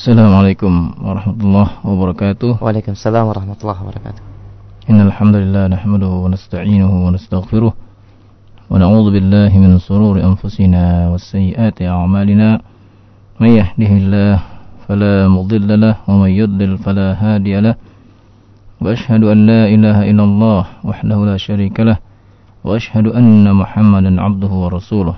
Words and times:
Assalamualaikum 0.00 0.96
warahmatullahi 0.96 1.76
wabarakatuh. 1.84 2.64
Waalaikumsalam 2.64 3.20
warahmatullahi 3.20 3.84
wabarakatuh. 3.84 4.22
Innal 4.88 5.12
hamdalillah 5.12 5.68
nahmaduhu 5.76 6.24
wa 6.24 6.32
nasta'inuhu 6.32 7.04
wa 7.04 7.12
nastaghfiruh 7.12 7.68
wa 7.68 8.72
na'udzu 8.80 9.12
billahi 9.12 9.60
min 9.60 9.76
shururi 9.76 10.24
anfusina 10.24 11.12
wa 11.12 11.20
sayyiati 11.20 11.84
a'malina. 11.84 12.64
May 13.44 13.60
yahdihillahu 13.60 14.40
fala 14.88 15.28
mudilla 15.28 15.76
lahu 15.76 16.00
wa 16.08 16.24
may 16.24 16.32
yudlil 16.32 16.80
fala 16.80 17.12
hadiya 17.20 17.60
lahu. 17.60 17.76
Wa 18.80 18.96
ashhadu 18.96 19.28
an 19.28 19.44
la 19.44 19.68
ilaha 19.68 20.08
illallah 20.08 20.80
wahdahu 20.80 21.28
la 21.28 21.36
syarika 21.36 21.84
lahu 21.84 22.00
wa 22.64 22.72
ashhadu 22.72 23.12
anna 23.12 23.52
Muhammadan 23.52 24.16
'abduhu 24.16 24.64
wa 24.64 24.72
rasuluh. 24.72 25.16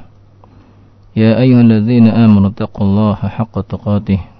يا 1.14 1.38
أيها 1.38 1.60
الذين 1.60 2.08
آمنوا 2.08 2.56
اتقوا 2.56 2.82
الله 2.82 3.20
حق 3.20 3.54
تقاته 3.68 4.31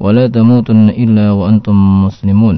ولا 0.00 0.26
تموتن 0.26 0.88
إلا 0.88 1.30
وأنتم 1.32 2.04
مسلمون. 2.04 2.56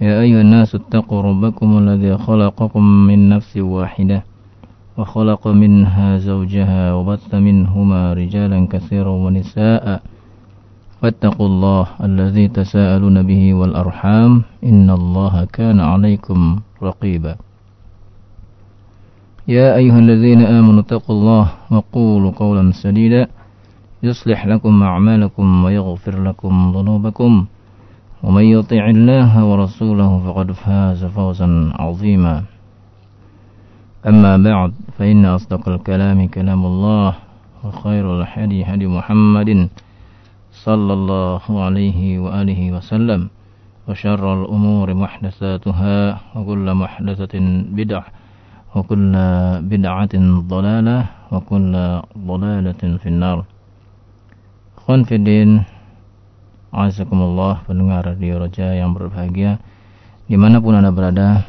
يا 0.00 0.20
أيها 0.20 0.40
الناس 0.40 0.74
اتقوا 0.74 1.22
ربكم 1.22 1.78
الذي 1.78 2.18
خلقكم 2.18 2.82
من 2.82 3.28
نفس 3.28 3.56
واحدة 3.56 4.24
وخلق 4.98 5.48
منها 5.48 6.18
زوجها 6.18 6.94
وبث 6.94 7.34
منهما 7.34 8.12
رجالا 8.12 8.66
كثيرا 8.70 9.10
ونساء. 9.10 10.02
واتقوا 11.02 11.46
الله 11.46 11.86
الذي 12.02 12.48
تساءلون 12.48 13.22
به 13.22 13.54
والأرحام 13.54 14.42
إن 14.64 14.90
الله 14.90 15.44
كان 15.52 15.80
عليكم 15.80 16.60
رقيبا. 16.82 17.36
يا 19.48 19.76
أيها 19.76 19.98
الذين 19.98 20.40
آمنوا 20.40 20.80
اتقوا 20.80 21.16
الله 21.16 21.46
وقولوا 21.70 22.30
قولا 22.30 22.72
سديدا. 22.72 23.28
يصلح 24.04 24.46
لكم 24.46 24.82
أعمالكم 24.82 25.64
ويغفر 25.64 26.22
لكم 26.22 26.72
ذنوبكم 26.76 27.46
ومن 28.22 28.44
يطع 28.44 28.88
الله 28.90 29.44
ورسوله 29.44 30.10
فقد 30.26 30.52
فاز 30.52 31.04
فوزا 31.04 31.72
عظيما. 31.74 32.42
أما 34.06 34.36
بعد 34.36 34.72
فإن 34.98 35.24
أصدق 35.24 35.68
الكلام 35.68 36.28
كلام 36.28 36.66
الله 36.66 37.14
وخير 37.64 38.20
الحدي 38.20 38.64
هدي 38.64 38.86
محمد 38.86 39.68
صلى 40.52 40.92
الله 40.92 41.42
عليه 41.64 42.18
وآله 42.18 42.72
وسلم 42.72 43.28
وشر 43.88 44.24
الأمور 44.42 44.94
محدثاتها 44.94 46.20
وكل 46.36 46.74
محدثة 46.74 47.34
بدعة 47.72 48.04
وكل 48.74 49.12
بدعة 49.62 50.14
ضلالة 50.48 51.06
وكل 51.32 52.00
ضلالة 52.18 52.82
في 53.00 53.08
النار. 53.08 53.44
Khon 54.84 55.08
Fidin 55.08 55.64
Azakumullah 56.68 57.64
pendengar 57.64 58.04
radio 58.04 58.36
Roja 58.36 58.76
yang 58.76 58.92
berbahagia. 58.92 59.56
Di 60.28 60.36
mana 60.36 60.60
pun 60.60 60.76
anda 60.76 60.92
berada 60.92 61.40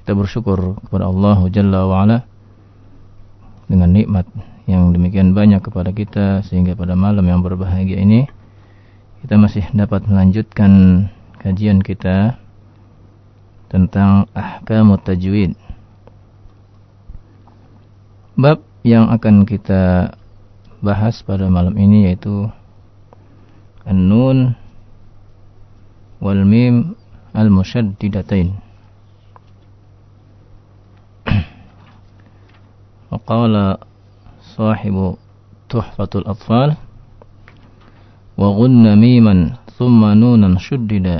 Kita 0.00 0.16
bersyukur 0.16 0.80
kepada 0.88 1.12
Allah 1.12 1.44
Jalla 1.52 1.84
wa'ala 1.84 2.24
Dengan 3.68 3.92
nikmat 3.92 4.24
yang 4.64 4.96
demikian 4.96 5.36
banyak 5.36 5.60
kepada 5.60 5.92
kita 5.92 6.40
Sehingga 6.48 6.72
pada 6.72 6.96
malam 6.96 7.28
yang 7.28 7.44
berbahagia 7.44 8.00
ini 8.00 8.24
Kita 9.20 9.36
masih 9.36 9.68
dapat 9.76 10.08
melanjutkan 10.08 11.04
kajian 11.44 11.84
kita 11.84 12.40
Tentang 13.68 14.32
ahkamut 14.32 15.04
tajwid. 15.04 15.52
Bab 18.32 18.64
yang 18.80 19.12
akan 19.12 19.44
kita 19.44 20.16
bahas 20.83 21.19
pada 21.23 21.47
malam 21.51 21.75
ini 21.75 22.07
yaitu 22.11 22.47
An-Nun 23.83 24.55
wal 26.23 26.43
Mim 26.47 26.95
al-Mushaddidatain. 27.35 28.69
وقال 33.09 33.77
صاحب 34.53 34.95
تحفة 35.69 36.11
الأطفال 36.15 36.69
وغن 38.37 38.85
ميما 39.01 39.35
ثم 39.77 40.01
نونا 40.05 40.61
شددا 40.61 41.19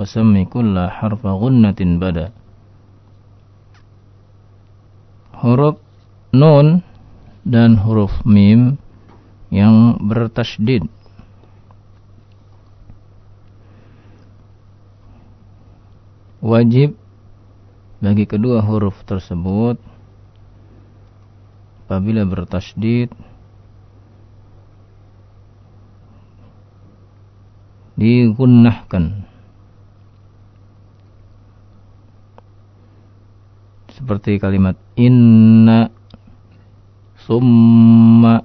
وسمي 0.00 0.44
كل 0.48 0.76
حرف 0.88 1.22
غنة 1.26 1.80
بدا 2.00 2.32
huruf 5.40 5.80
nun 6.36 6.84
dan 7.48 7.80
huruf 7.80 8.12
mim 8.28 8.76
yang 9.53 10.01
bertasydid. 10.01 10.85
Wajib 16.45 16.93
bagi 18.05 18.29
kedua 18.29 18.61
huruf 18.61 19.01
tersebut 19.09 19.81
apabila 21.85 22.21
bertasydid 22.25 23.09
digunnahkan 27.97 29.25
seperti 33.95 34.37
kalimat 34.37 34.75
inna 34.99 35.89
summa 37.25 38.43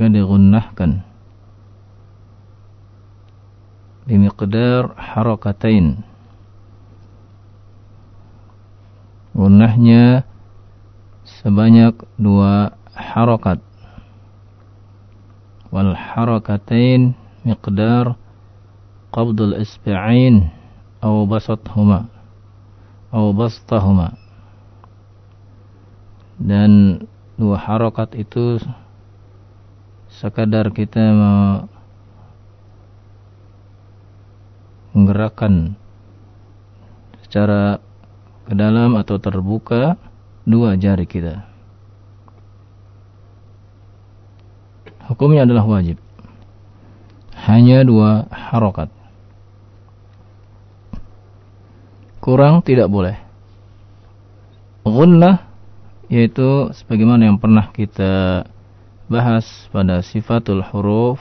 maka 0.00 0.16
digunnahkan 0.16 1.04
bimiqdar 4.08 4.96
harakatain. 4.96 6.00
Gunnahnya 9.36 10.24
sebanyak 11.44 12.00
dua 12.16 12.72
harakat 12.96 13.60
wal 15.68 15.92
harakatain 15.92 17.12
miqdar 17.44 18.16
qabdul 19.12 19.52
isbi'ain 19.60 20.48
atau 21.04 21.28
basathuma 21.28 22.08
atau 23.12 23.36
bastahuma 23.36 24.16
dan 26.40 27.04
dua 27.36 27.60
harokat 27.60 28.16
itu 28.16 28.56
sekadar 30.20 30.68
kita 30.68 31.00
menggerakkan 34.92 35.80
secara 37.24 37.80
ke 38.44 38.52
dalam 38.52 39.00
atau 39.00 39.16
terbuka 39.16 39.96
dua 40.44 40.76
jari 40.76 41.08
kita. 41.08 41.48
Hukumnya 45.08 45.48
adalah 45.48 45.64
wajib. 45.64 45.96
Hanya 47.48 47.80
dua 47.80 48.28
harokat. 48.28 48.92
Kurang 52.20 52.60
tidak 52.60 52.92
boleh. 52.92 53.16
Gunnah 54.84 55.48
yaitu 56.12 56.68
sebagaimana 56.76 57.32
yang 57.32 57.40
pernah 57.40 57.72
kita 57.72 58.44
bahas 59.10 59.66
pada 59.74 60.06
sifatul 60.06 60.62
huruf 60.62 61.18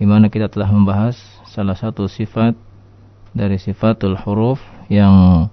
di 0.00 0.08
mana 0.08 0.32
kita 0.32 0.48
telah 0.48 0.72
membahas 0.72 1.20
salah 1.44 1.76
satu 1.76 2.08
sifat 2.08 2.56
dari 3.36 3.60
sifatul 3.60 4.16
huruf 4.16 4.56
yang 4.88 5.46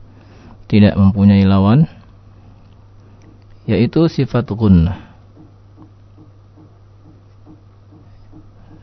tidak 0.71 0.95
mempunyai 0.95 1.43
lawan 1.43 1.91
yaitu 3.67 4.07
sifat 4.07 4.47
gunnah. 4.55 4.95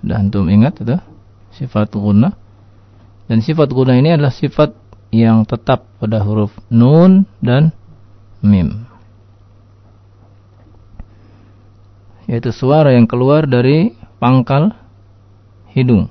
Dan 0.03 0.29
antum 0.29 0.51
ingat 0.53 0.77
itu 0.85 0.99
sifat 1.57 1.89
gunnah 1.97 2.37
dan 3.33 3.41
sifat 3.41 3.73
gunnah 3.73 3.97
ini 3.97 4.13
adalah 4.13 4.35
sifat 4.35 4.77
yang 5.09 5.49
tetap 5.49 5.89
pada 5.97 6.21
huruf 6.21 6.53
nun 6.69 7.25
dan 7.41 7.73
mim. 8.45 8.92
Yaitu 12.33 12.49
suara 12.49 12.97
yang 12.97 13.05
keluar 13.05 13.45
dari 13.45 13.93
pangkal 14.17 14.73
hidung 15.69 16.09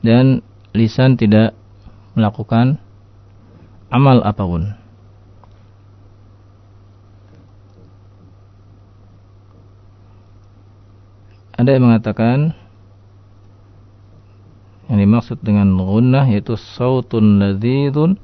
dan 0.00 0.40
lisan 0.72 1.20
tidak 1.20 1.52
melakukan 2.16 2.80
amal 3.92 4.24
apa 4.24 4.42
pun. 4.48 4.64
Ada 11.58 11.74
yang 11.74 11.90
mengatakan 11.90 12.54
yang 14.88 14.98
dimaksud 15.02 15.42
dengan 15.42 15.74
gunnah 15.74 16.24
yaitu 16.30 16.54
sautun 16.56 17.42
ladzidun 17.42 18.16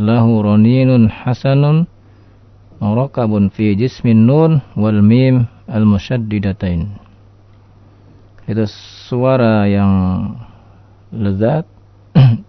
lahu 0.00 0.42
raninun 0.42 1.06
hasanun 1.06 1.86
murakabun 2.80 3.52
fi 3.52 3.76
jismin 3.76 4.24
nun 4.24 4.64
wal 4.72 5.04
mim 5.04 5.44
al-musyaddidatain. 5.68 6.96
Itu 8.48 8.64
suara 9.06 9.68
yang 9.68 9.92
lezat 11.12 11.68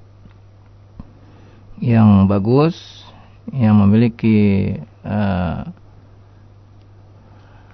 yang 1.93 2.25
bagus 2.31 3.05
yang 3.51 3.77
memiliki 3.83 4.79
uh, 5.03 5.67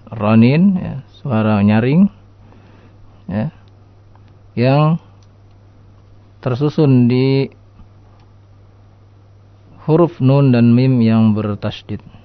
ronin 0.10 0.76
ya, 0.76 0.96
suara 1.22 1.62
nyaring 1.62 2.10
ya, 3.30 3.54
yang 4.58 4.98
tersusun 6.42 7.06
di 7.06 7.52
huruf 9.86 10.20
nun 10.20 10.52
dan 10.52 10.74
mim 10.74 11.00
yang 11.00 11.32
bertasydid 11.32 12.17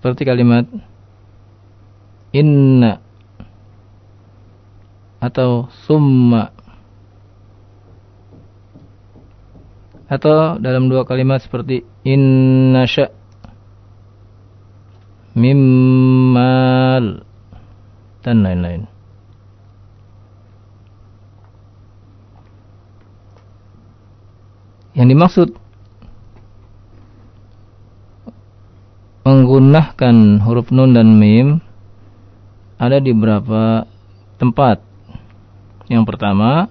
seperti 0.00 0.24
kalimat 0.24 0.64
inna 2.32 3.04
atau 5.20 5.68
summa 5.84 6.48
atau 10.08 10.56
dalam 10.56 10.88
dua 10.88 11.04
kalimat 11.04 11.44
seperti 11.44 11.84
innasya 12.00 13.12
mimmal 15.36 17.20
dan 18.24 18.40
lain-lain. 18.40 18.88
Yang 24.96 25.08
dimaksud 25.12 25.48
menggunakan 29.22 30.40
huruf 30.42 30.72
nun 30.72 30.96
dan 30.96 31.16
mim 31.20 31.60
ada 32.80 33.00
di 33.00 33.12
beberapa 33.12 33.84
tempat. 34.40 34.80
Yang 35.90 36.04
pertama, 36.06 36.70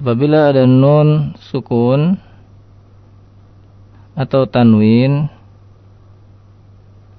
Apabila 0.00 0.48
ada 0.48 0.64
nun 0.64 1.36
sukun 1.52 2.16
atau 4.16 4.48
tanwin 4.48 5.28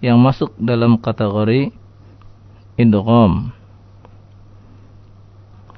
yang 0.01 0.17
masuk 0.17 0.49
dalam 0.57 0.97
kategori 0.97 1.69
idgham 2.81 3.53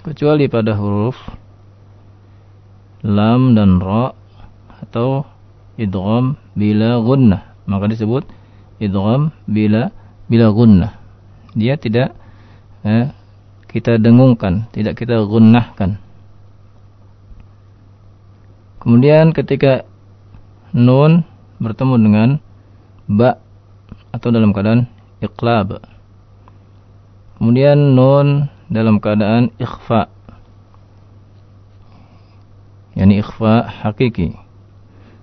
kecuali 0.07 0.47
pada 0.47 0.79
huruf 0.79 1.19
lam 3.03 3.51
dan 3.51 3.83
ra 3.83 4.15
atau 4.79 5.27
idgham 5.75 6.39
bila 6.55 7.03
gunnah 7.03 7.51
maka 7.69 7.91
disebut 7.91 8.27
idgham 8.79 9.31
bila 9.47 9.93
bila 10.27 10.51
gunnah 10.51 10.93
dia 11.53 11.77
tidak 11.77 12.15
eh, 12.83 13.11
kita 13.69 13.97
dengungkan 14.01 14.67
tidak 14.73 14.97
kita 14.99 15.21
gunnahkan 15.23 16.03
Kemudian 18.83 19.31
ketika 19.31 19.87
nun 20.75 21.23
bertemu 21.63 21.95
dengan 22.03 22.29
ba 23.07 23.39
atau 24.11 24.27
dalam 24.27 24.51
keadaan 24.51 24.91
iqlab. 25.23 25.79
Kemudian 27.39 27.95
nun 27.95 28.51
dalam 28.67 28.99
keadaan 28.99 29.55
ikhfa. 29.55 30.11
Yani 32.99 33.23
ikhfa 33.23 33.71
hakiki. 33.87 34.35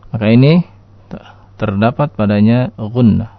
Maka 0.09 0.33
ini 0.33 0.65
terdapat 1.61 2.17
padanya 2.17 2.73
gunnah. 2.81 3.37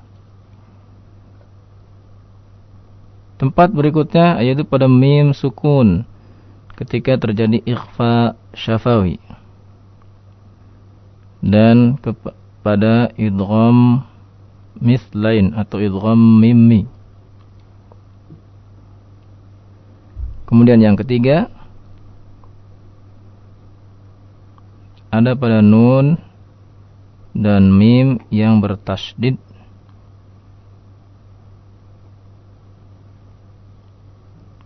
Tempat 3.42 3.74
berikutnya 3.74 4.38
yaitu 4.46 4.62
pada 4.62 4.86
mim 4.86 5.34
sukun 5.34 6.06
ketika 6.78 7.18
terjadi 7.18 7.58
ikhfa 7.66 8.38
syafawi 8.54 9.18
dan 11.42 11.98
kepada 11.98 13.10
idgham 13.18 14.06
mislain 14.78 15.58
atau 15.58 15.82
idgham 15.82 16.22
mimmi. 16.38 16.86
Kemudian 20.46 20.78
yang 20.78 20.94
ketiga 20.94 21.50
ada 25.10 25.34
pada 25.34 25.66
nun 25.66 26.31
dan 27.31 27.72
mim 27.72 28.19
yang 28.28 28.60
bertasydid 28.60 29.39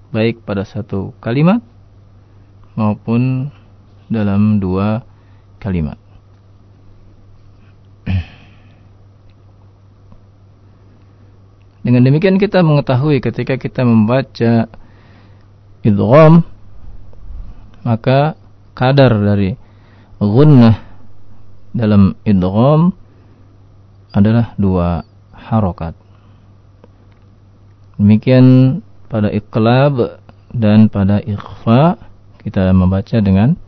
baik 0.10 0.42
pada 0.48 0.64
satu 0.64 1.12
kalimat 1.20 1.60
maupun 2.80 3.52
dalam 4.08 4.64
dua 4.64 5.04
kalimat. 5.60 6.00
Dengan 11.86 12.02
demikian 12.02 12.42
kita 12.42 12.66
mengetahui 12.66 13.22
ketika 13.22 13.62
kita 13.62 13.86
membaca 13.86 14.66
idgham 15.86 16.42
maka 17.86 18.34
kadar 18.74 19.14
dari 19.22 19.54
gunnah 20.18 20.85
dalam 21.76 22.16
idgham 22.24 22.96
adalah 24.16 24.56
dua 24.56 25.04
harokat. 25.36 25.92
Demikian 28.00 28.80
pada 29.12 29.28
iqlab 29.28 30.24
dan 30.56 30.88
pada 30.88 31.20
ikhfa 31.20 32.00
kita 32.40 32.72
membaca 32.72 33.20
dengan 33.20 33.60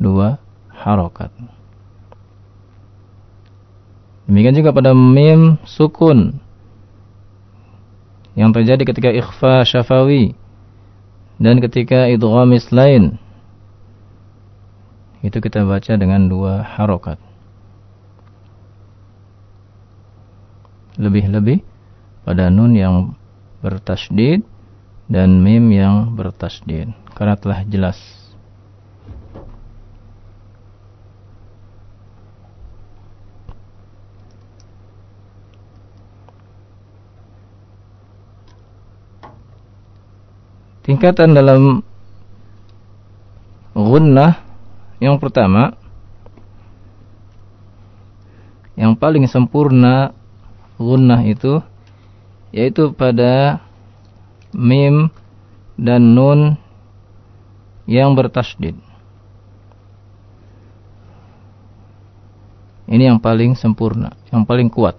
dua 0.00 0.40
harokat. 0.72 1.28
Demikian 4.24 4.56
juga 4.56 4.72
pada 4.72 4.96
mim 4.96 5.60
sukun 5.68 6.40
yang 8.32 8.56
terjadi 8.56 8.82
ketika 8.88 9.12
ikhfa 9.12 9.68
syafawi 9.68 10.32
dan 11.36 11.60
ketika 11.60 12.08
idghamis 12.08 12.72
lain 12.72 13.20
itu 15.20 15.38
kita 15.40 15.64
baca 15.68 15.92
dengan 16.00 16.26
dua 16.26 16.64
harokat 16.64 17.20
lebih-lebih 20.98 21.62
pada 22.24 22.48
nun 22.48 22.72
yang 22.74 23.18
bertasdid 23.60 24.44
dan 25.10 25.40
mim 25.44 25.68
yang 25.72 26.16
bertasdid 26.16 26.92
karena 27.12 27.34
telah 27.36 27.60
jelas. 27.68 27.98
Tingkatan 40.84 41.32
dalam 41.32 41.80
gunnah 43.72 44.36
yang 45.00 45.16
pertama 45.16 45.72
yang 48.76 48.92
paling 48.92 49.24
sempurna 49.24 50.12
gunnah 50.78 51.22
itu 51.22 51.62
yaitu 52.54 52.94
pada 52.94 53.62
mim 54.54 55.10
dan 55.74 56.14
nun 56.14 56.54
yang 57.84 58.14
bertasdid. 58.14 58.78
Ini 62.84 63.10
yang 63.10 63.18
paling 63.18 63.56
sempurna, 63.56 64.12
yang 64.30 64.44
paling 64.44 64.68
kuat. 64.68 64.94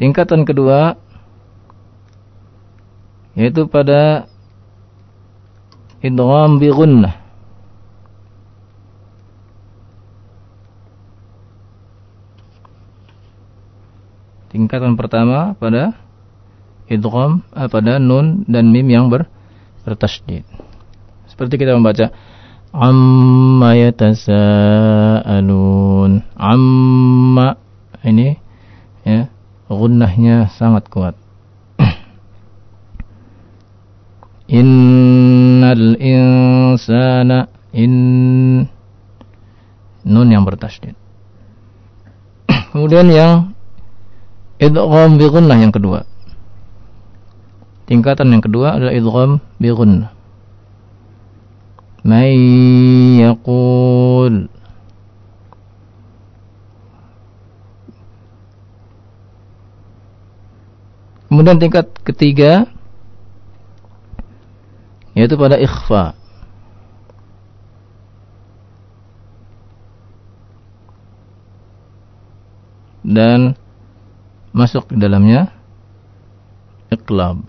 Tingkatan 0.00 0.48
kedua 0.48 0.96
yaitu 3.36 3.68
pada 3.68 4.26
idgham 6.00 6.56
bi 6.56 6.68
gunnah. 6.72 7.19
Tingkatan 14.50 14.98
pertama 14.98 15.54
pada 15.54 15.94
idgham 16.90 17.46
eh, 17.54 17.70
pada 17.70 18.02
nun 18.02 18.42
dan 18.50 18.74
mim 18.74 18.90
yang 18.90 19.06
ber, 19.06 19.30
bertasydid. 19.86 20.42
Seperti 21.30 21.54
kita 21.54 21.78
membaca 21.78 22.10
amma 22.74 23.78
yatasaalun 23.78 24.34
amma 26.34 27.54
ini 28.02 28.42
ya 29.06 29.30
gunnahnya 29.70 30.50
sangat 30.50 30.90
kuat. 30.90 31.14
Innal 34.50 35.94
insana 35.94 37.46
in 37.70 38.66
nun 40.02 40.26
yang 40.26 40.42
bertasydid. 40.42 40.98
Kemudian 42.74 43.14
yang 43.14 43.54
idgham 44.60 45.16
bi 45.16 45.26
gunnah 45.26 45.56
yang 45.56 45.72
kedua. 45.72 46.04
Tingkatan 47.88 48.30
yang 48.30 48.44
kedua 48.44 48.76
adalah 48.76 48.92
idgham 48.92 49.40
bi 49.56 49.72
gunnah. 49.72 50.12
May 52.00 52.32
yaqul 53.20 54.48
Kemudian 61.30 61.62
tingkat 61.62 61.86
ketiga 62.02 62.66
yaitu 65.14 65.38
pada 65.38 65.54
ikhfa. 65.62 66.18
Dan 73.06 73.54
masuk 74.50 74.90
di 74.90 74.98
dalamnya 74.98 75.50
iqlab. 76.90 77.46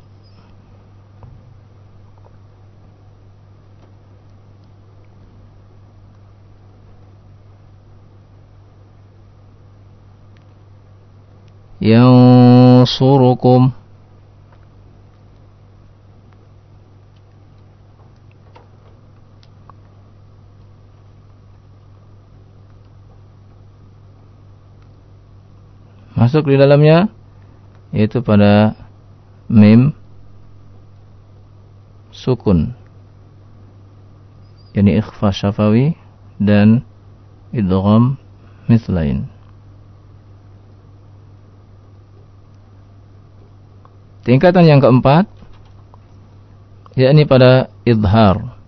yansurukum 11.81 13.74
masuk 26.22 26.54
di 26.54 26.62
dalamnya 26.62 27.10
yaitu 27.90 28.22
pada 28.22 28.78
mim 29.50 29.98
sukun 32.13 32.78
yakni 34.78 35.01
ikhfa 35.01 35.34
syafawi 35.34 35.98
dan 36.38 36.86
idgham 37.50 38.22
mislain 38.70 39.25
Tingkatan 44.22 44.70
yang 44.70 44.78
keempat 44.78 45.25
yakni 46.94 47.25
pada 47.25 47.74
idhar. 47.90 48.61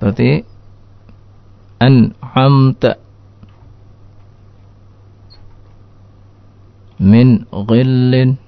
Seperti 0.00 0.40
an'amta 1.76 2.96
min 6.96 7.44
ghillin. 7.52 8.40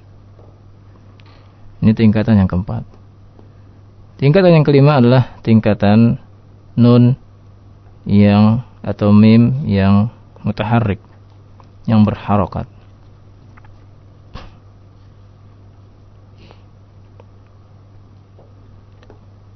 Ini 1.84 1.92
tingkatan 1.92 2.40
yang 2.40 2.48
keempat. 2.48 2.88
Tingkatan 4.16 4.56
yang 4.56 4.64
kelima 4.64 4.96
adalah 4.96 5.36
tingkatan 5.44 6.16
nun 6.72 7.20
yang 8.08 8.64
atau 8.80 9.12
mim 9.12 9.68
yang 9.68 10.08
mutaharrik 10.40 11.04
yang 11.84 12.00
berharokat. 12.00 12.64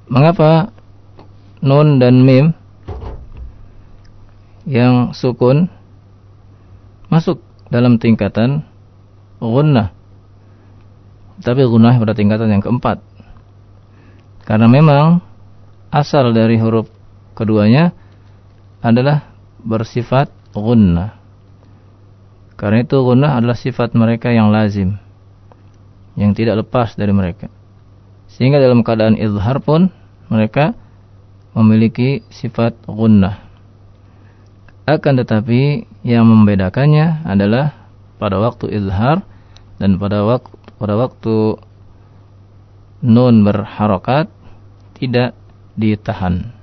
Mengapa 0.05 0.76
nun 1.63 1.97
dan 1.97 2.21
mim 2.21 2.53
yang 4.67 5.15
sukun 5.15 5.71
masuk 7.07 7.39
dalam 7.71 7.97
tingkatan 7.97 8.67
gunnah 9.39 9.95
tapi 11.39 11.63
gunnah 11.63 11.95
pada 11.95 12.13
tingkatan 12.17 12.51
yang 12.51 12.63
keempat 12.63 12.99
karena 14.47 14.71
memang 14.71 15.19
asal 15.91 16.31
dari 16.31 16.55
huruf 16.55 16.87
keduanya 17.35 17.91
adalah 18.79 19.35
bersifat 19.59 20.31
gunnah. 20.55 21.19
Karena 22.57 22.81
itu 22.81 22.97
gunnah 23.03 23.37
adalah 23.37 23.53
sifat 23.53 23.93
mereka 23.93 24.33
yang 24.33 24.49
lazim. 24.49 24.97
Yang 26.17 26.31
tidak 26.41 26.65
lepas 26.65 26.97
dari 26.97 27.13
mereka. 27.13 27.51
Sehingga 28.33 28.57
dalam 28.57 28.81
keadaan 28.81 29.19
izhar 29.19 29.61
pun 29.61 29.93
mereka 30.31 30.73
memiliki 31.57 32.21
sifat 32.29 32.77
gunnah. 32.85 33.41
Akan 34.85 35.17
tetapi 35.17 35.89
yang 36.05 36.29
membedakannya 36.29 37.25
adalah 37.25 37.89
pada 38.21 38.37
waktu 38.37 38.77
izhar 38.77 39.25
dan 39.81 39.97
pada 39.97 40.21
waktu 40.21 40.53
pada 40.77 40.93
waktu 40.93 41.57
nun 43.01 43.41
berharokat 43.41 44.29
tidak 44.93 45.33
ditahan. 45.73 46.53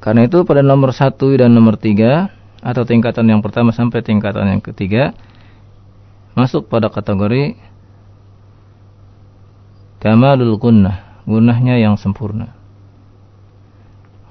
Karena 0.00 0.24
itu 0.24 0.48
pada 0.48 0.64
nomor 0.64 0.96
satu 0.96 1.28
dan 1.36 1.52
nomor 1.52 1.76
tiga 1.76 2.39
atau 2.60 2.84
tingkatan 2.84 3.24
yang 3.28 3.40
pertama 3.40 3.72
sampai 3.72 4.04
tingkatan 4.04 4.46
yang 4.46 4.62
ketiga 4.62 5.16
masuk 6.36 6.68
pada 6.68 6.92
kategori 6.92 7.56
kamalul 10.00 10.56
gunnah, 10.56 11.20
gunnahnya 11.28 11.76
yang 11.76 12.00
sempurna. 12.00 12.56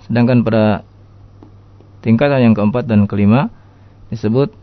Sedangkan 0.05 0.41
pada 0.41 0.81
tingkatan 2.01 2.49
yang 2.49 2.55
keempat 2.57 2.89
dan 2.89 3.05
kelima 3.05 3.53
disebut 4.09 4.53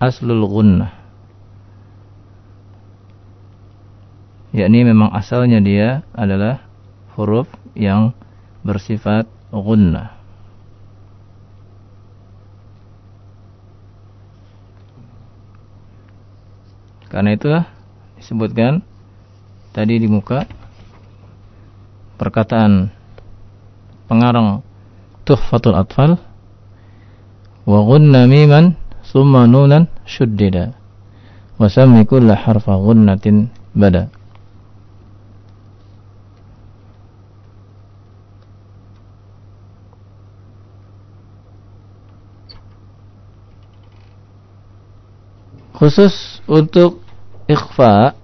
aslul 0.00 0.44
gunnah. 0.44 1.00
yakni 4.50 4.82
memang 4.82 5.14
asalnya 5.14 5.62
dia 5.62 6.02
adalah 6.14 6.62
huruf 7.14 7.46
yang 7.78 8.12
bersifat 8.66 9.30
gunnah. 9.54 10.19
Karena 17.10 17.34
itulah 17.34 17.66
disebutkan 18.22 18.86
tadi 19.74 19.98
di 19.98 20.06
muka 20.06 20.46
perkataan 22.22 22.94
pengarang 24.06 24.62
Tuhfatul 25.26 25.74
Atfal 25.74 26.22
wa 27.66 27.80
ghunna 27.82 28.30
miman 28.30 28.78
summa 29.02 29.50
nunan 29.50 29.90
shuddida 30.06 30.74
wa 31.58 31.66
sammi 31.66 32.06
kulla 32.06 32.38
harfa 32.38 32.78
ghunnatin 32.78 33.50
bada. 33.74 34.10
Khusus 45.80 46.44
untuk 46.44 46.99
ikhfa. 47.50 48.14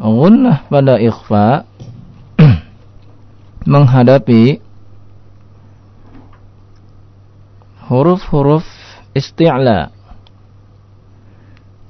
Gunnah 0.00 0.64
pada 0.70 0.94
ikhfa. 1.02 1.66
Menghadapi 3.72 4.62
huruf-huruf 7.90 8.64
isti'la. 9.18 9.90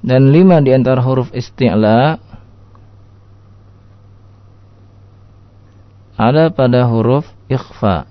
Dan 0.01 0.33
lima 0.33 0.65
di 0.65 0.73
antara 0.73 1.05
huruf 1.05 1.29
isti'la 1.37 2.17
ada 6.21 6.53
pada 6.53 6.85
huruf 6.89 7.29
ikhfa 7.49 8.09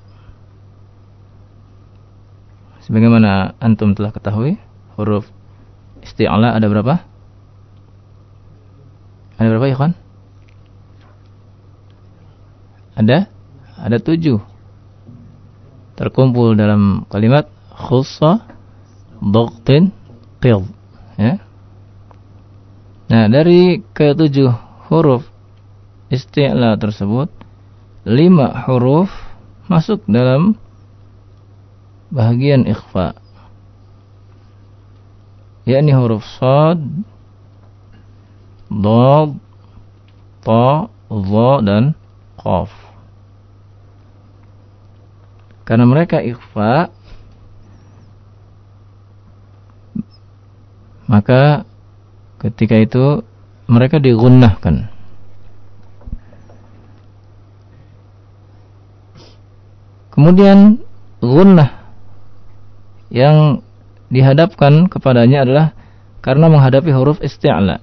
Sebagaimana 2.90 3.54
antum 3.62 3.94
telah 3.94 4.10
ketahui, 4.10 4.58
huruf 4.98 5.30
isti'la 6.02 6.58
ada 6.58 6.66
berapa? 6.66 7.06
Ada 9.38 9.46
berapa 9.46 9.66
ya 9.70 9.78
kan? 9.78 9.92
Ada? 12.98 13.18
Ada 13.78 14.02
tujuh. 14.02 14.42
Terkumpul 16.02 16.58
dalam 16.58 17.06
kalimat 17.14 17.46
khussa 17.70 18.42
dhaqtin 19.22 19.94
qid. 20.42 20.66
Ya. 21.22 21.46
Nah, 23.06 23.30
dari 23.30 23.86
ketujuh 23.94 24.50
huruf 24.90 25.30
isti'la 26.10 26.74
tersebut 26.82 27.30
lima 28.02 28.66
huruf 28.66 29.14
masuk 29.70 30.02
dalam 30.10 30.58
bahagian 32.10 32.66
ikhfa. 32.66 33.18
Yakni 35.70 35.94
huruf 35.94 36.26
sad 36.38 36.82
dad 38.70 39.30
ta 40.46 40.90
dha 41.10 41.52
dan 41.62 41.94
qaf. 42.42 42.74
Karena 45.66 45.86
mereka 45.86 46.18
ikhfa 46.18 46.90
maka 51.10 51.66
ketika 52.42 52.78
itu 52.78 53.22
mereka 53.70 53.98
digunnahkan 53.98 54.90
Kemudian 60.20 60.84
gunnah 61.24 61.79
yang 63.10 63.66
dihadapkan 64.10 64.90
kepadanya 64.90 65.46
adalah 65.46 65.68
karena 66.22 66.50
menghadapi 66.50 66.90
huruf 66.94 67.22
isti'la. 67.22 67.82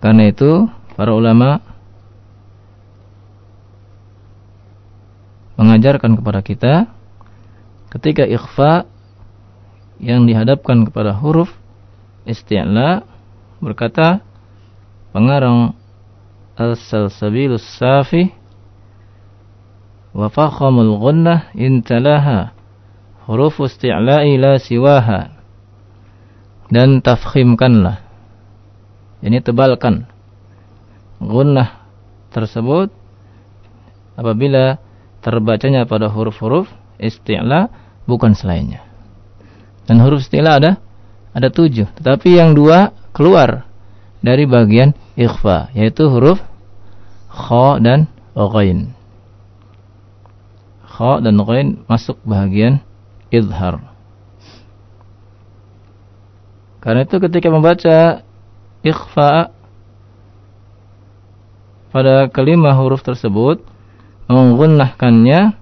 Karena 0.00 0.32
itu 0.32 0.66
para 0.96 1.12
ulama 1.12 1.60
mengajarkan 5.60 6.16
kepada 6.16 6.40
kita 6.40 6.74
ketika 7.92 8.24
ikhfa 8.24 8.88
yang 10.00 10.24
dihadapkan 10.24 10.88
kepada 10.88 11.12
huruf 11.12 11.52
isti'la 12.24 13.04
berkata 13.60 14.24
pengarang 15.12 15.76
Al-Salsabilus 16.56 17.64
Safi 17.76 18.32
wa 20.16 20.32
fakhamul 20.32 20.96
ghunnah 20.96 21.52
intalaha 21.52 22.56
huruf 23.30 23.62
isti'la'i 23.62 24.34
la 24.42 24.58
siwaha. 24.58 25.30
Dan 26.66 26.98
tafkhimkanlah. 26.98 28.02
Ini 29.22 29.38
tebalkan. 29.38 30.10
Gunnah 31.22 31.86
tersebut 32.34 32.90
apabila 34.18 34.82
terbacanya 35.22 35.86
pada 35.86 36.10
huruf-huruf 36.10 36.66
isti'la 36.98 37.70
bukan 38.10 38.34
selainnya. 38.34 38.82
Dan 39.86 40.02
huruf 40.02 40.26
isti'la 40.26 40.58
ada 40.58 40.82
ada 41.30 41.48
tujuh. 41.54 41.86
Tetapi 42.02 42.34
yang 42.34 42.58
dua 42.58 42.90
keluar 43.14 43.70
dari 44.24 44.48
bagian 44.48 44.96
ikhfa 45.14 45.70
yaitu 45.76 46.10
huruf 46.10 46.42
kha 47.30 47.78
dan 47.78 48.10
ghain. 48.34 48.96
Kha 50.88 51.20
dan 51.20 51.36
ghain 51.44 51.84
masuk 51.84 52.16
bahagian 52.24 52.80
izhar. 53.30 53.78
Karena 56.80 57.04
itu 57.04 57.16
ketika 57.20 57.48
membaca 57.52 58.24
ikhfa 58.82 59.52
pada 61.90 62.30
kelima 62.30 62.72
huruf 62.78 63.02
tersebut 63.02 63.60
menggunakannya 64.30 65.58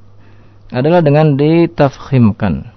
adalah 0.68 1.00
dengan 1.00 1.34
ditafkhimkan. 1.34 2.68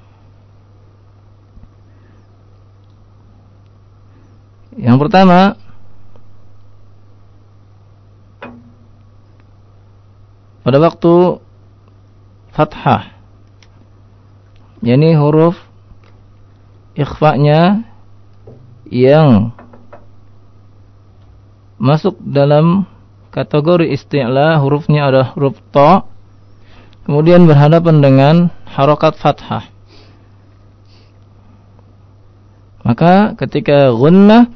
Yang 4.79 4.97
pertama 5.03 5.59
pada 10.63 10.77
waktu 10.79 11.43
fathah. 12.55 13.10
Yani 14.81 15.13
huruf 15.13 15.57
ikhfa'nya 16.97 17.85
yang 18.89 19.53
masuk 21.77 22.17
dalam 22.21 22.89
kategori 23.31 23.89
isti'la 23.93 24.59
hurufnya 24.59 25.07
adalah 25.07 25.33
huruf 25.33 25.57
ta 25.71 26.05
kemudian 27.05 27.45
berhadapan 27.45 28.01
dengan 28.01 28.35
harokat 28.69 29.17
fathah. 29.17 29.69
Maka 32.81 33.37
ketika 33.37 33.93
gunnah 33.93 34.49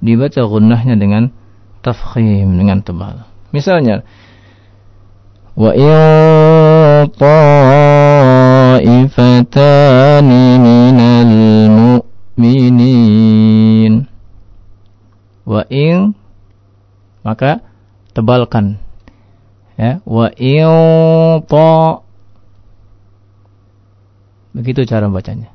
dibaca 0.00 0.40
gunnahnya 0.48 0.96
dengan 0.96 1.28
tafkhim 1.84 2.56
dengan 2.56 2.80
tebal. 2.80 3.28
Misalnya 3.52 4.02
وإن 5.55 5.95
طائفتان 7.15 7.79
من 10.59 10.99
المؤمنين 12.35 13.93
وإن 15.47 16.13
maka 17.25 17.65
tebalkan 18.13 18.77
ya 19.81 19.97
wa 20.05 20.29
ta 21.49 22.05
begitu 24.53 24.85
cara 24.85 25.09
bacanya 25.09 25.49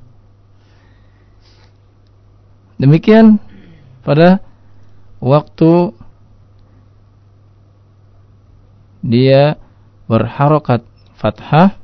demikian 2.75 3.39
pada 4.03 4.43
waktu 5.23 5.95
dia 9.07 9.55
berharokat 10.06 10.86
fathah. 11.18 11.78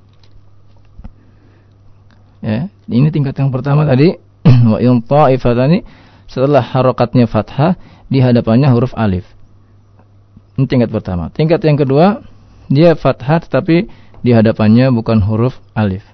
Ya 2.42 2.74
ini 2.90 3.08
tingkat 3.14 3.38
yang 3.38 3.54
pertama 3.54 3.86
tadi. 3.86 4.18
Wa 4.72 4.78
in 4.82 5.02
ta'ifatani 5.06 5.86
setelah 6.26 6.64
harokatnya 6.64 7.30
fathah 7.30 7.78
di 8.10 8.20
hadapannya 8.24 8.70
huruf 8.72 8.96
alif. 8.98 9.28
Ini 10.58 10.66
tingkat 10.68 10.90
pertama. 10.90 11.30
Tingkat 11.32 11.62
yang 11.64 11.78
kedua 11.78 12.26
dia 12.72 12.96
fathah 12.96 13.44
tetapi 13.44 13.90
di 14.22 14.32
hadapannya 14.32 14.94
bukan 14.94 15.20
huruf 15.26 15.58
alif. 15.74 16.06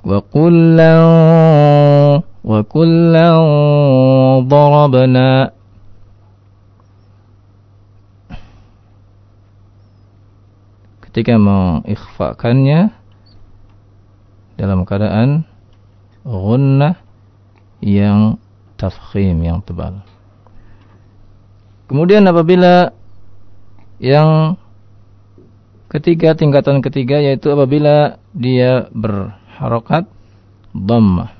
Wa 0.00 0.24
kullan 0.24 1.04
wa 2.40 2.60
kullan 2.64 3.36
darabna 4.48 5.52
ketika 11.10 11.34
mengikhfakannya 11.42 12.94
dalam 14.54 14.86
keadaan 14.86 15.42
gunnah 16.22 17.02
yang 17.82 18.38
tafkhim 18.78 19.42
yang 19.42 19.58
tebal. 19.66 20.06
Kemudian 21.90 22.22
apabila 22.30 22.94
yang 23.98 24.54
ketiga 25.90 26.38
tingkatan 26.38 26.78
ketiga 26.78 27.18
yaitu 27.18 27.50
apabila 27.50 28.22
dia 28.30 28.86
berharokat 28.94 30.06
dhammah 30.70 31.39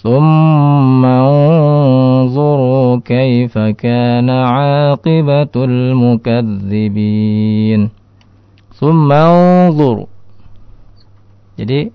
ثم 0.00 1.04
انظروا 1.04 3.00
كيف 3.04 3.52
كان 3.58 4.30
عاقبة 4.30 5.54
المكذبين 5.68 7.00
ثم 8.80 9.12
انظروا 9.12 10.08
jadi 11.60 11.92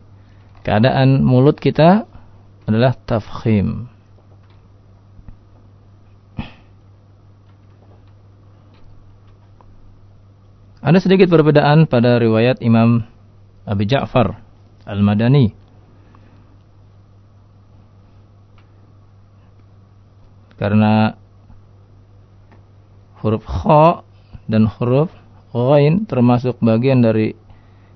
keadaan 0.61 1.25
mulut 1.25 1.57
kita 1.57 2.05
adalah 2.69 2.93
tafkhim 3.09 3.89
Ada 10.85 11.01
sedikit 11.01 11.33
perbedaan 11.33 11.89
pada 11.89 12.21
riwayat 12.21 12.61
Imam 12.61 13.01
Abi 13.65 13.89
Ja'far 13.89 14.37
Al-Madani 14.85 15.58
Karena 20.60 21.16
huruf 23.24 23.48
kha 23.48 24.04
dan 24.44 24.68
huruf 24.68 25.08
ghain 25.56 26.04
termasuk 26.04 26.60
bagian 26.60 27.00
dari 27.00 27.32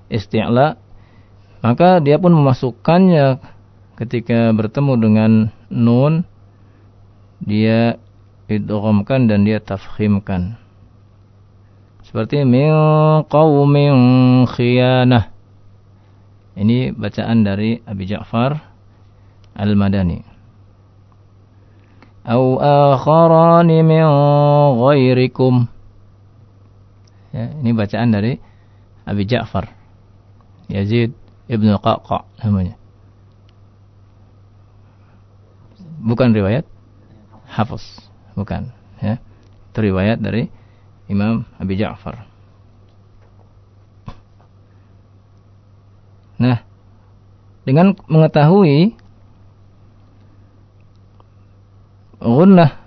isti'la 0.09 0.81
maka 1.65 1.97
dia 1.97 2.21
pun 2.21 2.29
memasukkannya 2.29 3.41
ketika 3.97 4.53
bertemu 4.53 4.93
dengan 5.01 5.31
nun. 5.73 6.29
Dia 7.41 7.97
idghamkan 8.45 9.25
dan 9.25 9.49
dia 9.49 9.57
tafkhimkan. 9.57 10.61
Seperti 12.05 12.45
min 12.45 12.69
qaumin 13.25 13.97
khiyanah. 14.45 15.33
Ini 16.53 16.93
bacaan 16.93 17.41
dari 17.41 17.81
Abi 17.81 18.05
Ja'far 18.05 18.61
Al-Madani. 19.57 20.34
Au 22.25 22.57
akharani 22.57 23.85
min 23.85 24.01
ghairikum. 24.81 25.69
Ya, 27.29 27.53
ini 27.61 27.71
bacaan 27.77 28.09
dari 28.09 28.41
Abi 29.05 29.29
Ja'far. 29.29 29.69
Yazid 30.65 31.13
Ibn 31.45 31.77
Qaqa 31.77 32.25
namanya. 32.41 32.73
Bukan 36.05 36.33
riwayat 36.33 36.65
Hafiz, 37.45 37.85
bukan, 38.33 38.73
ya. 39.01 39.21
Itu 39.69 39.79
riwayat 39.85 40.17
dari 40.21 40.49
Imam 41.05 41.45
Abi 41.61 41.77
Ja'far. 41.77 42.25
Nah, 46.41 46.65
dengan 47.63 47.93
mengetahui 48.09 48.97
gunnah 52.19 52.85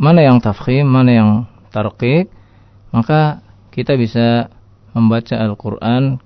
mana 0.00 0.24
yang 0.24 0.40
tafkhim, 0.40 0.88
mana 0.88 1.10
yang 1.12 1.30
tarqiq, 1.68 2.32
maka 2.88 3.44
kita 3.68 4.00
bisa 4.00 4.48
membaca 4.96 5.36
Al-Qur'an 5.36 6.18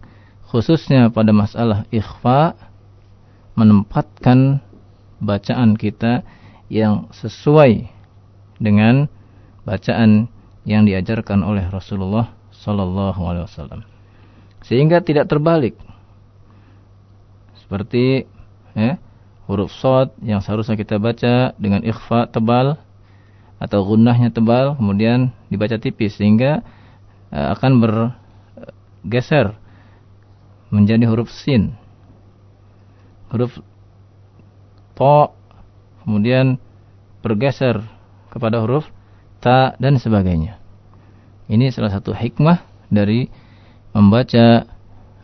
khususnya 0.47 1.11
pada 1.11 1.35
masalah 1.35 1.83
ikhfa 1.91 2.55
menempatkan 3.59 4.63
bacaan 5.19 5.75
kita 5.75 6.23
yang 6.71 7.11
sesuai 7.11 7.91
dengan 8.63 9.11
bacaan 9.67 10.31
yang 10.63 10.87
diajarkan 10.87 11.43
oleh 11.43 11.67
Rasulullah 11.67 12.31
sallallahu 12.55 13.21
alaihi 13.27 13.45
wasallam. 13.51 13.83
Sehingga 14.65 15.03
tidak 15.03 15.29
terbalik. 15.29 15.77
Seperti 17.59 18.25
ya, 18.79 18.97
huruf 19.45 19.73
sod 19.73 20.13
yang 20.25 20.41
seharusnya 20.41 20.77
kita 20.79 20.97
baca 20.97 21.53
dengan 21.61 21.85
ikhfa 21.85 22.29
tebal 22.33 22.81
atau 23.61 23.81
gunnahnya 23.85 24.33
tebal 24.33 24.77
kemudian 24.77 25.33
dibaca 25.49 25.77
tipis 25.77 26.17
sehingga 26.17 26.65
uh, 27.33 27.55
akan 27.57 27.81
bergeser 27.81 29.57
menjadi 30.73 31.07
huruf 31.07 31.29
sin 31.31 31.77
huruf 33.31 33.55
to 34.97 35.17
kemudian 36.05 36.57
bergeser 37.21 37.85
kepada 38.33 38.61
huruf 38.65 38.89
ta 39.41 39.77
dan 39.77 40.01
sebagainya 40.01 40.61
ini 41.49 41.69
salah 41.69 41.93
satu 41.93 42.17
hikmah 42.17 42.65
dari 42.89 43.29
membaca 43.93 44.65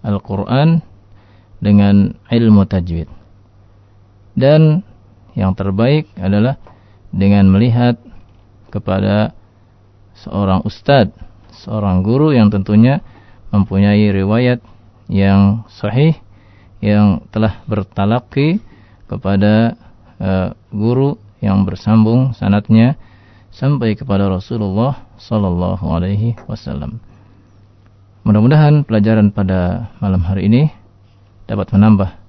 Al-Quran 0.01 0.81
dengan 1.61 2.17
ilmu 2.29 2.65
tajwid. 2.65 3.09
Dan 4.41 4.81
yang 5.37 5.53
terbaik 5.53 6.09
adalah 6.17 6.57
dengan 7.13 7.53
melihat 7.53 8.01
kepada 8.73 9.37
seorang 10.17 10.65
ustadz, 10.65 11.13
seorang 11.53 12.01
guru 12.01 12.33
yang 12.33 12.49
tentunya 12.49 13.05
mempunyai 13.53 14.09
riwayat 14.15 14.65
yang 15.11 15.67
sahih 15.69 16.17
yang 16.81 17.29
telah 17.29 17.61
bertalaki 17.69 18.63
kepada 19.11 19.77
uh, 20.17 20.57
guru 20.73 21.21
yang 21.45 21.67
bersambung 21.69 22.33
sanatnya 22.33 22.97
sampai 23.51 23.99
kepada 23.99 24.31
Rasulullah 24.31 25.05
sallallahu 25.19 25.85
alaihi 25.91 26.39
wasallam. 26.47 27.03
Mudah-mudahan 28.23 28.87
pelajaran 28.87 29.35
pada 29.35 29.91
malam 29.99 30.23
hari 30.23 30.47
ini 30.47 30.63
dapat 31.51 31.73
menambah 31.75 32.20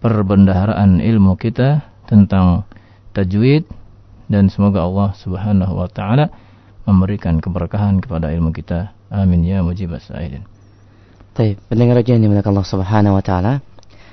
perbendaharaan 0.00 1.04
ilmu 1.04 1.36
kita 1.36 1.84
tentang 2.08 2.64
tajwid 3.12 3.68
dan 4.26 4.48
semoga 4.48 4.82
Allah 4.82 5.12
Subhanahu 5.20 5.76
wa 5.76 5.88
taala 5.88 6.32
memberikan 6.88 7.38
keberkahan 7.38 8.00
kepada 8.00 8.32
ilmu 8.32 8.50
kita. 8.50 8.96
Amin 9.12 9.44
ya 9.44 9.60
mujibas 9.60 10.08
sa'ilin. 10.08 10.42
Baik, 11.36 11.62
pendengar 11.70 12.02
yang 12.02 12.20
dimuliakan 12.22 12.50
Allah 12.56 12.68
Subhanahu 12.68 13.14
wa 13.14 13.24
taala. 13.24 13.52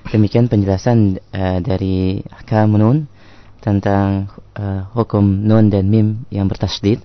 Demikian 0.08 0.48
penjelasan 0.48 1.20
uh, 1.36 1.60
dari 1.60 2.24
ahkam 2.32 2.80
nun 2.80 2.98
tentang 3.60 4.32
uh, 4.56 4.88
hukum 4.96 5.24
nun 5.24 5.68
dan 5.68 5.92
mim 5.92 6.24
yang 6.32 6.48
bertasdid 6.48 7.04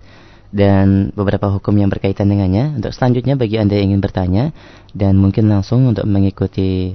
dan 0.52 1.10
beberapa 1.16 1.48
hukum 1.50 1.74
yang 1.74 1.90
berkaitan 1.90 2.30
dengannya. 2.30 2.78
Untuk 2.78 2.92
selanjutnya 2.94 3.34
bagi 3.34 3.58
Anda 3.58 3.80
yang 3.80 3.96
ingin 3.96 4.02
bertanya 4.04 4.44
dan 4.92 5.18
mungkin 5.18 5.48
langsung 5.48 5.88
untuk 5.88 6.04
mengikuti 6.06 6.94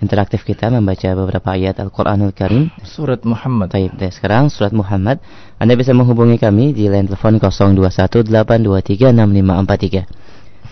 interaktif 0.00 0.44
kita 0.44 0.68
membaca 0.68 1.08
beberapa 1.16 1.56
ayat 1.56 1.80
Al-Qur'anul 1.80 2.36
Karim. 2.36 2.68
Surat 2.84 3.24
Muhammad. 3.24 3.72
Baik, 3.72 3.96
dan 3.96 4.12
sekarang 4.12 4.52
surat 4.52 4.76
Muhammad. 4.76 5.20
Anda 5.56 5.72
bisa 5.76 5.96
menghubungi 5.96 6.36
kami 6.36 6.76
di 6.76 6.88
line 6.88 7.08
telepon 7.08 7.40
0218236543. 7.40 10.04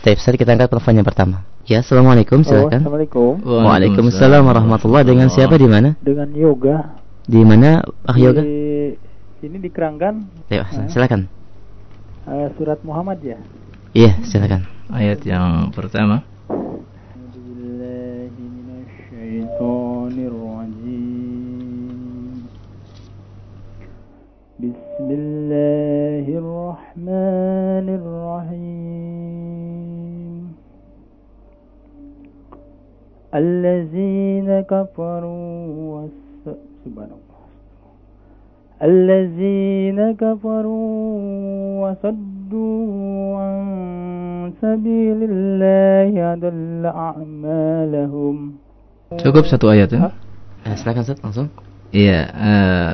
Baik, 0.05 0.21
kita 0.21 0.53
angkat 0.53 0.69
telepon 0.69 0.95
yang 1.01 1.09
pertama. 1.09 1.49
Ya, 1.65 1.81
Assalamualaikum, 1.81 2.45
silakan. 2.45 2.85
Oh, 2.85 2.85
Assalamualaikum. 2.85 3.41
Waalaikumsalam 3.41 4.45
warahmatullahi 4.45 5.09
Dengan 5.09 5.33
siapa 5.33 5.57
di 5.57 5.65
mana? 5.65 5.97
Dengan 6.05 6.29
yoga. 6.37 7.01
Di 7.25 7.41
mana, 7.41 7.81
Ah 8.05 8.21
Yoga? 8.21 8.45
Di, 8.45 8.93
ini 9.41 9.57
di 9.57 9.73
Keranggan. 9.73 10.29
Ayo, 10.53 10.69
silakan. 10.93 11.25
Uh, 12.29 12.53
surat 12.61 12.85
Muhammad 12.85 13.17
ya. 13.25 13.41
Iya, 13.97 14.21
silakan. 14.29 14.69
Ayat 14.93 15.25
yang 15.25 15.73
pertama. 15.73 16.34
بسم 24.64 25.09
الله 25.11 26.24
الرحمن 26.40 27.87
الرحيم 28.00 29.24
الذين 33.35 34.48
كفروا 34.61 36.09
الذين 38.83 39.98
كفروا 40.12 41.05
وصدوا 41.83 43.37
عن 43.37 43.62
سبيل 44.62 45.18
الله 45.31 46.12
أضل 46.33 46.85
أعمالهم. 46.87 48.37
Cukup 49.14 49.44
satu 49.46 49.68
ayat 49.72 49.88
ya. 49.94 50.11
Eh, 50.64 50.74
silakan 50.81 51.05
set 51.05 51.20
langsung. 51.22 51.48
Iya. 51.94 52.20
Eh, 52.29 52.90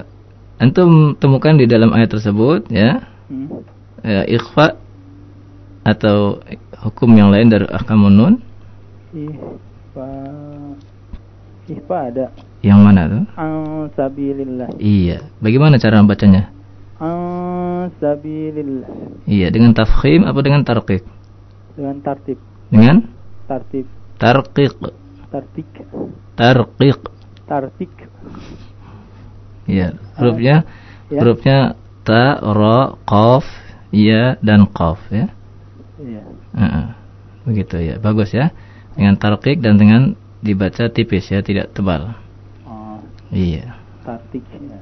antum 0.60 1.16
temukan 1.16 1.56
di 1.56 1.64
dalam 1.64 1.88
ayat 1.96 2.12
tersebut 2.12 2.68
ya, 2.68 3.08
hmm. 3.32 3.48
uh, 4.04 4.24
ikhfa 4.28 4.76
atau 5.88 6.44
hukum 6.84 7.08
yang 7.16 7.32
lain 7.32 7.48
dari 7.48 7.64
ahkamun 7.64 8.12
nun? 8.12 8.34
Ikhfa, 9.16 10.08
ikhfa 11.64 11.96
ada. 12.12 12.26
Yang 12.60 12.80
mana 12.84 13.00
tuh? 13.08 13.24
Ansabilillah. 13.40 14.76
Iya. 14.76 15.32
Bagaimana 15.40 15.80
cara 15.80 16.04
membacanya? 16.04 16.52
Ansabilillah. 17.00 19.24
Iya, 19.24 19.48
dengan 19.48 19.72
tafkhim 19.72 20.28
apa 20.28 20.44
dengan 20.44 20.60
tarqiq? 20.60 21.00
Dengan 21.72 22.04
tartib. 22.04 22.36
Dengan? 22.68 23.08
Tartib. 23.48 23.88
Tarqiq. 24.20 24.76
Tartik. 25.32 25.70
Tarqiq. 26.36 27.00
Tartik. 27.48 27.92
Iya, 29.70 29.88
hurufnya 30.18 30.56
ya. 31.06 31.20
hurufnya 31.22 31.58
ta, 32.02 32.42
ra, 32.42 32.98
qaf, 33.06 33.46
ya 33.94 34.34
dan 34.42 34.66
qaf 34.66 34.98
ya. 35.14 35.30
Iya. 36.02 36.22
Uh 36.50 36.62
-uh. 36.62 36.86
Begitu 37.46 37.76
ya. 37.78 37.94
Bagus 38.02 38.34
ya. 38.34 38.50
Dengan 38.98 39.14
tarqiq 39.14 39.62
dan 39.62 39.78
dengan 39.78 40.18
dibaca 40.42 40.90
tipis 40.90 41.30
ya, 41.30 41.40
tidak 41.40 41.70
tebal. 41.70 42.18
Iya. 43.30 43.78
Tartik. 44.02 44.42
Ya. 44.50 44.78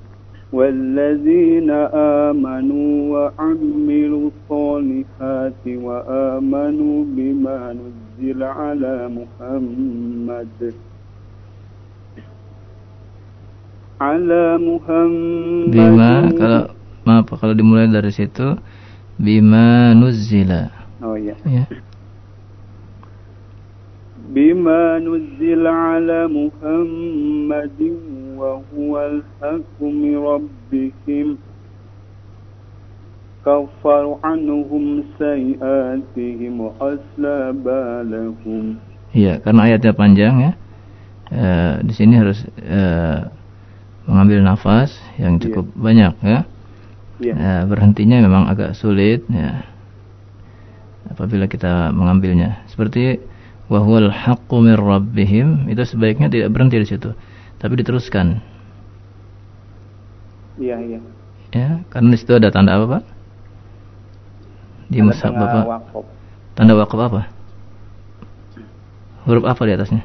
والذين 0.54 1.70
آمنوا 2.30 2.92
وعملوا 3.14 4.26
الصالحات 4.32 5.64
وآمنوا 5.68 6.98
بما 7.16 7.60
نزل 7.80 8.40
على 8.44 8.96
محمد 9.18 10.60
على 14.02 14.44
محمد 14.58 15.72
Bima 15.72 16.12
kalau 16.34 16.64
maaf 17.06 17.30
kalau 17.38 17.54
dimulai 17.54 17.86
dari 17.88 18.10
situ 18.12 18.58
bima 19.22 19.94
nuzila. 19.94 20.68
Oh 21.06 21.14
iya 21.16 21.38
Ya. 21.46 21.66
بما 24.36 25.00
نزل 25.00 25.68
على 25.68 26.28
محمد 26.28 27.80
وهو 28.36 28.94
الحق 29.00 29.78
من 29.82 30.16
ربهم 30.18 31.28
كفر 33.46 34.04
عنهم 34.24 35.04
سيئاتهم 35.20 36.54
وأصلى 36.62 37.38
بالهم 37.66 38.66
Iya, 39.12 39.44
karena 39.44 39.68
ayatnya 39.68 39.92
panjang 39.92 40.36
ya. 40.40 40.52
Eh, 41.36 41.74
di 41.84 41.92
sini 41.92 42.16
harus 42.16 42.48
eh, 42.64 43.20
mengambil 44.08 44.40
nafas 44.40 44.96
yang 45.20 45.36
cukup 45.36 45.68
banyak 45.76 46.16
ya. 46.24 46.48
Iya. 47.20 47.34
Eh, 47.36 47.62
berhentinya 47.68 48.24
memang 48.24 48.48
agak 48.48 48.72
sulit 48.72 49.28
ya. 49.28 49.68
Apabila 51.12 51.52
kita 51.52 51.92
mengambilnya. 51.92 52.64
Seperti 52.72 53.20
wahwal 53.67 54.11
haqqu 54.11 54.57
min 54.63 54.79
rabbihim 54.79 55.67
itu 55.67 55.83
sebaiknya 55.83 56.31
tidak 56.31 56.49
berhenti 56.55 56.79
di 56.79 56.89
situ, 56.89 57.11
tapi 57.59 57.75
diteruskan. 57.83 58.39
Iya, 60.57 60.77
iya. 60.81 60.99
Ya, 61.53 61.69
karena 61.91 62.15
di 62.15 62.19
situ 62.19 62.33
ada 62.35 62.49
tanda 62.51 62.79
apa, 62.79 62.87
Pak? 62.99 63.03
Di 64.87 65.03
mushaf 65.03 65.35
tengah 65.35 65.51
Bapak. 65.51 65.65
wakaf. 65.67 66.05
Tanda 66.55 66.73
wakaf 66.79 67.01
apa? 67.01 67.23
Huruf 69.27 69.45
apa 69.45 69.63
di 69.67 69.73
atasnya? 69.75 70.03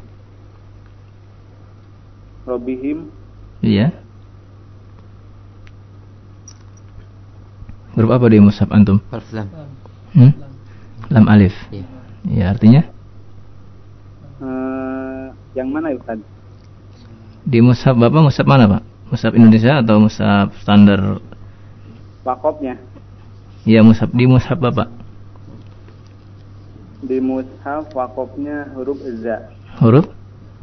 Robihim 2.50 3.14
Iya. 3.62 3.94
Huruf 7.94 8.10
apa 8.10 8.26
di 8.26 8.42
mushaf 8.42 8.68
antum? 8.74 8.98
Alif 9.14 9.30
lam. 9.30 9.48
Hmm? 10.18 10.34
Lam 11.14 11.26
alif. 11.30 11.54
Iya. 11.70 11.86
Ya, 12.26 12.46
artinya 12.54 12.91
yang 15.54 15.68
mana 15.70 15.92
Ustaz? 15.92 16.20
di 17.42 17.58
mushaf 17.58 17.98
Bapak 17.98 18.22
mushaf 18.22 18.46
mana, 18.46 18.70
Pak? 18.70 18.84
Mushaf 19.10 19.34
Indonesia 19.34 19.82
atau 19.82 19.98
mushaf 19.98 20.54
standar? 20.62 21.18
Wakofnya 22.22 22.78
Iya, 23.66 23.82
mushaf 23.82 24.10
di 24.14 24.26
mushaf 24.30 24.58
Bapak. 24.58 24.88
di 27.02 27.18
mushaf 27.18 27.90
wakofnya 27.98 28.70
huruf 28.78 29.02
za, 29.26 29.50
Huruf 29.82 30.06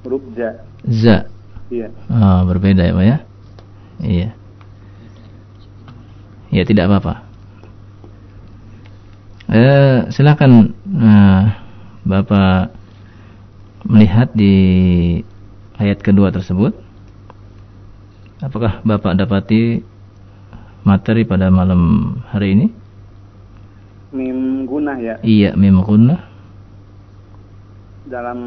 huruf 0.07 0.23
za. 0.39 0.63
za. 0.87 1.17
Iya. 1.69 1.91
Oh, 2.09 2.47
berbeda 2.47 2.87
ya, 2.87 2.95
Pak 2.95 3.05
ya? 3.05 3.19
Iya. 4.01 4.29
Ya, 6.49 6.63
tidak 6.65 6.87
apa-apa. 6.89 7.15
Eh, 9.51 9.99
silakan 10.15 10.73
eh, 10.87 11.43
Bapak 12.07 12.78
melihat 13.89 14.29
di 14.37 14.55
ayat 15.81 16.05
kedua 16.05 16.29
tersebut. 16.29 16.77
Apakah 18.39 18.85
Bapak 18.87 19.19
dapati 19.19 19.83
materi 20.87 21.27
pada 21.27 21.51
malam 21.51 22.15
hari 22.31 22.55
ini? 22.55 22.67
Mim 24.09 24.65
gunah 24.65 24.97
ya 24.97 25.15
Iya, 25.21 25.53
mim 25.59 25.83
gunnah. 25.85 26.23
dalam 28.09 28.41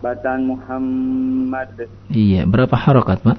bacaan 0.00 0.48
Muhammad 0.48 1.68
Iya, 2.08 2.48
berapa 2.48 2.72
harokat, 2.72 3.20
Pak? 3.20 3.36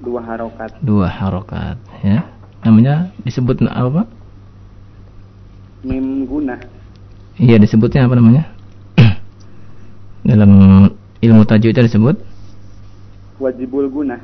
dua 0.00 0.24
harokat 0.24 0.72
Dua 0.80 1.04
harokat, 1.04 1.76
ya. 2.00 2.24
Namanya 2.64 3.12
disebut 3.28 3.60
apa, 3.68 4.04
Pak? 4.04 4.08
mim 5.84 6.24
gunah 6.24 6.56
Iya 7.36 7.60
disebutnya 7.60 8.08
apa 8.08 8.16
namanya? 8.16 8.53
Dalam 10.24 10.50
ilmu 11.20 11.42
tajwidnya 11.44 11.84
disebut 11.84 12.16
wajibul 13.36 13.88
gunah 13.88 14.20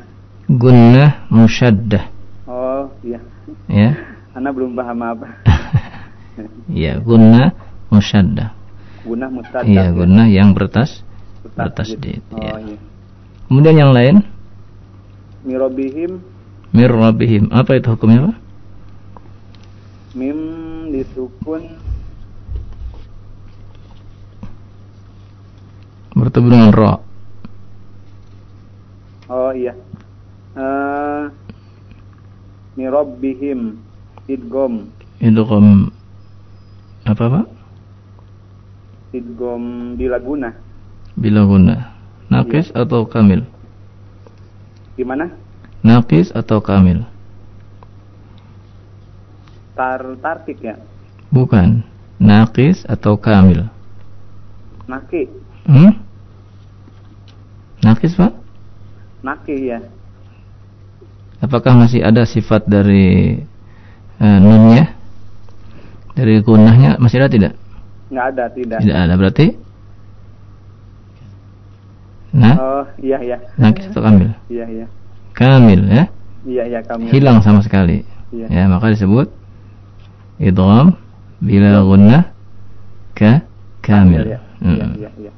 gunnah 0.49 1.27
musyaddah 1.29 2.09
oh 2.47 2.89
iya 3.03 3.21
ya. 3.69 3.91
Anda 4.37 4.55
belum 4.55 4.73
paham 4.73 5.01
apa 5.03 5.27
Iya, 6.71 6.97
gunnah 7.09 7.53
musyaddah. 7.91 8.55
gunah 9.05 9.29
mustad 9.29 9.65
Iya, 9.67 9.91
gunnah 9.93 10.27
yang 10.31 10.55
bertas 10.57 11.03
bertasdid, 11.57 12.23
oh 12.33 12.39
ya. 12.39 12.57
iya 12.65 12.79
Kemudian 13.51 13.77
yang 13.77 13.93
lain 13.93 14.17
mirobihim 15.43 16.21
mir 16.71 16.87
rabbihim. 16.87 17.51
Apa 17.51 17.83
itu 17.83 17.91
hukumnya, 17.91 18.31
Pak? 18.31 18.37
mim 20.15 20.39
disukun 20.95 21.67
Bertemu 26.20 26.46
dengan 26.52 26.70
ra. 26.70 26.92
oh 29.30 29.52
iya 29.56 29.72
Eh 30.52 31.22
mirobihim 32.76 33.78
idgom 34.26 34.90
Idgham 35.20 35.88
apa, 37.09 37.24
Pak? 37.24 37.46
idgom 39.16 39.94
bila 39.96 40.20
gunah 40.20 40.54
Bila 41.16 41.42
gunnah. 41.48 41.80
Naqis 42.30 42.70
atau 42.70 43.09
kamil? 43.09 43.42
gimana 44.94 45.26
Naqis 45.80 46.30
atau 46.37 46.61
kamil? 46.61 47.02
tar 49.72 50.04
tartik 50.20 50.61
ya 50.61 50.76
Bukan. 51.33 51.80
Naqis 52.20 52.85
atau 52.85 53.16
kamil? 53.16 53.64
naki 54.85 55.24
Hmm? 55.64 55.94
Naqis, 57.81 58.12
Pak? 58.16 58.40
naki 59.21 59.69
ya 59.69 59.81
Apakah 61.40 61.73
masih 61.73 62.05
ada 62.05 62.29
sifat 62.29 62.69
dari 62.69 63.40
eh, 64.21 64.38
nunnya? 64.40 64.93
Dari 66.12 66.45
gunahnya 66.45 67.01
masih 67.01 67.25
ada 67.25 67.29
tidak? 67.33 67.53
nggak 68.11 68.27
ada 68.37 68.45
tidak 68.53 68.79
Tidak 68.85 68.99
ada 68.99 69.14
berarti? 69.16 69.47
Nah, 72.31 72.55
oh 72.59 72.85
iya 73.03 73.19
iya 73.27 73.38
nakis 73.59 73.90
atau 73.90 74.07
kamil? 74.07 74.31
iya 74.47 74.62
iya 74.71 74.87
Kamil 75.35 75.83
ya, 75.90 76.05
iya 76.47 76.62
iya 76.71 76.81
kami 76.87 77.11
hilang 77.11 77.43
sama 77.43 77.59
sekali. 77.59 78.07
Iya. 78.31 78.47
Ya, 78.47 78.64
maka 78.71 78.95
disebut 78.95 79.35
idgham 80.38 80.95
bila 81.43 81.83
gunnah 81.83 82.31
ka 83.19 83.43
kamil. 83.83 84.31
Iya, 84.31 84.38
iya, 84.62 85.11
iya. 85.19 85.33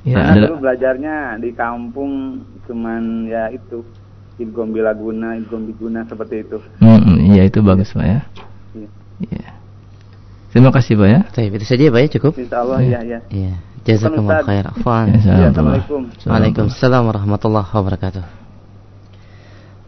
Ya, 0.00 0.16
Karena 0.16 0.32
ada 0.32 0.40
dulu 0.48 0.56
belajarnya 0.64 1.16
di 1.44 1.50
kampung 1.52 2.40
cuman 2.64 3.28
ya 3.28 3.52
itu 3.52 3.84
idgom 4.40 4.72
bila 4.72 4.96
guna, 4.96 5.36
idgom 5.36 5.68
diguna 5.68 6.08
seperti 6.08 6.48
itu. 6.48 6.56
Mm, 6.80 7.36
iya 7.36 7.42
itu 7.44 7.60
bagus 7.60 7.92
Pak 7.92 8.06
ya. 8.08 8.20
Iya. 8.72 8.88
Iya. 9.28 9.48
Terima 10.50 10.70
kasih 10.72 10.96
Pak 10.96 11.08
ya. 11.08 11.20
Baik, 11.36 11.60
itu 11.60 11.64
saja 11.68 11.82
ya, 11.84 11.92
Pak 11.92 12.00
ya, 12.00 12.08
cukup? 12.16 12.32
Insya 12.40 12.58
Allah 12.64 12.78
Iya. 12.80 12.90
ya 12.90 13.00
ya. 13.04 13.18
Iya. 13.28 13.54
Jazakumullah 13.80 14.44
khair. 14.44 14.64
Afwan. 14.68 15.06
Ya. 15.12 15.20
Iya, 15.20 15.46
Assalamualaikum. 15.52 16.00
Waalaikumsalam 16.24 17.02
warahmatullahi 17.04 17.68
wabarakatuh. 17.68 18.24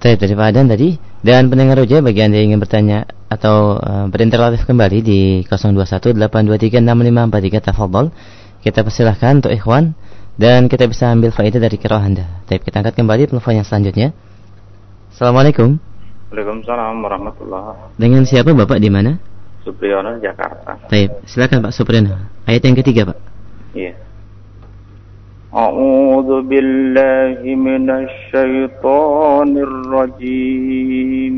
Baik, 0.02 0.18
dari 0.18 0.34
Pak 0.34 0.46
Adan 0.50 0.66
tadi 0.66 0.98
dan 1.22 1.46
pendengar 1.46 1.78
Roja 1.78 2.02
bagi 2.02 2.26
Anda 2.26 2.42
yang 2.42 2.52
ingin 2.52 2.60
bertanya 2.60 3.06
atau 3.30 3.78
uh, 3.78 4.10
berinteraktif 4.10 4.66
kembali 4.66 4.98
di 4.98 5.20
0218236543 5.46 7.70
tafadhol. 7.70 8.10
Kita 8.61 8.83
persilahkan 8.83 9.39
untuk 9.39 9.53
ikhwan 9.53 9.95
dan 10.37 10.69
kita 10.69 10.85
bisa 10.85 11.09
ambil 11.09 11.33
faedah 11.33 11.61
dari 11.61 11.77
kira 11.79 11.97
Anda. 11.97 12.43
Baik, 12.45 12.67
kita 12.67 12.83
angkat 12.83 12.93
kembali 12.97 13.29
telepon 13.31 13.57
yang 13.57 13.67
selanjutnya. 13.67 14.13
Assalamualaikum. 15.13 15.81
Waalaikumsalam 16.27 16.99
warahmatullahi 16.99 17.95
Dengan 17.95 18.27
siapa 18.27 18.51
Bapak 18.51 18.77
di 18.83 18.91
mana? 18.91 19.15
Supriyono 19.63 20.19
Jakarta. 20.19 20.77
Baik, 20.91 21.23
silakan 21.25 21.65
Pak 21.65 21.73
Supriyono. 21.73 22.15
Ayat 22.45 22.61
yang 22.67 22.77
ketiga, 22.77 23.11
Pak. 23.11 23.17
Iya. 23.73 24.07
أعوذ 25.47 26.43
بالله 26.51 27.39
من 27.55 27.87
الشيطان 27.89 29.51
الرجيم 29.57 31.35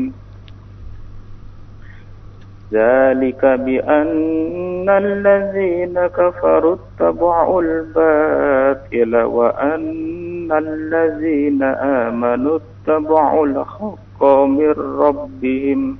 ذلك 2.73 3.41
بأن 3.45 4.89
الذين 4.89 5.95
كفروا 6.17 6.75
اتبعوا 6.75 7.61
الباطل 7.61 9.13
وأن 9.15 10.49
الذين 10.51 11.63
آمنوا 12.03 12.59
اتبعوا 12.59 13.45
الحق 13.47 14.21
من 14.45 14.73
ربهم 14.99 15.97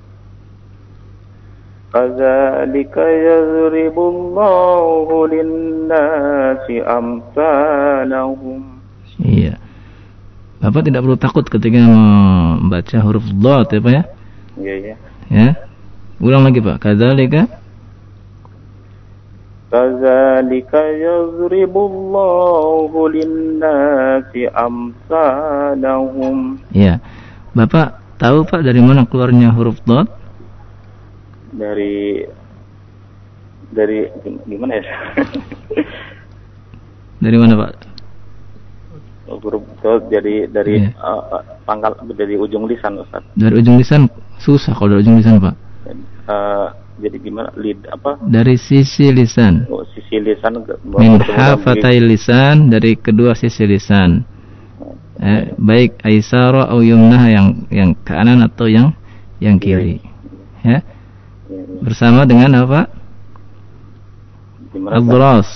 كذلك 1.93 2.95
يضرب 2.97 3.97
الله 3.99 5.28
للناس 5.28 6.65
أمثالهم 6.99 8.62
Iya. 9.15 9.56
Bapak 10.60 10.84
tidak 10.91 11.08
perlu 11.08 11.15
takut 11.15 11.47
ketika 11.47 11.80
membaca 11.88 12.97
huruf 12.99 13.23
dot 13.39 13.71
ya 13.71 13.80
Pak 13.80 13.91
ya? 13.95 14.04
Iya, 14.60 14.73
iya. 14.75 14.95
Ya. 15.32 15.49
Ulang 16.21 16.45
lagi 16.45 16.61
Pak. 16.61 16.77
Kadzalika 16.81 17.43
كذلك 19.71 20.73
يضرب 20.75 21.75
الله 21.79 22.90
للناس 23.14 24.33
أمثالهم 24.51 26.37
Ya. 26.75 26.99
Bapak 27.55 28.03
tahu 28.19 28.43
Pak 28.51 28.66
dari 28.66 28.83
mana 28.83 29.07
keluarnya 29.07 29.55
huruf 29.55 29.79
dot? 29.87 30.11
dari 31.55 32.27
dari 33.71 34.11
gimana 34.47 34.75
ya 34.75 34.87
Dari 37.23 37.37
mana 37.38 37.55
Pak? 37.55 37.71
huruf 39.31 39.62
dot 39.79 40.11
jadi 40.11 40.51
dari 40.51 40.83
Iya. 40.83 40.99
uh, 40.99 41.23
uh, 41.38 41.43
pangkal 41.62 41.95
dari 42.11 42.35
ujung 42.35 42.66
lisan 42.66 42.99
Ustaz 42.99 43.23
Dari 43.38 43.55
ujung 43.55 43.79
lisan 43.79 44.11
susah 44.43 44.75
kalau 44.75 44.99
dari 44.99 45.07
ujung 45.07 45.23
lisan 45.23 45.38
Pak. 45.38 45.63
Uh, 46.26 46.74
jadi 46.96 47.18
gimana 47.20 47.52
lid 47.60 47.84
apa 47.92 48.18
Dari 48.24 48.56
sisi 48.56 49.12
lisan. 49.12 49.68
oh, 49.68 49.84
sisi 49.94 50.16
lisan 50.18 50.64
Min 50.96 51.20
hafatai 51.20 52.00
lisan 52.00 52.72
dari 52.72 52.96
kedua 52.96 53.36
sisi 53.36 53.68
lisan. 53.68 54.24
Eh, 55.16 55.56
baik 55.56 56.04
aisara 56.04 56.68
atau 56.68 56.84
yumnah 56.84 57.24
yang 57.32 57.48
yang 57.72 57.92
kanan 58.04 58.44
atau 58.44 58.68
yang 58.68 58.92
yang 59.40 59.56
kiri. 59.60 60.04
Ya. 60.60 60.80
Iya, 60.80 60.80
iya. 61.52 61.80
Bersama 61.84 62.28
dengan 62.28 62.52
apa? 62.68 62.92
Adras. 64.92 65.48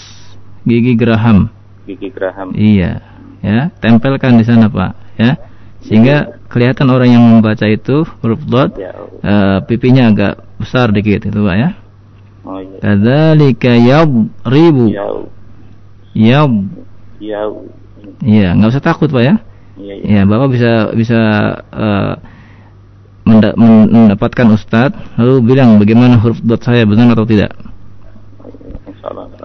Gigi 0.63 0.95
geraham. 0.95 1.51
gigi 1.84 2.08
geraham 2.13 2.55
Iya. 2.55 3.03
Ya, 3.39 3.71
tempelkan 3.79 4.36
di 4.36 4.43
sana, 4.43 4.67
Pak, 4.67 4.91
ya. 5.15 5.39
Sehingga 5.79 6.39
kelihatan 6.51 6.91
orang 6.91 7.10
yang 7.15 7.23
membaca 7.23 7.63
itu 7.63 8.03
huruf 8.19 8.43
dot 8.43 8.75
ya 8.75 8.91
eh, 9.23 9.58
pipinya 9.63 10.12
agak 10.12 10.48
besar 10.59 10.91
dikit 10.91 11.23
itu, 11.23 11.39
Pak 11.39 11.55
ya. 11.55 11.69
oh 12.43 12.59
iya 12.59 12.77
Kadzalika 12.79 13.71
yadribu. 13.73 14.85
ya 14.91 15.05
Yab. 16.13 16.51
ya 17.19 17.41
Iya, 18.19 18.51
nggak 18.51 18.69
usah 18.69 18.83
takut, 18.83 19.07
Pak 19.07 19.23
ya. 19.23 19.35
iya 19.79 19.93
iya 19.95 20.07
Ya, 20.19 20.21
Bapak 20.27 20.51
bisa 20.51 20.71
bisa 20.91 21.19
men- 23.23 23.55
mendapatkan 23.55 24.47
ustadz 24.51 24.95
lalu 25.15 25.35
bilang 25.45 25.77
bagaimana 25.77 26.19
huruf 26.19 26.39
dot 26.41 26.59
saya 26.59 26.83
benar 26.83 27.13
atau 27.13 27.23
tidak. 27.23 27.53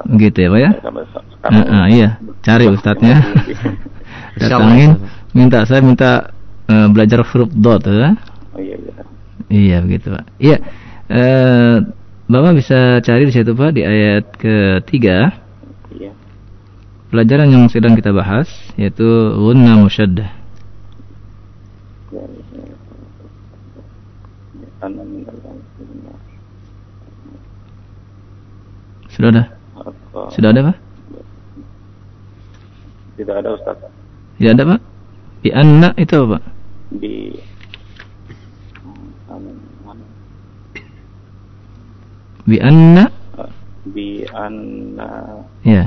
Begitu 0.04 0.38
ya, 0.44 0.48
Pak 0.50 0.60
ya. 0.60 0.70
Sampai 0.82 1.04
se- 1.06 1.22
Ah, 1.44 1.50
sekarang 1.52 1.76
ah, 1.76 1.86
iya, 1.92 2.08
cari 2.40 2.64
ustadznya. 2.66 3.16
Datangin, 4.40 4.96
minta 5.30 5.62
saya 5.68 5.84
minta 5.84 6.32
eh, 6.66 6.86
belajar 6.88 7.20
huruf 7.22 7.52
dot 7.52 7.84
ya. 7.84 8.16
oh 8.50 8.58
iya 8.58 8.74
iya 8.74 8.92
Iya, 9.44 9.76
begitu, 9.84 10.08
Pak. 10.10 10.24
Iya. 10.40 10.56
Eh, 11.08 11.76
Bapak 12.24 12.56
bisa 12.56 13.04
cari 13.04 13.28
di 13.28 13.32
situ, 13.36 13.52
Pak, 13.52 13.76
di 13.76 13.84
ayat 13.84 14.24
ketiga 14.40 15.36
iya 15.92 16.16
pelajaran 17.12 17.52
yang 17.52 17.64
sedang 17.70 17.94
kita 17.94 18.10
bahas 18.10 18.50
yaitu 18.74 19.06
gunna 19.38 19.78
musyaddah. 19.78 20.32
Ya, 22.10 22.24
ya. 22.26 22.74
Sudah 29.14 29.28
ada? 29.30 29.44
Sudah 30.34 30.50
ada, 30.50 30.60
Pak? 30.72 30.76
Tidak 33.14 33.30
ada 33.30 33.48
Ustaz 33.54 33.78
Tidak 34.40 34.52
ada, 34.58 34.64
Pak? 34.74 34.80
Di 35.46 35.50
anak 35.54 35.94
itu 36.00 36.18
apa, 36.18 36.26
Pak? 36.34 36.42
di 36.98 37.34
Amin. 39.30 39.54
Amin. 39.86 40.08
Bi 42.44 42.60
anna 42.60 43.08
di 43.84 44.24
anna 44.32 45.08
ya. 45.64 45.84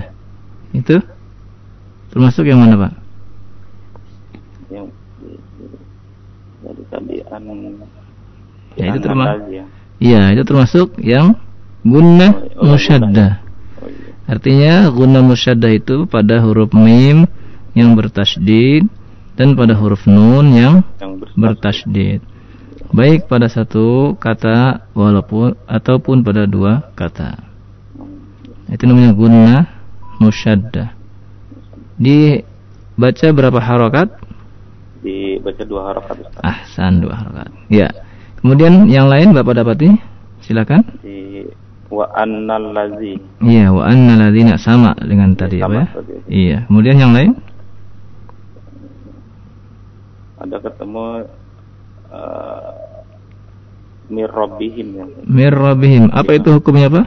Itu 0.74 1.02
termasuk 2.14 2.46
yang 2.46 2.62
mana, 2.62 2.76
Pak? 2.78 2.94
yang 4.68 4.86
tadi 6.92 7.24
an 7.32 7.44
Ya, 8.78 8.94
itu 8.94 9.00
an- 9.00 9.06
terma- 9.06 9.28
lagi 9.38 9.54
ya. 9.58 9.66
Iya, 9.98 10.22
itu 10.38 10.44
termasuk 10.46 10.88
yang 11.02 11.34
gunna 11.82 12.46
Oh, 12.60 12.70
musyaddah. 12.74 13.42
Oh, 13.82 13.90
iya. 13.90 14.14
Artinya 14.30 14.74
gunna 14.94 15.26
musyaddah 15.26 15.72
itu 15.74 16.06
pada 16.06 16.38
huruf 16.44 16.70
mim 16.76 17.26
yang 17.74 17.98
bertasydid 17.98 18.86
dan 19.40 19.58
pada 19.58 19.74
huruf 19.74 20.06
nun 20.06 20.54
yang 20.54 20.76
yang 21.02 21.18
bertasydid. 21.34 22.22
Baik 22.96 23.28
pada 23.28 23.52
satu 23.52 24.16
kata 24.16 24.88
walaupun 24.96 25.60
ataupun 25.68 26.24
pada 26.24 26.48
dua 26.48 26.88
kata. 26.96 27.36
Itu 28.72 28.84
namanya 28.88 29.12
gunna 29.16 29.56
musyaddah. 30.20 30.96
Dibaca 31.98 33.28
berapa 33.34 33.60
harokat? 33.60 34.10
dibaca 34.98 35.64
dua 35.64 35.82
harakat 35.94 36.16
Ustaz. 36.26 36.42
Ahsan 36.44 37.00
dua 37.00 37.14
harokat. 37.16 37.50
Ya. 37.72 37.88
Kemudian 38.42 38.90
yang 38.92 39.08
lain 39.08 39.32
Bapak 39.32 39.58
dapati? 39.58 39.90
Silakan. 40.44 40.84
di 41.04 41.44
wa 41.88 42.04
annal 42.16 42.76
lazi 42.76 43.16
Iya, 43.40 43.72
wa 43.72 43.88
anna 43.88 44.28
ladzina 44.28 44.60
sama 44.60 44.92
dengan 45.00 45.32
tadi 45.40 45.60
sama 45.64 45.72
apa 45.72 45.80
ya? 45.80 45.86
tadi. 45.96 46.14
Iya. 46.28 46.58
Kemudian 46.68 46.98
yang 47.00 47.14
lain? 47.16 47.32
ada 50.38 50.62
ketemu 50.62 51.26
uh, 52.10 52.72
mir 54.08 54.30
rabbihim 54.30 54.88
ya 54.94 55.06
Mir 55.24 55.52
rabbihim. 55.52 56.10
Apa 56.10 56.32
Iya. 56.32 56.40
itu 56.40 56.50
hukumnya 56.54 56.88
apa? 56.88 57.02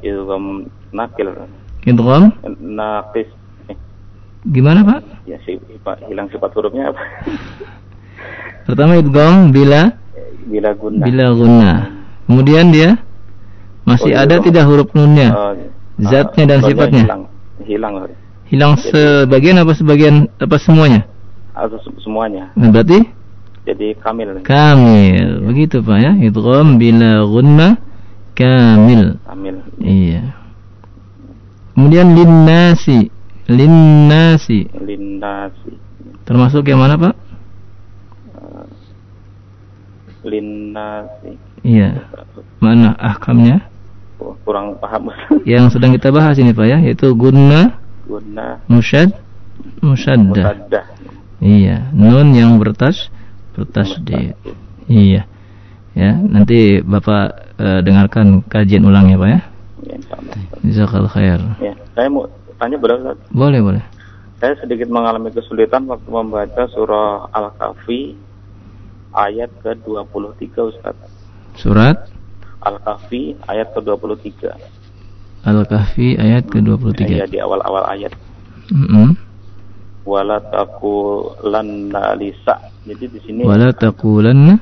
ilham 0.00 0.68
nakil 0.90 1.28
Idgham? 1.84 2.32
naqis 2.60 3.28
eh, 3.68 3.76
Gimana, 4.44 4.84
Pak? 4.84 5.00
ya 5.24 5.40
si, 5.42 5.56
sifat- 5.64 6.04
hilang 6.04 6.28
sifat 6.28 6.50
hurufnya 6.52 6.92
apa 6.92 7.00
Pertama 8.64 8.96
idgham 8.96 9.48
bila 9.48 9.92
bila 10.44 10.70
guna 10.72 11.02
bila 11.02 11.24
gunna. 11.32 11.72
Kemudian 12.24 12.68
dia 12.68 12.96
masih 13.84 14.12
Oh, 14.12 14.20
ada 14.20 14.36
idgham. 14.36 14.44
tidak 14.44 14.64
huruf 14.64 14.88
nunnya? 14.92 15.28
Oh, 15.32 15.52
Zatnya 15.96 16.44
dan 16.46 16.58
sifatnya? 16.60 17.04
hilang 17.04 17.22
hilang 17.64 17.94
Hilang 18.44 18.72
sebagian 18.76 19.56
apa 19.56 19.72
sebagian 19.72 20.14
apa 20.36 20.56
semuanya? 20.58 21.08
atau 21.54 21.78
se- 21.80 22.00
semuanya 22.02 22.50
Nah, 22.58 22.68
berarti 22.68 23.06
jadi 23.64 23.96
kamil 23.96 24.44
kamil. 24.44 25.44
Begitu, 25.48 25.80
Pak 25.80 25.98
ya. 25.98 26.12
Idgham 26.16 26.76
bila 26.76 27.24
gunna 27.24 27.68
kamil. 28.36 29.16
kamil 29.24 29.56
Iya. 29.80 30.36
Kemudian 31.74 32.14
linnasi. 32.14 33.10
Linnasi. 33.44 34.72
linnasi 34.72 35.72
Termasuk 36.24 36.64
yang 36.64 36.80
mana, 36.80 36.96
Pak? 36.96 37.14
Eh, 38.40 38.64
linnasi 40.24 41.32
Iya. 41.64 42.08
Mana 42.60 42.96
ahkamnya? 42.96 43.68
Oh, 44.20 44.36
kurang 44.44 44.76
paham 44.80 45.12
Yang 45.48 45.76
sedang 45.76 45.92
kita 45.96 46.08
bahas 46.12 46.36
ini, 46.36 46.52
Pak 46.52 46.66
ya, 46.68 46.78
yaitu 46.80 47.12
gunna 47.12 47.84
guna 48.04 48.60
musyad 48.68 49.16
musyaddah. 49.80 50.28
mutaddah 50.28 50.84
Iya, 51.44 51.92
nun 51.92 52.32
yang 52.32 52.56
bertas 52.56 53.12
bertasdid. 53.54 54.34
Iya. 54.90 55.22
Ya, 55.94 56.10
nanti 56.18 56.82
Bapak 56.82 57.54
eh, 57.56 57.80
dengarkan 57.86 58.42
kajian 58.50 58.82
ulang 58.82 59.06
ya, 59.08 59.16
Pak 59.16 59.28
ya. 59.30 59.40
ya. 59.86 59.96
Jazakallahu 60.64 61.14
khair. 61.14 61.38
ya 61.62 61.72
saya 61.94 62.10
mau 62.10 62.26
tanya 62.58 62.76
boleh 62.76 62.94
Ustaz? 62.98 63.18
Boleh, 63.30 63.60
boleh. 63.62 63.84
Saya 64.42 64.58
sedikit 64.58 64.90
mengalami 64.90 65.30
kesulitan 65.30 65.86
waktu 65.86 66.08
membaca 66.10 66.66
surah 66.74 67.30
Al-Kahfi 67.30 68.18
ayat 69.14 69.48
ke-23 69.62 70.44
Ustaz. 70.74 70.96
Surat 71.54 72.10
Al-Kahfi 72.66 73.38
ayat 73.46 73.70
ke-23. 73.78 74.50
Al-Kahfi 75.46 76.18
ayat 76.18 76.42
Ya, 76.48 76.50
ke-23. 76.50 77.30
di 77.30 77.38
awal-awal 77.38 77.84
ayat. 77.86 78.12
Mm-mm. 78.72 79.14
wala 80.04 80.40
taqulanna 80.52 82.12
lisa. 82.16 82.56
Jadi 82.84 83.04
di 83.08 83.20
sini 83.24 83.40
Wala 83.48 83.72
taqulanna 83.72 84.60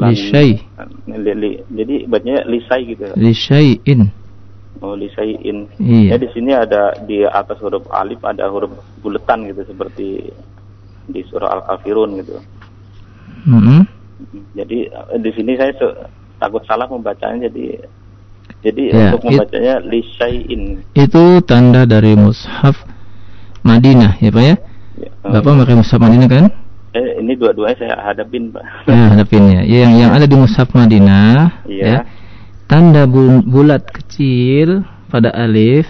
lan- 0.00 0.12
li 0.12 0.16
syai' 0.16 0.56
li- 1.12 1.36
li- 1.36 1.60
jadi 1.68 2.08
bacanya 2.08 2.48
lisai 2.48 2.88
gitu. 2.88 3.04
li 3.12 3.32
syai'in. 3.36 4.08
Oh, 4.80 4.96
lisaiin. 4.96 5.68
Iya. 5.76 6.16
Ya 6.16 6.16
di 6.16 6.28
sini 6.32 6.56
ada 6.56 6.96
di 7.04 7.20
atas 7.28 7.60
huruf 7.60 7.84
alif 7.92 8.24
ada 8.24 8.48
huruf 8.48 8.72
buletan 9.04 9.44
gitu 9.44 9.68
seperti 9.68 10.32
di 11.04 11.20
surah 11.28 11.60
Al-Kafirun 11.60 12.16
gitu. 12.24 12.40
Mm-mm. 13.44 13.84
Jadi 14.56 14.88
eh, 14.88 15.18
di 15.20 15.30
sini 15.36 15.60
saya 15.60 15.76
takut 16.40 16.64
salah 16.64 16.88
membacanya 16.88 17.52
jadi 17.52 17.84
jadi 18.64 18.82
Ya, 18.88 19.12
untuk 19.12 19.28
it- 19.28 19.36
membacanya 19.36 19.74
lisaiin. 19.84 20.62
Itu 20.96 21.44
tanda 21.44 21.84
dari 21.84 22.16
mushaf 22.16 22.80
Madinah 23.62 24.18
ya 24.24 24.30
Pak 24.32 24.42
ya? 24.42 24.56
Ya, 24.96 25.10
Bapak 25.20 25.68
pakai 25.68 25.76
mushaf 25.76 26.00
Madinah 26.00 26.28
kan? 26.32 26.44
Eh, 26.92 27.18
ini 27.18 27.32
dua-duanya 27.34 27.76
saya 27.76 27.94
hadapin, 28.02 28.50
Pak. 28.50 28.64
Ya, 28.86 29.00
hadapin 29.16 29.42
ya. 29.48 29.62
Yang 29.62 29.92
yang 29.98 30.10
ada 30.12 30.26
di 30.26 30.36
mushaf 30.36 30.68
Madinah 30.70 31.64
Iya. 31.64 31.84
ya. 31.84 31.98
Tanda 32.64 33.04
bu- 33.04 33.44
bulat 33.44 33.84
kecil 33.86 34.80
pada 35.08 35.28
alif 35.30 35.84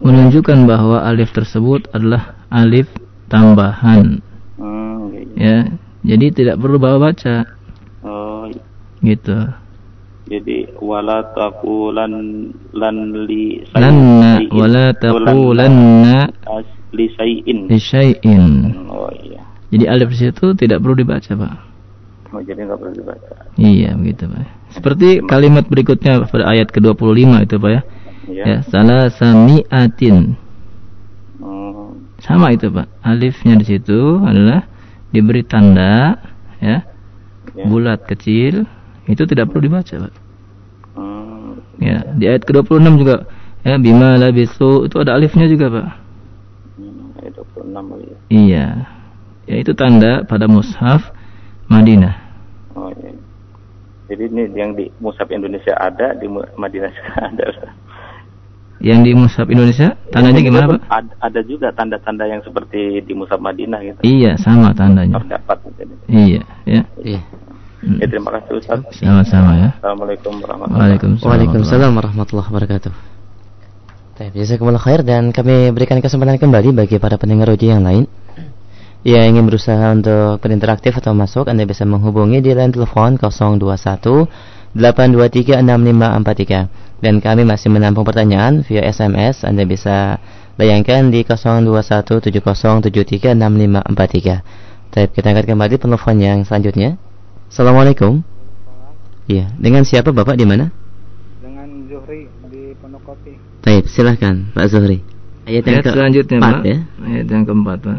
menunjukkan 0.00 0.64
bahwa 0.64 1.04
alif 1.04 1.28
tersebut 1.30 1.86
adalah 1.90 2.34
alif 2.48 2.88
tambahan 3.28 4.20
Hmm, 4.56 5.12
gitu. 5.12 5.34
ya. 5.36 5.58
Jadi 6.02 6.26
tidak 6.34 6.56
perlu 6.58 6.76
bawa 6.76 7.12
baca 7.12 7.46
Oh, 8.02 8.50
gitu. 8.98 9.38
jadi 10.24 10.56
wala 10.80 11.22
taqulan 11.30 12.12
lan 12.72 12.96
li 13.28 13.62
Lanna 13.70 14.42
wala 14.50 14.90
Oh, 14.90 14.94
taqulanna 14.96 16.18
li 16.90 17.06
sayyin. 17.14 17.70
li 17.70 17.78
syai'in. 17.78 18.44
Oh 18.88 19.06
iya. 19.14 19.41
Jadi 19.72 19.84
alif 19.88 20.12
di 20.12 20.18
situ 20.20 20.52
tidak 20.52 20.84
perlu 20.84 20.94
dibaca, 20.94 21.32
Pak. 21.32 21.52
Oh, 22.32 22.40
jadi 22.40 22.64
nggak 22.64 22.76
perlu 22.76 22.92
dibaca. 22.92 23.32
Iya, 23.56 23.96
begitu, 23.96 24.28
Pak. 24.28 24.44
Seperti 24.72 25.08
kalimat 25.24 25.64
berikutnya 25.64 26.28
pada 26.28 26.44
ayat 26.48 26.68
ke-25 26.68 27.44
itu, 27.44 27.56
Pak 27.56 27.70
ya. 27.72 27.80
Iya. 28.28 28.42
Ya, 28.44 28.56
salah 28.68 29.08
samiatin. 29.08 30.36
Oh, 31.40 31.96
Sama 32.20 32.52
itu, 32.52 32.68
Pak. 32.68 32.88
Alifnya 33.00 33.56
di 33.56 33.64
situ 33.64 34.20
adalah 34.20 34.68
diberi 35.08 35.40
tanda 35.44 36.20
ya, 36.60 36.84
ya. 37.52 37.64
bulat 37.64 38.04
kecil. 38.04 38.68
Itu 39.08 39.24
tidak 39.24 39.50
perlu 39.50 39.72
dibaca, 39.72 40.08
Pak. 40.08 40.14
Hmm, 40.96 41.58
Ya, 41.80 42.04
di 42.12 42.28
ayat 42.28 42.44
ke-26 42.44 42.92
juga 43.00 43.24
ya 43.62 43.78
bima 43.78 44.20
labisu 44.20 44.84
itu 44.86 44.96
ada 45.00 45.16
alifnya 45.16 45.48
juga, 45.48 45.66
Pak. 45.68 45.86
hmm, 46.76 47.20
ayat 47.24 47.32
26 47.40 47.84
kali 47.88 48.04
ya. 48.04 48.16
Iya. 48.28 48.66
Ya 49.46 49.56
itu 49.58 49.74
tanda 49.74 50.22
pada 50.22 50.46
mushaf 50.46 51.10
Madinah. 51.66 52.14
Oh 52.78 52.90
iya. 52.94 53.10
Jadi 54.12 54.22
ini 54.28 54.42
yang 54.54 54.76
di 54.76 54.92
Musab 55.02 55.26
Indonesia 55.32 55.74
ada, 55.74 56.14
di 56.14 56.28
Madinah 56.30 56.90
juga 56.92 57.12
ada. 57.32 57.46
Yang 58.82 58.98
di 59.06 59.10
mushaf 59.14 59.46
Indonesia 59.46 59.94
tandanya 60.10 60.40
gimana, 60.42 60.66
Pak? 60.74 60.80
Ad- 60.90 61.14
Ada 61.22 61.40
juga 61.46 61.70
tanda-tanda 61.70 62.26
yang 62.26 62.42
seperti 62.42 63.02
di 63.06 63.14
Musab 63.14 63.38
Madinah 63.38 63.78
gitu. 63.82 64.00
Iya, 64.02 64.34
sama 64.38 64.74
tandanya. 64.74 65.22
Terdapat 65.22 65.58
gitu. 65.70 65.94
Iya, 66.10 66.42
ya. 66.66 66.82
Iya. 66.98 67.20
Mm. 67.82 67.98
Ya, 67.98 68.06
terima 68.06 68.30
kasih 68.38 68.62
Ustaz. 68.62 68.78
Sama-sama 68.94 69.58
ya. 69.58 69.68
Assalamualaikum 69.78 70.38
warahmatullahi 70.38 70.82
Waalaikumsalam. 70.86 71.26
Waalaikumsalam 71.30 71.90
warahmatullahi 71.98 72.48
wabarakatuh. 72.50 72.92
Baik, 74.12 74.32
jazakumullah 74.38 74.78
khair 74.78 75.02
dan 75.02 75.34
kami 75.34 75.74
berikan 75.74 75.98
kesempatan 75.98 76.38
kembali 76.38 76.70
bagi 76.78 77.02
para 77.02 77.18
pendengar 77.18 77.50
uji 77.50 77.74
yang 77.74 77.82
lain 77.82 78.06
yang 79.02 79.34
ingin 79.34 79.50
berusaha 79.50 79.90
untuk 79.90 80.38
berinteraktif 80.38 80.94
atau 80.94 81.10
masuk 81.10 81.50
Anda 81.50 81.66
bisa 81.66 81.82
menghubungi 81.82 82.38
di 82.38 82.54
line 82.54 82.70
telepon 82.70 83.18
021 83.18 83.58
823 84.72 85.58
6543 85.58 87.02
dan 87.02 87.18
kami 87.18 87.42
masih 87.42 87.68
menampung 87.68 88.06
pertanyaan 88.06 88.62
via 88.62 88.86
SMS 88.86 89.42
Anda 89.42 89.66
bisa 89.66 90.22
layangkan 90.54 91.10
di 91.10 91.26
021 91.26 92.22
7073 92.22 93.34
6543 93.34 94.62
Baik, 94.92 95.08
kita 95.16 95.32
angkat 95.32 95.46
kembali 95.48 95.74
penelpon 95.80 96.16
yang 96.20 96.38
selanjutnya 96.46 96.94
Assalamualaikum 97.50 98.22
Iya, 99.26 99.50
dengan 99.58 99.82
siapa 99.82 100.10
Bapak 100.10 100.34
di 100.34 100.46
mana? 100.46 100.70
dengan 101.38 101.86
Zuhri 101.86 102.26
di 102.50 102.74
Pondok 102.74 103.02
Kopi. 103.06 103.38
Baik, 103.62 103.86
silahkan 103.86 104.50
Pak 104.50 104.66
Zuhri. 104.66 104.98
Ayat 105.46 105.62
yang 105.62 105.78
Ayat 105.78 105.94
selanjutnya, 105.94 106.38
keempat 106.42 106.54
Pak. 106.58 106.66
ya. 106.66 106.78
Ayat 107.06 107.26
yang 107.30 107.42
keempat, 107.46 107.78
Pak. 107.82 107.98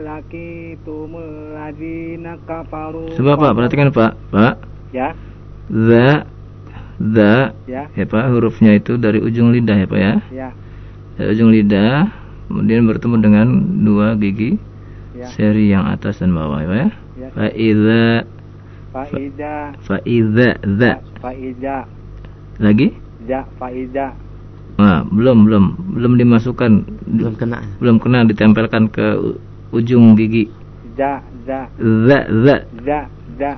Laqitumul 0.00 1.52
ladzina 1.52 2.40
kafaru. 2.48 3.12
Coba 3.12 3.36
Pak, 3.36 3.52
perhatikan 3.52 3.92
Pak. 3.92 4.16
Pak. 4.32 4.54
Ya, 4.96 5.12
Za 5.68 6.24
za 7.00 7.52
ya, 7.68 7.92
ya 7.92 8.04
Pak, 8.08 8.24
hurufnya 8.32 8.80
itu 8.80 8.96
dari 8.96 9.20
ujung 9.20 9.52
lidah 9.52 9.76
ya 9.76 9.84
Pak 9.84 10.00
ya. 10.00 10.14
ya, 10.32 10.48
Dari 11.20 11.28
ujung 11.36 11.52
lidah 11.52 12.08
kemudian 12.48 12.88
bertemu 12.88 13.16
dengan 13.20 13.46
dua 13.84 14.16
gigi 14.16 14.56
ya, 15.12 15.28
seri 15.28 15.68
yang 15.68 15.84
atas 15.92 16.24
dan 16.24 16.32
bawah 16.32 16.64
ya 16.64 16.68
Pak 16.72 16.76
ya. 16.76 16.88
ya. 17.20 17.28
Fa 17.36 17.46
iza 17.52 18.04
Fa 18.90 19.04
iza 19.12 19.54
fa 19.84 19.96
iza 20.02 20.48
za 20.80 20.92
fa 21.20 21.30
iza 21.36 21.99
lagi? 22.60 22.92
za 23.24 23.44
fa 23.58 23.68
iza 23.72 24.12
Nah, 24.76 25.04
belum 25.04 25.44
belum 25.44 25.64
belum 25.92 26.12
dimasukkan 26.16 26.72
Belum 27.04 27.34
kena. 27.36 27.60
belum 27.80 28.00
kena 28.00 28.24
ditempelkan 28.24 28.88
ke 28.88 29.36
ujung 29.70 30.16
gigi. 30.16 30.48
za 30.96 31.20
za 31.44 31.68
Za 31.76 32.18
za 32.28 32.56
za 32.84 32.98
za 33.36 33.50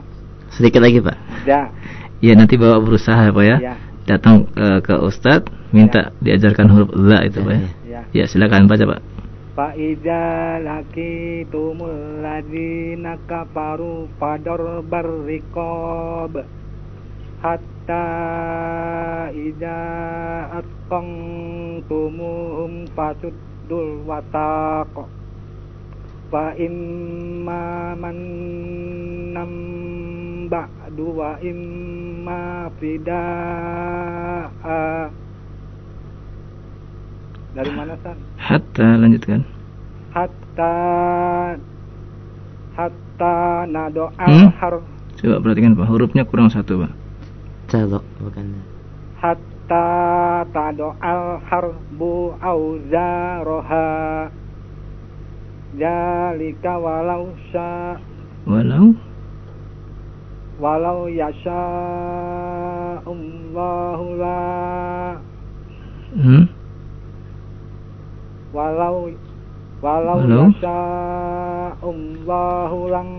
Sedikit 0.51 0.83
lagi 0.83 0.99
Pak. 0.99 1.15
za 1.47 1.71
Ya 2.19 2.33
nanti 2.35 2.55
bawa 2.55 2.79
berusaha 2.79 3.29
ya 3.29 3.33
Pak 3.33 3.45
ya. 3.45 3.57
ya 3.61 3.75
Datang 4.03 4.51
eh, 4.55 4.83
ke 4.83 4.95
Ustadz 4.99 5.47
minta 5.71 6.11
diajarkan 6.19 6.67
huruf 6.67 6.91
za 6.91 7.19
itu 7.23 7.39
Pak 7.39 7.55
ya. 7.55 7.69
ya. 7.87 8.01
Ya 8.11 8.25
silakan 8.27 8.67
baca 8.67 8.83
Pak. 8.89 9.01
Fa 9.53 9.77
iza 9.79 10.23
laqitumul 10.59 12.19
ladzina 12.19 13.15
kafaru 13.27 14.11
fador 14.19 14.83
barriqab 14.83 16.35
hatta 17.43 18.07
atqantumuhum 20.63 22.87
fasuddul 22.95 24.07
wataq 24.07 24.95
fa 26.31 26.55
imma 26.55 27.99
mannam 27.99 29.53
ba'du 30.47 31.07
wa 31.19 31.35
imma 31.43 32.71
fidaa 32.79 34.47
dari 37.53 37.69
mana 37.77 37.93
San? 38.01 38.17
Hatta 38.41 38.97
lanjutkan. 38.97 39.45
hatta 40.13 40.73
hatta 42.77 43.37
nado 43.69 44.09
Hmm? 44.17 44.49
al 44.49 44.53
har 44.57 44.75
Coba 45.21 45.37
perhatikan 45.45 45.77
Pak, 45.77 45.87
hurufnya 45.93 46.25
kurang 46.25 46.49
satu 46.49 46.81
Pak. 46.81 47.02
Calo 47.73 48.05
bukan. 48.21 48.53
hatta 49.17 50.45
tado 50.53 50.93
al 51.01 51.41
harbu 51.49 52.37
auzaroha 52.37 54.29
jalika 55.81 56.77
walau 56.77 57.33
sya 57.49 57.97
Walau 58.45 58.93
walau 60.61 61.09
yasha 61.09 61.65
Allahu 63.09 64.07
la 64.21 64.41
hmm? 66.13 66.45
walau 68.53 69.09
walau 69.81 70.19
Walau? 70.21 70.45
yasha 70.53 70.81
Allahu 71.81 72.79
lang 72.93 73.11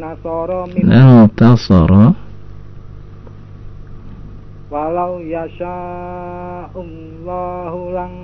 nasoro 0.00 0.64
min 0.72 0.88
tasara 1.36 2.23
walau 4.74 5.22
yasha 5.22 5.78
Allahu 6.74 7.94
lang 7.94 8.14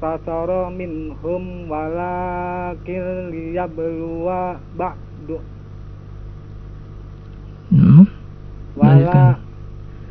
tasara 0.00 0.72
minhum 0.72 1.68
walakin 1.68 3.28
liyabluwa 3.28 4.56
ba'du. 4.72 5.36
Hmm? 7.76 8.08
wala 8.72 9.36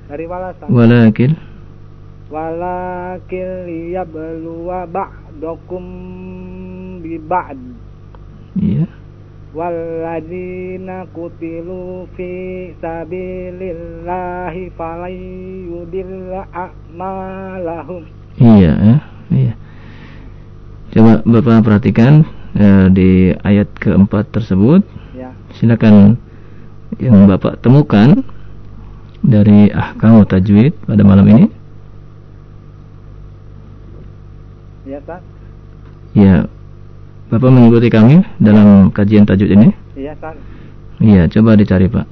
dari 0.05 0.25
walasan. 0.29 0.69
Walakin. 0.69 1.33
Walakin 2.29 3.49
liyabluwa 3.65 4.85
ba'dakum 4.85 5.85
bi 7.01 7.17
ba'd. 7.25 7.57
Iya 8.61 9.00
walladzina 9.51 11.03
kutilu 11.11 12.07
fi 12.15 12.31
sabilillahi 12.79 14.71
falan 14.79 15.13
yudilla 15.67 16.47
a'malahum 16.55 18.03
Iya, 18.39 18.71
ya. 18.79 18.97
Iya. 19.27 19.53
Coba 20.91 21.19
Bapak 21.23 21.67
perhatikan 21.67 22.23
eh, 22.55 22.87
di 22.91 23.09
ayat 23.43 23.67
keempat 23.75 24.31
tersebut. 24.31 24.81
ya 25.13 25.35
Silakan 25.59 26.15
yang 26.99 27.27
Bapak 27.27 27.59
temukan 27.59 28.23
dari 29.21 29.67
ahkam 29.71 30.23
tajwid 30.25 30.73
pada 30.87 31.03
malam 31.03 31.27
ini. 31.27 31.45
ya 34.87 34.97
Ustaz 34.99 35.21
Ya. 36.11 36.47
Bapak 37.31 37.47
mengikuti 37.47 37.87
kami 37.87 38.19
dalam 38.37 38.91
kajian 38.91 39.23
tajwid 39.23 39.51
ini? 39.51 39.67
iya 39.95 40.11
Ustaz 40.13 40.35
Iya, 41.01 41.25
coba 41.27 41.57
dicari, 41.57 41.89
Pak. 41.89 42.05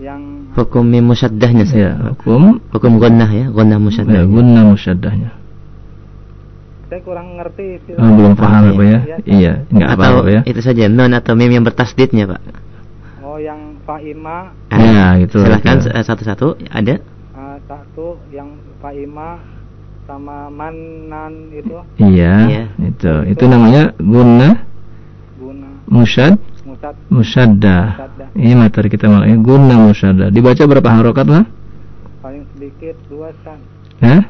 yang 0.00 0.48
Hukum 0.52 0.84
mim 0.84 1.04
musyaddahnya 1.06 1.62
Ya, 1.62 1.68
saya. 1.68 1.90
hukum 2.10 2.58
Hukum 2.70 2.96
gunnah 2.96 3.28
ya, 3.28 3.48
gunnah 3.48 3.76
ya, 3.76 3.82
musyaddahnya. 3.82 4.24
guna 4.24 4.60
musyaddahnya. 4.66 5.30
saya 6.88 7.00
kurang 7.02 7.36
ngerti 7.36 7.80
istilah 7.80 8.00
Oh, 8.00 8.10
belum 8.12 8.32
paham 8.34 8.62
Pak 8.70 8.84
ya? 8.84 8.98
Iya. 9.00 9.16
Iya, 9.24 9.52
enggak 9.68 9.88
atau 9.88 9.96
apa-apa 9.98 10.28
ya. 10.30 10.40
itu 10.44 10.60
saja 10.60 10.82
non 10.86 11.12
atau 11.12 11.32
mim 11.32 11.48
yang 11.50 11.62
bertasdidnya 11.62 12.24
pak. 12.26 12.40
oh 13.22 13.36
yang 13.36 13.60
faima 13.82 14.52
Ya, 14.68 15.16
gitu. 15.18 15.40
Silahkan 15.40 15.76
gitu. 15.78 15.88
eh, 15.88 16.04
satu-satu 16.04 16.46
ada. 16.68 16.94
eh, 16.96 17.56
satu 17.64 18.06
yang 18.28 18.48
faima 18.78 19.40
sama 20.02 20.50
manan 20.50 21.50
itu 21.50 21.78
Iya, 21.96 22.34
Iya. 22.48 22.64
itu. 22.82 23.12
Itu 23.30 23.44
namanya 23.46 23.94
guna 23.96 24.48
guna 25.38 25.68
musyad 25.86 26.34
musad. 26.62 26.94
Musyaddah. 27.08 27.84
Ini 28.34 28.54
materi 28.54 28.88
kita 28.88 29.06
malam 29.06 29.26
ini 29.26 29.38
guna 29.38 29.74
musyaddah. 29.78 30.28
Dibaca 30.28 30.62
berapa 30.62 30.88
harokat 30.90 31.26
lah? 31.26 31.44
paling 32.22 32.46
sedikit 32.54 32.94
dua 33.10 33.34
Ustaz 33.34 33.58
Hah? 33.98 34.22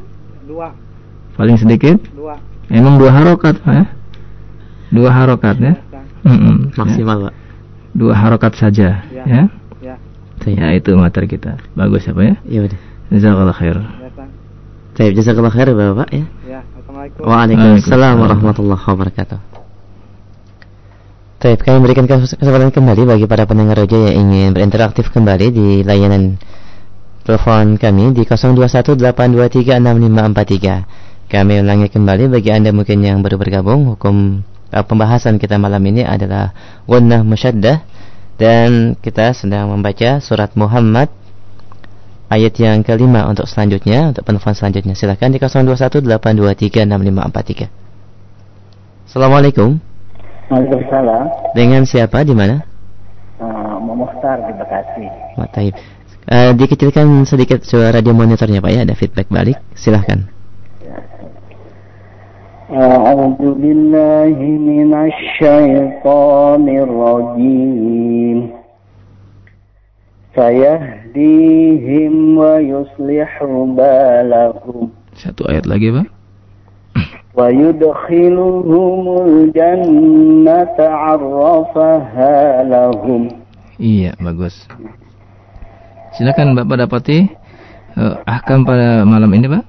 dua 0.49 0.69
Paling 1.33 1.57
sedikit? 1.57 1.97
dua 2.13 2.37
Emang 2.73 2.97
dua 2.97 3.13
harokat, 3.13 3.61
Pak 3.61 3.73
ya? 3.73 3.85
Dua 4.89 5.11
harokat 5.13 5.57
ya? 5.61 5.73
Ustaz. 5.77 6.05
Mm-mm. 6.25 6.73
Maksimal 6.73 7.17
pak. 7.29 7.33
Ya. 7.33 7.41
Dua 7.93 8.13
harokat 8.17 8.53
saja, 8.57 8.89
Ya. 9.13 9.25
ya? 9.29 9.43
ya. 9.85 9.95
Ya, 10.49 10.67
itu 10.73 10.97
materi 10.97 11.29
kita. 11.29 11.61
Bagus 11.73 12.05
ya, 12.05 12.17
Pak 12.17 12.25
ya? 12.25 12.35
Ya 12.49 12.61
udah. 12.65 12.79
Jazakallah 13.13 13.53
khair. 13.53 13.77
Baik, 14.93 15.17
jazakallah 15.17 15.49
khair 15.53 15.73
Bapak 15.73 16.09
ya. 16.13 16.25
ya 16.45 16.61
assalamualaikum 16.77 17.25
Waalaikumsalam 17.25 17.25
Waalaikumsalam. 17.25 18.15
warahmatullahi 18.21 18.85
wabarakatuh. 18.85 19.39
Baik, 21.43 21.59
kami 21.65 21.79
berikan 21.83 22.07
kes- 22.07 22.37
kesempatan 22.37 22.71
kembali 22.71 23.03
bagi 23.09 23.25
para 23.27 23.49
pendengar 23.49 23.81
roja 23.81 23.97
yang 24.13 24.29
ingin 24.29 24.53
berinteraktif 24.53 25.09
kembali 25.11 25.47
di 25.51 25.81
layanan 25.83 26.37
telepon 27.25 27.81
kami 27.81 28.13
di 28.13 28.23
0218236543. 28.29 30.85
Kami 31.33 31.65
ulangi 31.65 31.89
kembali 31.89 32.29
bagi 32.29 32.53
Anda 32.53 32.77
mungkin 32.77 33.01
yang 33.01 33.25
baru 33.25 33.41
bergabung, 33.41 33.97
hukum 33.97 34.45
eh, 34.69 34.85
pembahasan 34.85 35.41
kita 35.41 35.57
malam 35.57 35.81
ini 35.89 36.05
adalah 36.05 36.53
gunnah 36.85 37.25
musyaddah 37.25 37.81
dan 38.37 38.93
kita 39.01 39.33
sedang 39.33 39.73
membaca 39.73 40.21
surat 40.21 40.53
Muhammad 40.53 41.09
ayat 42.32 42.60
yang 42.60 42.84
kelima 42.84 43.24
untuk 43.28 43.48
selanjutnya 43.48 44.08
untuk 44.16 44.24
penelpon 44.28 44.54
selanjutnya 44.56 44.96
silakan 44.96 45.32
di 45.32 45.40
0218236543 45.40 47.68
Assalamualaikum 49.08 49.80
Waalaikumsalam. 50.48 51.28
dengan 51.56 51.86
siapa 51.88 52.24
di 52.24 52.36
mana 52.36 52.64
Uh, 53.38 53.78
Muhtar 53.78 54.50
di 54.50 54.54
Bekasi. 54.58 55.06
Pak 55.38 55.54
Taib 55.54 55.78
Eh, 56.28 56.52
dikecilkan 56.58 57.24
sedikit 57.24 57.64
suara 57.64 58.04
radio 58.04 58.12
monitornya 58.12 58.60
Pak 58.60 58.72
ya 58.74 58.84
ada 58.84 58.92
feedback 59.00 59.32
balik 59.32 59.56
silahkan 59.80 60.28
أعوذ 62.68 63.64
بالله 63.64 64.36
من 64.60 64.92
الشيطان 64.92 66.68
الرجيم 66.68 68.38
Sayahdihim 70.33 72.41
wa 72.41 72.57
yuslihu 72.57 73.77
balahum. 73.77 74.89
Satu 75.13 75.45
ayat 75.45 75.69
lagi, 75.69 75.93
Pak. 75.93 76.09
Wa 77.37 77.53
yudkhiluhumul 77.53 79.53
jannata 79.53 80.89
'arrafaha 80.89 82.65
lahum. 82.65 83.29
Iya, 83.77 84.17
bagus. 84.21 84.57
Silakan 86.17 86.57
Bapak 86.57 86.89
dapati 86.89 87.29
uh, 88.01 88.25
ahkam 88.25 88.65
pada 88.65 89.05
malam 89.05 89.29
ini, 89.37 89.53
Pak. 89.53 89.65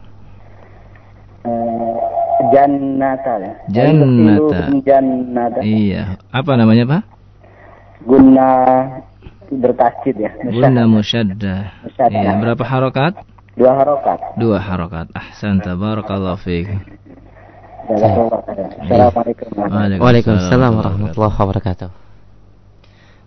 Eh, 1.43 1.95
jannata. 2.55 3.33
Ya. 3.43 3.51
Jannata. 3.67 4.71
Jannata. 4.79 5.59
Iya. 5.59 6.23
Apa 6.31 6.55
namanya, 6.55 6.87
Pak? 6.87 7.03
Guna 8.03 8.51
bertasjid 9.59 10.15
ya. 10.17 10.31
Guna 10.41 10.89
musyaddah. 10.89 11.85
Musyaddah. 11.85 12.23
Iya, 12.23 12.31
berapa 12.41 12.63
harokat? 12.65 13.13
Dua 13.53 13.71
harokat. 13.77 14.19
Dua 14.41 14.57
harokat. 14.57 15.07
Ahsan 15.13 15.61
tabarakallahu 15.61 16.41
fiik. 16.41 16.65
Khairan. 16.69 17.01
Assalamualaikum 17.83 19.51
Waalaikumsalam 19.99 20.71
warahmatullahi 20.79 21.35
wabarakatuh 21.35 21.91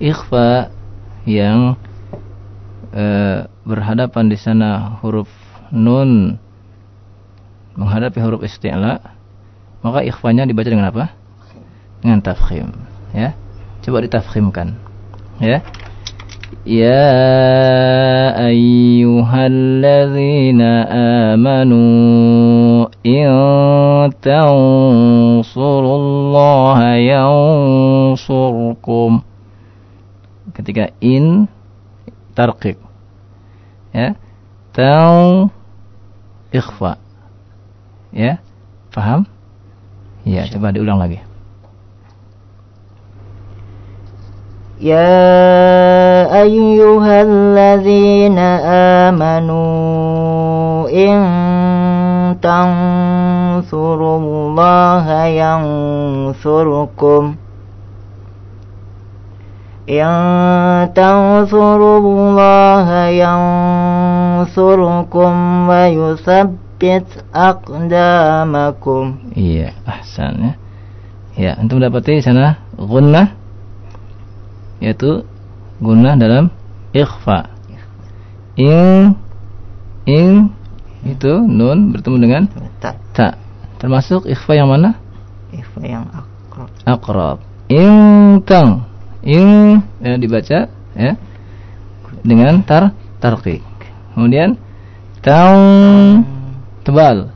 ikhfa 0.00 0.72
yang 1.28 1.76
eh, 2.93 3.49
berhadapan 3.65 4.29
di 4.29 4.37
sana 4.37 5.01
huruf 5.01 5.25
nun 5.73 6.37
menghadapi 7.73 8.21
huruf 8.21 8.45
isti'la, 8.45 9.01
maka 9.81 10.05
ikhfanya 10.05 10.45
dibaca 10.45 10.69
dengan 10.69 10.93
apa? 10.93 11.09
Dengan 12.05 12.21
tafkhim, 12.21 12.69
ya. 13.17 13.33
Coba 13.81 14.05
ditafkhimkan. 14.05 14.77
Ya. 15.41 15.65
Ya 16.63 17.11
ayyuhalladzina 18.39 20.87
amanu 21.33 22.87
in 23.03 23.27
tansurullaha 24.21 27.01
yansurkum 27.03 29.25
ketika 30.53 30.93
in 31.01 31.49
tarqiq 32.36 32.78
ya 33.94 34.14
tau 34.72 35.50
ikhfa 36.52 36.98
ya 38.12 38.38
paham 38.94 39.26
ya 40.24 40.44
coba 40.52 40.72
diulang 40.72 41.00
lagi 41.00 41.28
يا 44.78 46.30
أيها 46.42 47.22
الذين 47.22 48.38
آمنوا 49.10 50.86
إن 50.86 51.18
تنصروا 52.38 54.18
الله 54.18 55.24
ينصركم 55.42 57.34
إن 59.88 60.92
تنصروا 60.92 61.96
الله 62.04 62.88
ينصركم 64.44 65.32
ويثبت 65.68 67.06
أقدامكم 67.34 69.04
iya 69.32 69.72
ahsan 69.88 70.34
ya 70.44 70.52
ya 71.40 71.56
antum 71.56 71.80
dapati 71.80 72.20
di 72.20 72.22
sana 72.22 72.60
gunnah 72.76 73.32
yaitu 74.84 75.24
gunnah 75.80 76.20
dalam 76.20 76.52
ikhfa 76.92 77.48
ing 78.60 79.16
ing 80.04 80.52
itu 81.08 81.32
nun 81.48 81.96
bertemu 81.96 82.16
dengan 82.20 82.42
Tak 82.78 82.96
ta 83.16 83.40
termasuk 83.80 84.28
ikhfa 84.28 84.52
yang 84.52 84.68
mana 84.68 85.00
Ikhfa 85.48 85.80
yang 85.80 86.04
akrab 86.12 86.68
akrab 86.84 87.40
ing 87.72 88.44
ing 89.23 89.79
ya, 90.03 90.15
dibaca 90.19 90.59
ya 90.93 91.11
dengan 92.23 92.61
tar 92.63 92.93
tarqiq. 93.23 93.63
Kemudian 94.13 94.59
tang 95.23 95.57
tebal 96.83 97.31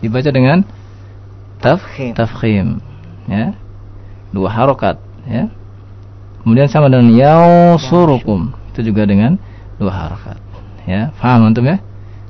dibaca 0.00 0.30
dengan 0.32 0.64
taf 1.60 1.84
Tafkhim. 1.84 2.12
tafkhim 2.16 2.66
ya. 3.28 3.54
Dua 4.32 4.48
harokat 4.52 5.00
ya. 5.28 5.48
Kemudian 6.42 6.68
sama 6.68 6.88
dengan 6.88 7.12
yausurukum 7.12 8.56
itu 8.72 8.80
juga 8.88 9.04
dengan 9.04 9.36
dua 9.76 9.92
harokat 9.92 10.40
ya. 10.88 11.12
Paham 11.20 11.52
antum 11.52 11.64
ya? 11.68 11.80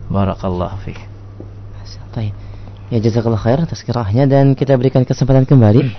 Barakallahu 0.09 0.79
Baik. 2.17 2.35
Ya 2.89 2.99
jazakallah 2.99 3.39
khair 3.39 3.63
atas 3.63 3.85
kirahnya 3.85 4.25
dan 4.27 4.57
kita 4.57 4.75
berikan 4.75 5.05
kesempatan 5.05 5.45
kembali 5.45 5.93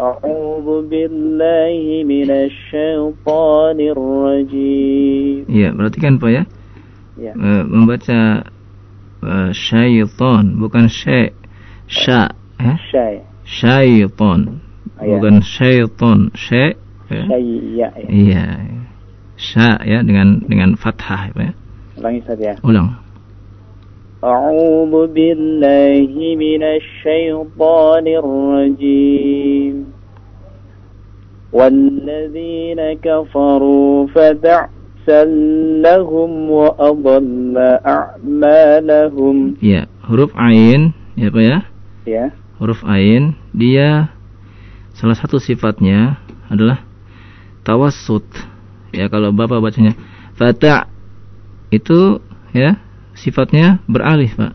A'udzu 0.00 0.88
billahi 0.88 2.04
minasyaitonir 2.04 3.96
rajim. 3.96 5.44
ya 5.48 5.72
perhatikan 5.72 6.20
Pak 6.20 6.30
ya 6.32 6.44
Ya. 7.20 7.36
Eh, 7.36 7.64
membaca 7.68 8.48
eh, 9.20 9.50
syaitan 9.52 10.56
bukan 10.56 10.88
syai 10.88 11.36
sya 11.84 12.32
ya 12.59 12.73
Syai. 12.91 13.15
syaitan 13.45 14.61
Oh, 14.95 15.03
ya. 15.03 15.19
bukan 15.19 15.43
syaitan 15.43 16.31
syai 16.33 16.73
ya. 17.11 17.23
Syai 17.27 17.53
ya. 17.75 17.89
ya. 17.93 18.07
iya 18.07 18.45
sya 19.35 19.75
ya 19.83 19.99
dengan 20.01 20.39
dengan 20.47 20.73
fathah 20.79 21.29
ya 21.35 21.51
Ulangi 21.99 22.21
saja. 22.27 22.55
ulang 22.63 22.95
أعوذ 24.25 25.13
بالله 25.13 26.09
من 26.17 26.61
الشيطان 26.65 28.05
الرجيم 28.09 29.75
والذين 31.53 32.79
كفروا 33.05 34.07
فتعسا 34.07 35.21
لهم 35.85 36.31
وأضل 36.51 37.55
أعمالهم 37.85 39.37
ya 39.61 39.85
huruf 40.09 40.31
ain 40.35 40.91
ya 41.13 41.29
Pak 41.29 41.41
ya 41.45 41.57
ya 42.09 42.25
huruf 42.60 42.84
ain 42.84 43.34
dia 43.56 44.12
salah 44.92 45.16
satu 45.16 45.40
sifatnya 45.40 46.20
adalah 46.52 46.84
tawassut. 47.64 48.28
Ya 48.92 49.08
kalau 49.08 49.32
Bapak 49.32 49.64
bacanya 49.64 49.96
fata 50.36 50.86
itu 51.72 52.20
ya 52.52 52.76
sifatnya 53.16 53.80
beralih 53.88 54.28
Pak. 54.36 54.52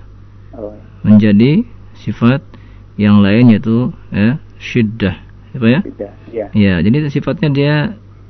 Oh, 0.55 0.77
menjadi 1.01 1.65
sifat 1.97 2.45
yang 2.95 3.25
lain 3.25 3.51
yaitu 3.51 3.91
ya 4.13 4.37
syiddah 4.61 5.15
ya 5.51 5.57
Pak 5.57 5.69
ya? 5.69 5.79
Ya. 6.29 6.45
Ya 6.53 6.73
jadi 6.85 7.09
sifatnya 7.09 7.49
dia 7.49 7.75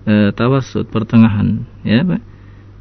eh, 0.07 0.30
tawassut 0.32 0.88
pertengahan 0.88 1.67
ya 1.84 2.01
Pak 2.07 2.34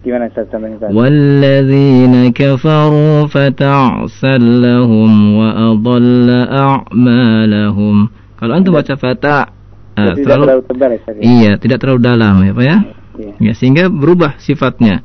Gimana 0.04 0.28
Ustaz 0.28 0.52
sampai 0.52 0.76
Ustaz? 0.76 0.92
Walladzina 0.92 2.28
kafaru 2.36 3.24
fata'sal 3.32 4.44
lahum 4.60 5.40
wa 5.40 5.48
adalla 5.72 6.40
a'malahum. 6.44 8.12
Kalau 8.36 8.52
antum 8.52 8.76
baca 8.76 8.94
fata 9.00 9.48
uh, 9.96 10.12
terlalu, 10.12 10.44
terlalu 10.44 10.62
tebal 10.68 10.90
ya, 10.92 11.00
Iya, 11.24 11.52
tidak 11.56 11.80
terlalu 11.80 12.00
dalam 12.04 12.44
ya, 12.44 12.52
Pak 12.52 12.64
ya. 12.68 12.78
Iya. 13.16 13.32
Ya, 13.40 13.52
sehingga 13.56 13.88
berubah 13.88 14.36
sifatnya. 14.36 15.00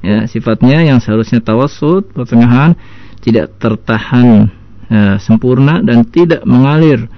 Ya, 0.00 0.24
sifatnya 0.24 0.88
yang 0.88 1.04
seharusnya 1.04 1.44
tawassut, 1.44 2.08
pertengahan 2.16 2.72
tidak 3.20 3.60
tertahan 3.60 4.48
uh, 4.88 5.20
sempurna 5.20 5.84
dan 5.84 6.08
tidak 6.08 6.48
mengalir 6.48 7.12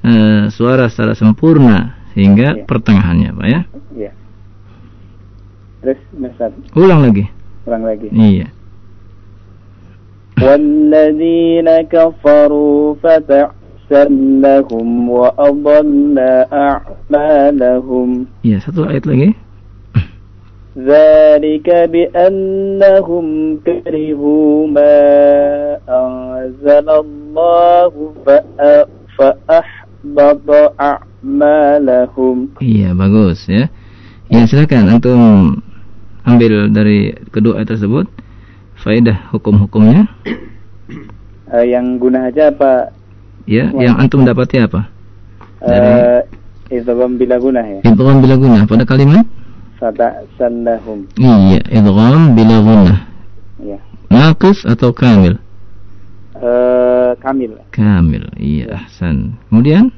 uh, 0.00 0.48
suara 0.48 0.88
secara 0.88 1.12
sempurna 1.12 2.00
sehingga 2.16 2.56
ya. 2.56 2.64
pertengahannya, 2.64 3.30
Pak 3.36 3.48
ya. 3.52 3.60
terus 5.81 5.99
Ustaz 6.17 6.51
ulang 6.73 7.01
lagi 7.05 7.25
ulang 7.65 7.83
lagi 7.85 8.07
iya 8.13 8.47
والذين 10.37 11.65
كفروا 11.89 12.95
فتعسا 13.03 14.03
لهم 14.45 14.87
وأضل 15.09 16.17
أعمالهم 16.53 18.09
iya 18.45 18.57
satu 18.61 18.85
ayat 18.85 19.09
lagi 19.09 19.33
ذلك 20.77 21.65
بأنهم 21.89 23.25
كرهوا 23.65 24.67
ما 24.69 24.97
أنزل 25.89 26.85
الله 26.89 27.91
فأ- 28.21 28.85
فأحبط 29.17 30.47
أعمالهم 30.77 32.37
Iya 32.61 32.93
bagus 32.93 33.41
ya. 33.49 33.73
Ya 34.29 34.45
silakan 34.45 35.01
antum 35.01 35.65
ambil 36.24 36.68
dari 36.68 36.98
kedua 37.28 37.58
ayat 37.58 37.74
tersebut 37.74 38.06
faedah 38.78 39.30
hukum-hukumnya. 39.30 40.06
Eh, 41.52 41.68
yang 41.68 42.00
guna 42.00 42.32
aja 42.32 42.48
apa 42.48 42.96
Ya, 43.44 43.68
Wah. 43.68 43.84
yang 43.84 44.00
antum 44.00 44.24
dapati 44.24 44.56
apa? 44.56 44.88
eh 45.60 46.24
idgham 46.72 47.20
bila 47.20 47.36
guna 47.36 47.60
ya 47.60 47.80
Idgham 47.84 48.24
bila 48.24 48.40
gunnah 48.40 48.64
pada 48.64 48.88
kalimat? 48.88 49.28
fata'san 49.76 50.64
lahum 50.64 51.04
Iya, 51.14 51.60
idgham 51.68 52.32
bila 52.32 52.56
gunnah. 52.56 52.98
ya 53.60 53.76
Naqis 54.08 54.64
atau 54.64 54.96
kamil? 54.96 55.36
eh 56.40 57.10
kamil 57.20 57.52
Kamil. 57.68 58.24
Iya, 58.34 58.72
ahsan. 58.88 59.36
Kemudian 59.52 59.92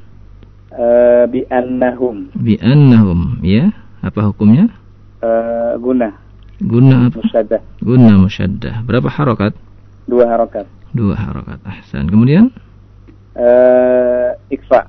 eh 0.75 1.23
bi 1.31 1.47
annahum 1.47 2.35
bi 2.35 2.59
annahum, 2.59 3.39
ya. 3.39 3.71
Apa 4.03 4.27
hukumnya? 4.27 4.67
Eh, 5.25 5.73
guna 5.81 6.09
Guna 6.61 7.09
apa? 7.09 7.17
musyaddah 7.19 7.61
Guna 7.81 8.13
musyaddah. 8.15 8.75
Berapa 8.85 9.09
harokat? 9.09 9.53
dua 10.05 10.29
harokat. 10.29 10.69
Dua 10.93 11.17
harokat. 11.17 11.57
Ahsan. 11.65 12.05
Kemudian 12.07 12.53
Eh, 13.35 14.29
ikfa 14.47 14.87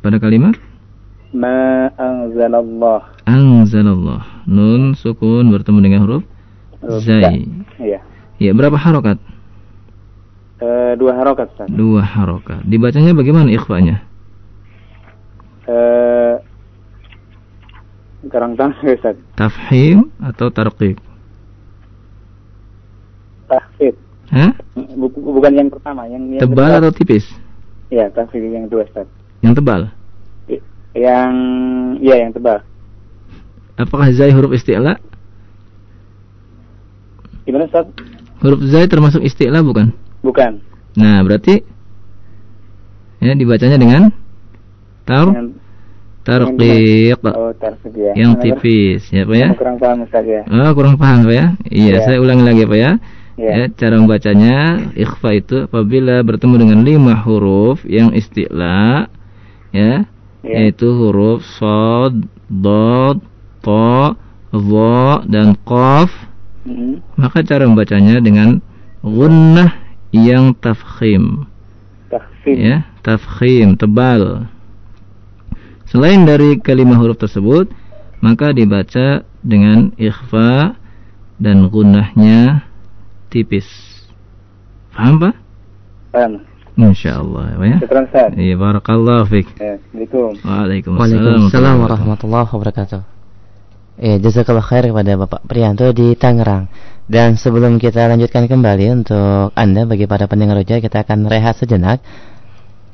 pada 0.00 0.16
kalimat 0.16 0.54
ma 1.34 1.90
anzalallah. 1.92 3.04
anzalallah. 3.26 4.46
Nun 4.46 4.94
sukun 4.94 5.50
bertemu 5.50 5.78
dengan 5.82 6.00
huruf 6.06 6.22
zai. 7.02 7.44
Iya. 7.76 8.00
Ya, 8.38 8.50
berapa 8.52 8.78
harokat? 8.78 9.18
Eh, 10.56 10.92
dua 10.96 11.12
harokat 11.20 11.52
Ustaz. 11.52 11.68
Dua 11.68 12.00
harokat. 12.00 12.64
Dibacanya 12.64 13.12
bagaimana 13.12 13.52
ikhfanya? 13.52 14.00
Eh, 15.66 16.25
kurang 18.26 18.54
tahu 18.54 18.70
Ustaz. 18.96 19.16
Tafhim 19.34 20.10
atau 20.18 20.48
tarqiq? 20.48 20.96
Tahfid. 23.46 23.94
Hah? 24.28 24.50
Bu- 24.74 25.12
bukan 25.12 25.52
yang 25.54 25.68
pertama, 25.70 26.02
yang 26.06 26.26
yang 26.28 26.42
Tebal 26.42 26.66
kedua. 26.68 26.80
atau 26.82 26.90
tipis? 26.92 27.24
Ya, 27.88 28.10
tahfid 28.10 28.42
yang 28.42 28.66
kedua 28.66 28.82
Ustaz. 28.84 29.06
Yang 29.40 29.54
tebal. 29.56 29.80
Yang 30.96 31.32
ya 32.00 32.14
yang 32.18 32.32
tebal. 32.32 32.58
Apakah 33.76 34.08
zai 34.10 34.32
huruf 34.32 34.50
isti'la? 34.50 34.96
Gimana 37.44 37.68
Ustaz? 37.68 37.86
Huruf 38.42 38.60
zai 38.66 38.88
termasuk 38.88 39.22
isti'la 39.22 39.60
bukan? 39.60 39.94
Bukan. 40.24 40.58
Nah, 40.96 41.20
berarti 41.22 41.60
ya 43.20 43.32
dibacanya 43.32 43.76
dengan 43.76 44.02
tar 45.04 45.28
Dengan- 45.30 45.54
tarqiq 46.26 47.22
Oh, 47.22 47.54
ya. 47.94 48.12
yang 48.18 48.34
Mana- 48.34 48.42
tipis, 48.42 49.06
ya 49.14 49.22
Pak 49.22 49.36
ya? 49.38 49.48
Kurang 49.54 49.78
paham 49.78 50.02
Ustaz 50.02 50.26
ya. 50.26 50.42
Oh, 50.50 50.70
kurang 50.74 50.98
paham 50.98 51.22
Pak 51.22 51.34
ya? 51.34 51.46
Iya, 51.70 51.94
Ya. 51.94 51.98
saya 52.02 52.18
ulangi 52.18 52.42
lagi 52.42 52.66
Pak 52.66 52.78
ya. 52.78 52.92
Ya. 53.36 53.52
Ya, 53.52 53.64
cara 53.70 54.00
membacanya 54.00 54.56
ikhfa 54.96 55.30
itu 55.36 55.56
apabila 55.68 56.24
bertemu 56.24 56.54
dengan 56.56 56.78
lima 56.82 57.14
huruf 57.20 57.84
yang 57.84 58.10
isti'la 58.10 59.12
ya, 59.76 60.08
Ya. 60.40 60.54
yaitu 60.56 60.88
huruf 60.90 61.44
shad, 61.44 62.26
dad, 62.48 63.20
ta, 63.60 64.16
dha 64.56 65.10
dan 65.28 65.52
qaf, 65.68 66.08
Mm-mm. 66.64 67.04
maka 67.20 67.44
cara 67.44 67.68
membacanya 67.68 68.24
dengan 68.24 68.64
gunnah 69.04 69.84
yang 70.16 70.56
tafkhim 70.56 71.44
Tahfid. 72.08 72.56
ya, 72.56 72.76
tafkhim 73.04 73.76
tebal. 73.76 74.48
Selain 75.86 76.26
dari 76.26 76.58
kelima 76.58 76.98
huruf 76.98 77.18
tersebut, 77.18 77.70
maka 78.18 78.50
dibaca 78.50 79.22
dengan 79.42 79.94
ikhfa 79.94 80.74
dan 81.38 81.70
gunnahnya 81.70 82.66
tipis. 83.30 83.66
Paham 84.90 85.20
Pak? 85.22 85.34
Paham. 86.10 86.32
Insyaallah 86.76 87.56
ya. 87.56 87.76
Ustaz. 87.80 88.36
Iya, 88.36 88.54
barakallahu 88.60 89.24
fiik. 89.32 89.48
Ya, 89.56 89.80
Assalamualaikum. 89.80 90.44
Waalaikumsalam. 90.44 91.00
Waalaikumsalam 91.00 91.74
warahmatullahi 91.80 92.48
wabarakatuh. 92.52 93.00
Ya, 93.96 94.14
jazakallah 94.20 94.60
khair 94.60 94.92
kepada 94.92 95.16
Bapak 95.16 95.40
Prianto 95.48 95.88
di 95.96 96.12
Tangerang. 96.20 96.68
Dan 97.08 97.40
sebelum 97.40 97.80
kita 97.80 98.12
lanjutkan 98.12 98.44
kembali 98.44 98.92
untuk 98.92 99.56
Anda 99.56 99.88
bagi 99.88 100.04
para 100.04 100.28
pendengar 100.28 100.60
roja, 100.60 100.84
kita 100.84 101.00
akan 101.00 101.32
rehat 101.32 101.56
sejenak. 101.56 102.04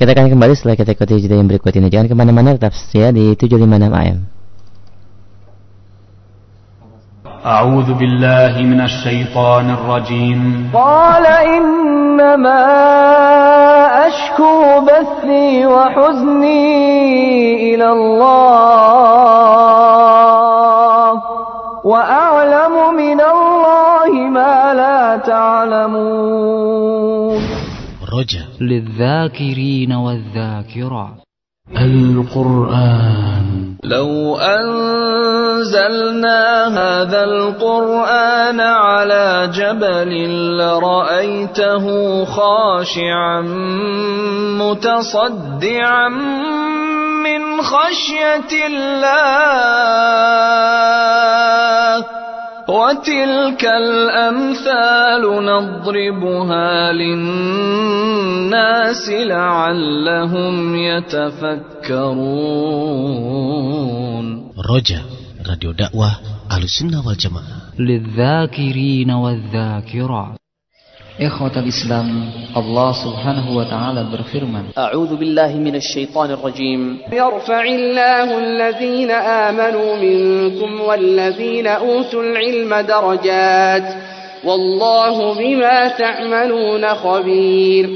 Kita 0.01 0.11
akan 0.17 0.33
kembali 0.33 0.53
setelah 0.57 0.77
kita 0.77 0.97
ikuti 0.97 1.23
jeda 1.23 1.37
yang 1.37 1.49
berikut 1.49 1.73
ini. 1.77 1.93
Jangan 1.93 2.09
kemana-mana, 2.09 2.57
tetap 2.57 2.73
setia 2.73 3.13
di 3.13 3.37
756 3.37 3.93
AM. 3.93 4.19
أعوذ 7.43 7.99
بالله 7.99 8.55
من 8.63 8.81
الشيطان 8.81 9.71
الرجيم 9.71 10.71
قال 10.75 11.27
إنما 11.27 12.63
أشكو 14.07 14.81
بثي 14.87 15.67
وحزني 15.67 16.71
إلى 17.75 17.89
الله 17.93 19.13
وأعلم 21.85 22.95
من 22.95 23.21
الله 23.21 24.11
ما 24.31 24.75
لا 24.75 25.17
تعلمون 25.17 26.72
رجا 28.13 28.45
للذاكرين 28.61 29.93
والذاكرات. 29.93 31.17
القرآن. 31.77 33.77
لو 33.85 34.37
أنزلنا 34.37 36.41
هذا 36.69 37.25
القرآن 37.25 38.61
على 38.61 39.51
جبل 39.55 40.13
لرأيته 40.59 41.85
خاشعا 42.25 43.41
متصدعا 44.61 46.09
من 47.25 47.63
خشية 47.63 48.67
الله. 48.67 49.83
وتلك 52.69 53.65
الأمثال 53.65 55.23
نضربها 55.45 56.93
للناس 56.93 57.43
لعلهم 59.09 60.77
يتفكرون. 60.77 61.73
رجا 64.75 65.01
راديو 65.49 65.73
دعوة 65.73 66.11
أهل 66.51 66.63
السنة 66.63 67.07
والجماعة. 67.07 67.63
للذاكرين 67.79 69.11
والذاكرات. 69.11 70.42
Ikhwatul 71.21 71.69
Islam, 71.69 72.33
Allah 72.57 72.91
Subhanahu 72.97 73.61
wa 73.61 73.69
taala 73.69 74.09
berfirman, 74.09 74.73
A'udzu 74.73 75.21
billahi 75.21 75.61
minasy 75.61 76.09
syaithanir 76.09 76.41
rajim. 76.41 77.05
Yarfa'illahu 77.13 78.33
alladhina 78.33 79.53
amanu 79.53 80.01
minkum 80.01 80.73
walladzina 80.81 81.85
utul 81.85 82.33
ilma 82.33 82.81
darajat. 82.81 83.85
Wallahu 84.41 85.37
bima 85.37 85.93
ta'maluna 86.01 86.97
khabir. 86.97 87.87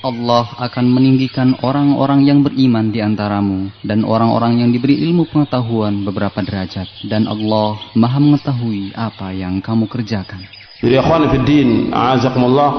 Allah 0.00 0.48
akan 0.56 0.86
meninggikan 0.88 1.54
orang-orang 1.60 2.24
yang 2.24 2.40
beriman 2.40 2.90
di 2.90 3.04
antaramu 3.04 3.70
dan 3.84 4.08
orang-orang 4.08 4.64
yang 4.64 4.72
diberi 4.72 4.98
ilmu 5.04 5.28
pengetahuan 5.28 6.02
beberapa 6.02 6.42
derajat 6.42 7.06
dan 7.06 7.28
Allah 7.28 7.78
Maha 7.94 8.18
mengetahui 8.18 8.96
apa 8.96 9.30
yang 9.36 9.62
kamu 9.62 9.86
kerjakan. 9.86 10.61
Jadi 10.82 10.98
akhwan 10.98 11.30
fiddin, 11.30 11.94
a'azakumullah, 11.94 12.70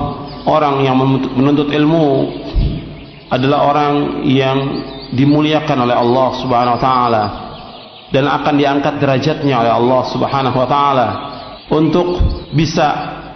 orang 0.43 0.83
yang 0.83 0.99
menuntut 1.39 1.71
ilmu 1.71 2.35
adalah 3.31 3.59
orang 3.71 3.93
yang 4.27 4.57
dimuliakan 5.15 5.87
oleh 5.87 5.95
Allah 5.95 6.27
Subhanahu 6.43 6.75
wa 6.75 6.81
taala 6.81 7.23
dan 8.11 8.27
akan 8.27 8.53
diangkat 8.59 8.99
derajatnya 8.99 9.55
oleh 9.55 9.71
Allah 9.71 10.01
Subhanahu 10.11 10.57
wa 10.57 10.67
taala 10.67 11.07
untuk 11.71 12.19
bisa 12.51 12.87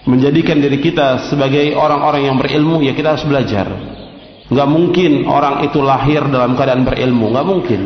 menjadikan 0.03 0.59
diri 0.59 0.83
kita 0.83 1.31
sebagai 1.31 1.71
orang-orang 1.73 2.27
yang 2.27 2.35
berilmu 2.35 2.83
ya 2.83 2.91
kita 2.91 3.15
harus 3.15 3.23
belajar. 3.23 3.71
Enggak 4.47 4.69
mungkin 4.71 5.11
orang 5.27 5.63
itu 5.67 5.79
lahir 5.83 6.23
dalam 6.27 6.55
keadaan 6.55 6.83
berilmu, 6.87 7.31
enggak 7.31 7.47
mungkin. 7.47 7.81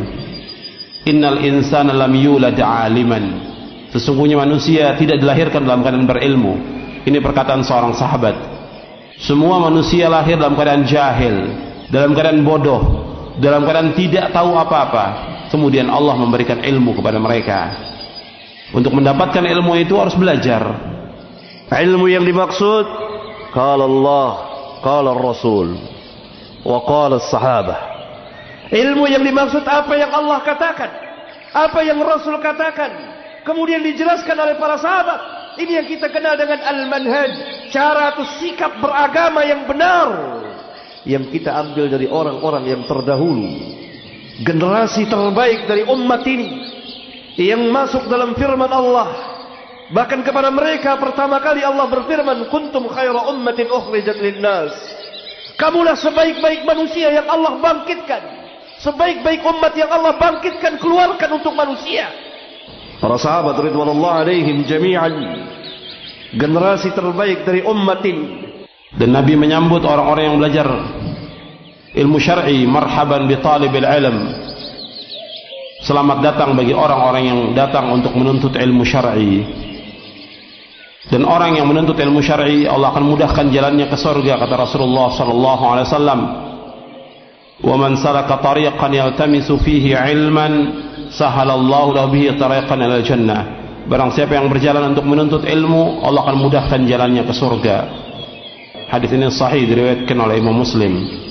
Innal 1.06 1.42
insana 1.42 1.94
lam 1.94 2.14
yulad 2.14 2.58
aliman. 2.58 3.51
Sesungguhnya 3.92 4.40
manusia 4.40 4.96
tidak 4.96 5.20
dilahirkan 5.20 5.68
dalam 5.68 5.84
keadaan 5.84 6.08
berilmu. 6.08 6.56
Ini 7.04 7.20
perkataan 7.20 7.60
seorang 7.60 7.92
sahabat. 7.92 8.32
Semua 9.20 9.60
manusia 9.60 10.08
lahir 10.08 10.40
dalam 10.40 10.56
keadaan 10.56 10.88
jahil, 10.88 11.36
dalam 11.92 12.16
keadaan 12.16 12.40
bodoh, 12.40 12.80
dalam 13.36 13.68
keadaan 13.68 13.92
tidak 13.92 14.32
tahu 14.32 14.56
apa-apa. 14.56 15.06
Kemudian 15.52 15.92
Allah 15.92 16.16
memberikan 16.16 16.64
ilmu 16.64 16.96
kepada 16.96 17.20
mereka. 17.20 17.60
Untuk 18.72 18.96
mendapatkan 18.96 19.44
ilmu 19.44 19.76
itu 19.76 19.92
harus 20.00 20.16
belajar. 20.16 20.64
Ilmu 21.68 22.08
yang 22.08 22.24
dimaksud 22.24 22.88
qala 23.52 23.84
Allah, 23.84 24.30
qala 24.80 25.12
Rasul, 25.12 25.76
wa 26.64 26.80
qala 26.88 27.20
sahabah. 27.20 27.92
Ilmu 28.72 29.04
yang 29.04 29.20
dimaksud 29.20 29.68
apa 29.68 29.92
yang 30.00 30.08
Allah 30.16 30.40
katakan, 30.40 30.90
apa 31.52 31.78
yang 31.84 32.00
Rasul 32.00 32.40
katakan, 32.40 33.11
kemudian 33.42 33.82
dijelaskan 33.82 34.36
oleh 34.38 34.56
para 34.58 34.78
sahabat. 34.78 35.20
Ini 35.60 35.84
yang 35.84 35.86
kita 35.88 36.08
kenal 36.08 36.32
dengan 36.40 36.64
al-manhaj, 36.64 37.32
cara 37.68 38.16
atau 38.16 38.24
sikap 38.40 38.80
beragama 38.80 39.44
yang 39.44 39.68
benar 39.68 40.40
yang 41.02 41.26
kita 41.30 41.50
ambil 41.50 41.90
dari 41.90 42.06
orang-orang 42.06 42.64
yang 42.70 42.82
terdahulu. 42.86 43.46
Generasi 44.42 45.06
terbaik 45.06 45.68
dari 45.68 45.82
umat 45.86 46.22
ini 46.24 46.48
yang 47.38 47.62
masuk 47.70 48.08
dalam 48.08 48.34
firman 48.34 48.70
Allah. 48.70 49.30
Bahkan 49.92 50.24
kepada 50.24 50.48
mereka 50.48 50.96
pertama 50.96 51.36
kali 51.42 51.60
Allah 51.60 51.84
berfirman, 51.84 52.48
"Kuntum 52.48 52.88
khaira 52.88 53.28
ummatin 53.28 53.68
ukhrijat 53.68 54.18
lin-nas." 54.18 54.72
Kamulah 55.60 55.94
sebaik-baik 56.00 56.64
manusia 56.64 57.12
yang 57.12 57.28
Allah 57.28 57.60
bangkitkan. 57.60 58.22
Sebaik-baik 58.80 59.46
umat 59.46 59.76
yang 59.78 59.90
Allah 59.92 60.16
bangkitkan 60.16 60.80
keluarkan 60.80 61.38
untuk 61.38 61.54
manusia. 61.54 62.08
Para 63.02 63.18
sahabat 63.18 63.58
ridwanullah 63.58 64.22
alaihim 64.22 64.62
jami'an. 64.62 65.10
Generasi 66.38 66.94
terbaik 66.94 67.42
dari 67.42 67.66
umat 67.66 68.00
ini. 68.06 68.54
Dan 68.94 69.10
Nabi 69.18 69.34
menyambut 69.34 69.82
orang-orang 69.82 70.30
yang 70.30 70.36
belajar 70.38 70.68
ilmu 71.98 72.18
syar'i 72.22 72.62
marhaban 72.64 73.26
bi 73.26 73.34
talibil 73.42 73.84
ilm. 73.84 74.16
Selamat 75.82 76.22
datang 76.22 76.54
bagi 76.54 76.70
orang-orang 76.70 77.22
yang 77.26 77.40
datang 77.58 77.90
untuk 77.90 78.14
menuntut 78.14 78.54
ilmu 78.54 78.86
syar'i. 78.86 79.42
Dan 81.10 81.26
orang 81.26 81.58
yang 81.58 81.66
menuntut 81.66 81.98
ilmu 81.98 82.22
syar'i 82.22 82.64
Allah 82.70 82.94
akan 82.94 83.04
mudahkan 83.12 83.50
jalannya 83.50 83.90
ke 83.90 83.96
surga 83.98 84.38
kata 84.38 84.54
Rasulullah 84.54 85.10
sallallahu 85.10 85.64
alaihi 85.66 85.86
wasallam. 85.90 86.20
Wa 87.66 87.76
man 87.76 87.98
salaka 87.98 88.38
tariqan 88.40 88.94
yaltamisu 88.94 89.58
fihi 89.60 89.92
ilman 89.92 90.52
sahalallahu 91.13 91.95
lahu 91.95 92.11
bihi 92.13 92.35
tariqan 92.35 92.79
ila 92.81 92.97
jannah 93.03 93.41
barang 93.87 94.11
siapa 94.11 94.35
yang 94.35 94.51
berjalan 94.51 94.91
untuk 94.91 95.05
menuntut 95.07 95.43
ilmu 95.47 96.03
Allah 96.03 96.27
akan 96.27 96.37
mudahkan 96.43 96.81
jalannya 96.83 97.23
ke 97.23 97.33
surga 97.33 97.77
hadis 98.91 99.11
ini 99.15 99.27
sahih 99.31 99.63
diriwayatkan 99.67 100.17
oleh 100.17 100.35
Imam 100.39 100.55
Muslim 100.57 101.25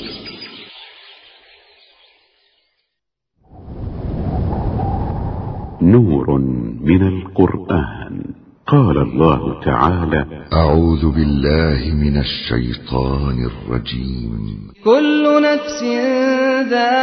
نور 5.87 6.27
من 6.83 7.03
القرآن 7.09 8.14
قال 8.68 8.97
الله 8.97 9.64
تعالى 9.66 10.26
أعوذ 10.53 11.12
بالله 11.12 11.93
من 11.93 12.18
الشيطان 12.18 13.45
الرجيم. 13.45 14.72
كل 14.86 15.41
نفس 15.43 15.84
ذائقة 16.70 17.01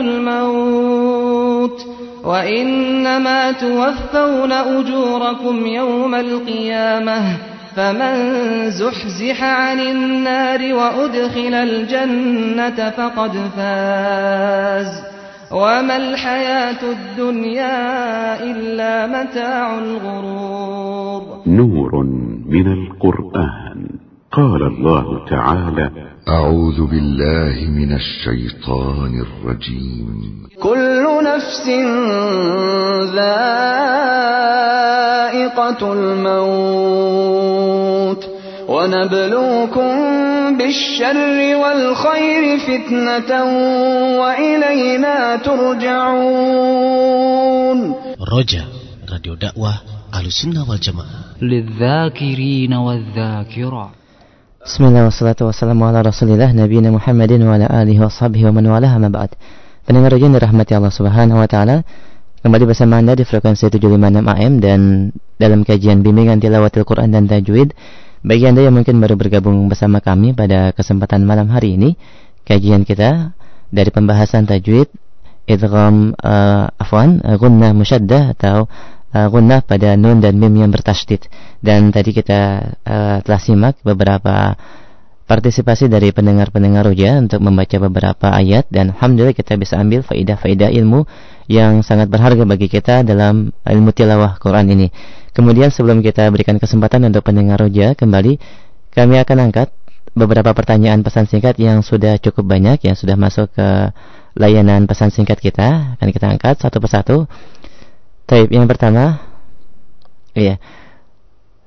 الموت 0.00 1.86
وإنما 2.24 3.52
توفون 3.52 4.52
أجوركم 4.52 5.66
يوم 5.66 6.14
القيامة 6.14 7.36
فمن 7.76 8.14
زحزح 8.70 9.44
عن 9.44 9.80
النار 9.80 10.74
وأدخل 10.74 11.54
الجنة 11.54 12.90
فقد 12.90 13.32
فاز. 13.56 15.09
وما 15.50 15.96
الحياة 15.96 16.82
الدنيا 16.92 18.42
إلا 18.42 19.06
متاع 19.06 19.78
الغرور 19.78 21.42
نور 21.46 22.04
من 22.46 22.72
القرآن. 22.72 23.86
قال 24.32 24.62
الله 24.62 25.26
تعالى 25.30 25.90
أعوذ 26.28 26.86
بالله 26.86 27.68
من 27.70 27.92
الشيطان 27.92 29.20
الرجيم. 29.26 30.40
كل 30.62 31.04
نفس 31.24 31.68
ذائقة 33.14 33.52
الموت 35.92 37.10
ونبلوكم 38.70 39.92
بالشر 40.58 41.38
والخير 41.62 42.44
فتنة 42.68 43.30
وإلينا 44.22 45.16
ترجعون. 45.48 46.98
رجاء 48.36 48.66
راديو 49.12 49.34
دعوة 49.34 49.72
أهل 50.14 50.26
السنة 50.26 50.60
والجماعة. 50.70 51.18
للذاكرين 51.42 52.72
والذاكرات. 52.86 53.94
بسم 54.66 54.82
الله 54.84 55.02
والصلاة 55.04 55.40
والسلام 55.40 55.82
على 55.82 56.00
رسول 56.00 56.28
الله 56.30 56.52
نبينا 56.62 56.90
محمد 56.90 57.32
وعلى 57.42 57.66
آله 57.82 57.96
وصحبه 58.06 58.40
ومن 58.46 58.66
والاه 58.66 58.98
ما 59.02 59.08
بعد. 59.10 59.30
Pendengar 59.82 60.14
رجعنا 60.14 60.38
dirahmati 60.38 60.72
الله 60.78 60.92
سبحانه 60.94 61.34
وتعالى 61.42 61.82
kembali 62.46 62.64
bersama 62.70 63.02
Anda 63.02 63.18
di 63.18 63.24
frekuensi 63.26 63.66
756 63.66 64.30
AM 64.30 64.52
dan 64.62 65.10
dalam 65.42 65.60
kajian 65.66 66.06
bimbingan 66.06 66.38
tilawatil 66.38 66.86
Quran 66.86 67.10
dan 67.10 67.26
tajwid 67.26 67.74
Bagi 68.20 68.44
anda 68.44 68.60
yang 68.60 68.76
mungkin 68.76 69.00
baru 69.00 69.16
bergabung 69.16 69.64
bersama 69.72 70.04
kami 70.04 70.36
pada 70.36 70.76
kesempatan 70.76 71.24
malam 71.24 71.48
hari 71.48 71.80
ini 71.80 71.96
Kajian 72.44 72.84
kita 72.84 73.32
dari 73.72 73.88
pembahasan 73.88 74.44
tajwid 74.44 74.92
Idgham 75.48 76.12
uh, 76.20 76.68
afwan, 76.76 77.24
uh, 77.24 77.40
gunnah 77.40 77.72
musyaddah 77.72 78.36
atau 78.36 78.68
uh, 79.16 79.60
pada 79.64 79.96
nun 79.96 80.20
dan 80.20 80.36
mim 80.36 80.52
yang 80.52 80.68
bertasydid 80.68 81.32
dan 81.64 81.88
tadi 81.88 82.12
kita 82.12 82.70
uh, 82.84 83.16
telah 83.24 83.40
simak 83.40 83.80
beberapa 83.80 84.52
partisipasi 85.24 85.88
dari 85.88 86.12
pendengar-pendengar 86.12 86.86
ruja 86.92 87.18
untuk 87.24 87.40
membaca 87.40 87.76
beberapa 87.82 88.34
ayat 88.36 88.68
dan 88.68 88.92
alhamdulillah 88.94 89.34
kita 89.34 89.56
bisa 89.56 89.80
ambil 89.80 90.04
faidah-faidah 90.04 90.74
ilmu 90.74 91.08
yang 91.48 91.86
sangat 91.86 92.10
berharga 92.12 92.44
bagi 92.46 92.68
kita 92.68 93.02
dalam 93.02 93.54
ilmu 93.64 93.90
tilawah 93.96 94.38
Quran 94.42 94.76
ini. 94.76 94.90
Kemudian 95.30 95.70
sebelum 95.70 96.02
kita 96.02 96.26
berikan 96.34 96.58
kesempatan 96.58 97.06
untuk 97.06 97.22
pendengar 97.22 97.62
roja 97.62 97.94
kembali, 97.94 98.38
kami 98.90 99.14
akan 99.22 99.50
angkat 99.50 99.70
beberapa 100.10 100.50
pertanyaan 100.50 101.06
pesan 101.06 101.30
singkat 101.30 101.54
yang 101.62 101.86
sudah 101.86 102.18
cukup 102.18 102.50
banyak 102.50 102.82
yang 102.82 102.98
sudah 102.98 103.14
masuk 103.14 103.54
ke 103.54 103.68
layanan 104.34 104.90
pesan 104.90 105.14
singkat 105.14 105.38
kita. 105.38 105.94
Akan 105.98 106.10
kita 106.10 106.26
angkat 106.26 106.58
satu 106.58 106.82
persatu. 106.82 107.16
Taib 108.26 108.50
yang 108.50 108.66
pertama, 108.70 109.22
iya. 110.34 110.58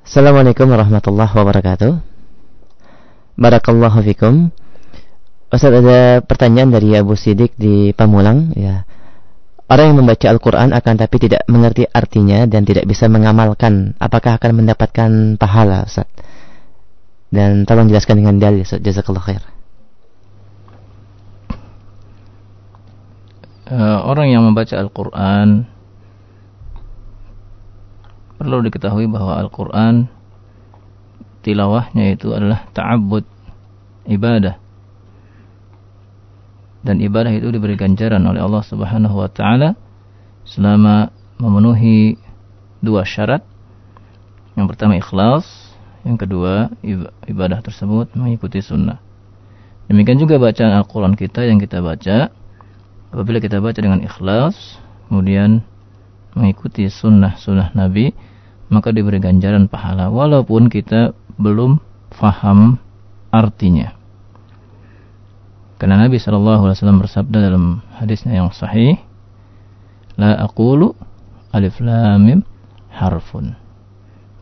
Assalamualaikum 0.03 0.67
warahmatullahi 0.67 1.31
wabarakatuh. 1.31 1.93
Barakallahu 3.39 3.99
fikum. 4.03 4.51
Ustaz 5.53 5.69
ada 5.69 6.19
pertanyaan 6.25 6.73
dari 6.73 6.97
Abu 6.97 7.15
Sidik 7.15 7.55
di 7.55 7.95
Pamulang 7.95 8.51
ya. 8.57 8.83
Orang 9.73 9.89
yang 9.89 10.05
membaca 10.05 10.29
Al-Quran 10.29 10.69
akan 10.69 10.95
tapi 11.01 11.17
tidak 11.17 11.49
mengerti 11.49 11.89
artinya 11.89 12.45
dan 12.45 12.61
tidak 12.61 12.85
bisa 12.85 13.09
mengamalkan, 13.09 13.97
apakah 13.97 14.37
akan 14.37 14.61
mendapatkan 14.61 15.09
pahala, 15.41 15.89
Ustaz? 15.89 16.05
Dan 17.33 17.65
tolong 17.65 17.89
jelaskan 17.89 18.21
dengan 18.21 18.37
dalil, 18.37 18.61
Ustaz. 18.61 18.85
Jazakallah 18.85 19.25
khair. 19.25 19.41
Uh, 23.65 24.05
orang 24.05 24.29
yang 24.29 24.45
membaca 24.45 24.77
Al-Quran 24.77 25.65
perlu 28.37 28.61
diketahui 28.69 29.09
bahwa 29.09 29.41
Al-Quran 29.41 30.05
tilawahnya 31.41 32.13
itu 32.13 32.29
adalah 32.29 32.69
ta'abbud 32.77 33.25
ibadah 34.05 34.62
dan 36.83 36.99
ibadah 36.99 37.31
itu 37.31 37.47
diberi 37.49 37.79
ganjaran 37.79 38.21
oleh 38.27 38.43
Allah 38.43 38.63
Subhanahu 38.63 39.15
wa 39.15 39.31
taala 39.31 39.79
selama 40.43 41.09
memenuhi 41.39 42.19
dua 42.83 43.07
syarat. 43.07 43.41
Yang 44.53 44.75
pertama 44.75 44.99
ikhlas, 44.99 45.47
yang 46.05 46.19
kedua 46.19 46.69
ibadah 47.25 47.63
tersebut 47.63 48.13
mengikuti 48.13 48.61
sunnah. 48.61 49.01
Demikian 49.87 50.19
juga 50.19 50.39
bacaan 50.39 50.71
Al-Quran 50.79 51.15
kita 51.19 51.43
yang 51.43 51.59
kita 51.59 51.83
baca 51.83 52.31
Apabila 53.11 53.43
kita 53.43 53.59
baca 53.59 53.75
dengan 53.75 53.99
ikhlas 53.99 54.79
Kemudian 55.11 55.59
mengikuti 56.39 56.87
sunnah-sunnah 56.87 57.75
Nabi 57.75 58.15
Maka 58.71 58.95
diberi 58.95 59.19
ganjaran 59.19 59.67
pahala 59.67 60.07
Walaupun 60.07 60.71
kita 60.71 61.11
belum 61.35 61.83
faham 62.15 62.79
artinya 63.27 63.91
karena 65.83 65.99
Nabi 65.99 66.15
Wasallam 66.15 67.03
bersabda 67.03 67.43
dalam 67.43 67.83
hadisnya 67.99 68.39
yang 68.39 68.55
sahih, 68.55 68.95
la 70.15 70.31
aqulu 70.39 70.95
alif 71.51 71.75
lam 71.83 72.23
mim 72.23 72.39
harfun, 72.87 73.59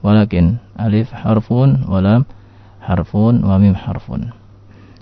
walakin 0.05 0.61
alif 0.77 1.09
harfun, 1.09 1.81
walam 1.89 2.29
harfun, 2.77 3.41
wa 3.41 3.57
mim 3.57 3.73
harfun. 3.73 4.29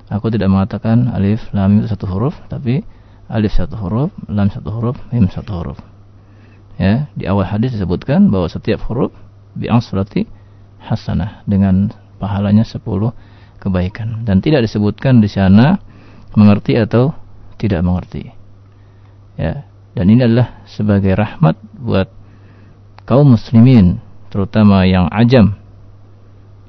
Aku 0.08 0.32
tidak 0.32 0.48
mengatakan 0.48 1.12
alif 1.12 1.44
lam 1.52 1.84
itu 1.84 1.92
satu 1.92 2.08
huruf, 2.08 2.40
tapi 2.48 2.88
alif 3.28 3.52
satu 3.52 3.76
huruf, 3.76 4.16
lam 4.32 4.48
satu 4.48 4.72
huruf, 4.72 4.96
mim 5.12 5.28
satu 5.28 5.52
huruf. 5.60 5.80
Ya, 6.80 7.12
di 7.20 7.28
awal 7.28 7.52
hadis 7.52 7.76
disebutkan 7.76 8.32
bahwa 8.32 8.48
setiap 8.48 8.80
huruf 8.88 9.12
bi'asrati 9.60 10.24
hasanah 10.88 11.44
dengan 11.44 11.92
pahalanya 12.16 12.64
10 12.64 12.80
kebaikan 13.60 14.24
dan 14.24 14.40
tidak 14.40 14.64
disebutkan 14.64 15.20
di 15.20 15.28
sana 15.28 15.89
mengerti 16.34 16.78
atau 16.78 17.14
tidak 17.58 17.82
mengerti. 17.82 18.30
Ya, 19.40 19.70
dan 19.96 20.06
ini 20.12 20.22
adalah 20.24 20.64
sebagai 20.68 21.16
rahmat 21.16 21.56
buat 21.80 22.12
kaum 23.08 23.34
muslimin, 23.34 24.04
terutama 24.30 24.86
yang 24.86 25.10
ajam. 25.10 25.58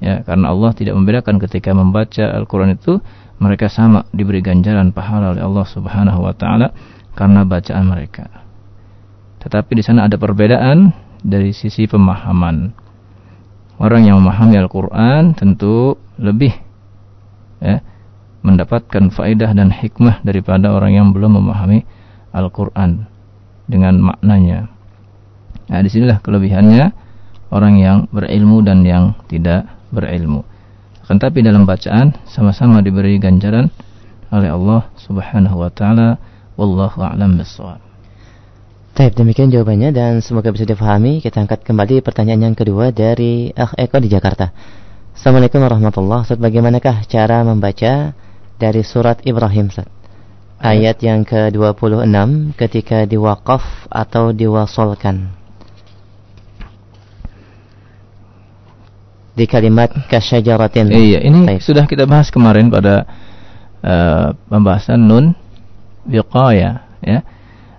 Ya, 0.01 0.25
karena 0.25 0.49
Allah 0.49 0.73
tidak 0.73 0.97
membedakan 0.97 1.37
ketika 1.37 1.77
membaca 1.77 2.25
Al-Qur'an 2.25 2.73
itu 2.73 3.05
mereka 3.37 3.69
sama 3.69 4.09
diberi 4.17 4.41
ganjaran 4.41 4.93
pahala 4.97 5.37
oleh 5.37 5.45
Allah 5.45 5.67
Subhanahu 5.69 6.25
wa 6.25 6.33
taala 6.33 6.73
karena 7.13 7.45
bacaan 7.45 7.85
mereka. 7.85 8.29
Tetapi 9.45 9.73
di 9.77 9.83
sana 9.85 10.09
ada 10.09 10.17
perbedaan 10.17 10.93
dari 11.21 11.53
sisi 11.53 11.85
pemahaman. 11.85 12.73
Orang 13.81 14.05
yang 14.05 14.21
memahami 14.21 14.57
Al-Qur'an 14.61 15.37
tentu 15.37 15.97
lebih 16.21 16.53
ya, 17.61 17.81
mendapatkan 18.41 19.13
faedah 19.13 19.53
dan 19.53 19.69
hikmah 19.69 20.25
daripada 20.25 20.73
orang 20.73 20.97
yang 20.97 21.07
belum 21.13 21.41
memahami 21.41 21.85
Al-Quran 22.33 23.05
dengan 23.69 24.01
maknanya. 24.01 24.71
Nah, 25.71 25.81
di 25.85 25.91
sinilah 25.93 26.19
kelebihannya 26.25 26.91
orang 27.55 27.75
yang 27.79 27.99
berilmu 28.11 28.63
dan 28.65 28.83
yang 28.83 29.15
tidak 29.31 29.71
berilmu. 29.95 30.43
Akan 31.07 31.19
tapi 31.19 31.43
dalam 31.43 31.67
bacaan 31.67 32.15
sama-sama 32.31 32.83
diberi 32.83 33.19
ganjaran 33.19 33.71
oleh 34.31 34.51
Allah 34.51 34.87
Subhanahu 34.99 35.59
wa 35.59 35.71
taala. 35.71 36.19
Wallahu 36.55 37.01
a'lam 37.03 37.41
bissawab. 37.41 37.81
Baik, 38.95 39.17
demikian 39.17 39.49
jawabannya 39.49 39.97
dan 39.97 40.21
semoga 40.21 40.53
bisa 40.53 40.69
dipahami. 40.69 41.25
Kita 41.25 41.41
angkat 41.41 41.65
kembali 41.65 42.05
pertanyaan 42.05 42.53
yang 42.53 42.57
kedua 42.59 42.93
dari 42.93 43.49
Akh 43.55 43.73
Eko 43.79 43.97
di 43.97 44.13
Jakarta. 44.13 44.53
Assalamualaikum 45.17 45.63
warahmatullahi 45.63 46.27
wabarakatuh. 46.27 46.43
Bagaimanakah 46.43 46.97
cara 47.09 47.41
membaca 47.47 48.13
dari 48.61 48.85
surat 48.85 49.25
Ibrahim, 49.25 49.73
Ustaz? 49.73 49.89
Ayat 50.61 51.01
yang 51.01 51.25
ke-26 51.25 52.53
ketika 52.61 53.09
diwakaf 53.09 53.89
atau 53.89 54.37
diwasolkan. 54.37 55.33
Di 59.33 59.49
kalimat 59.49 59.89
kasyajaratin. 60.13 60.93
Iya, 60.93 61.25
ini 61.25 61.49
Baik. 61.49 61.65
sudah 61.65 61.89
kita 61.89 62.05
bahas 62.05 62.29
kemarin 62.29 62.69
pada 62.69 63.09
uh, 63.81 64.37
pembahasan 64.53 65.01
nun 65.01 65.33
wiqaya, 66.05 66.85
ya 67.01 67.25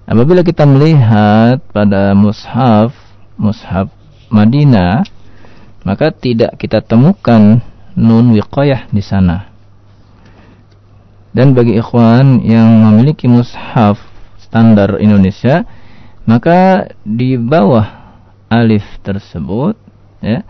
Apabila 0.09 0.41
kita 0.41 0.65
melihat 0.65 1.61
pada 1.69 2.17
mushaf 2.17 2.91
mushaf 3.37 3.87
Madinah, 4.27 5.07
maka 5.85 6.09
tidak 6.09 6.57
kita 6.57 6.81
temukan 6.81 7.61
nun 7.93 8.33
wiqayah 8.33 8.89
di 8.89 8.99
sana. 8.99 9.50
Dan 11.31 11.55
bagi 11.55 11.79
ikhwan 11.79 12.43
yang 12.43 12.67
memiliki 12.91 13.27
mushaf 13.31 13.95
standar 14.39 14.99
Indonesia, 14.99 15.63
maka 16.27 16.91
di 17.07 17.39
bawah 17.39 17.87
alif 18.51 18.83
tersebut 18.99 19.79
ya 20.19 20.43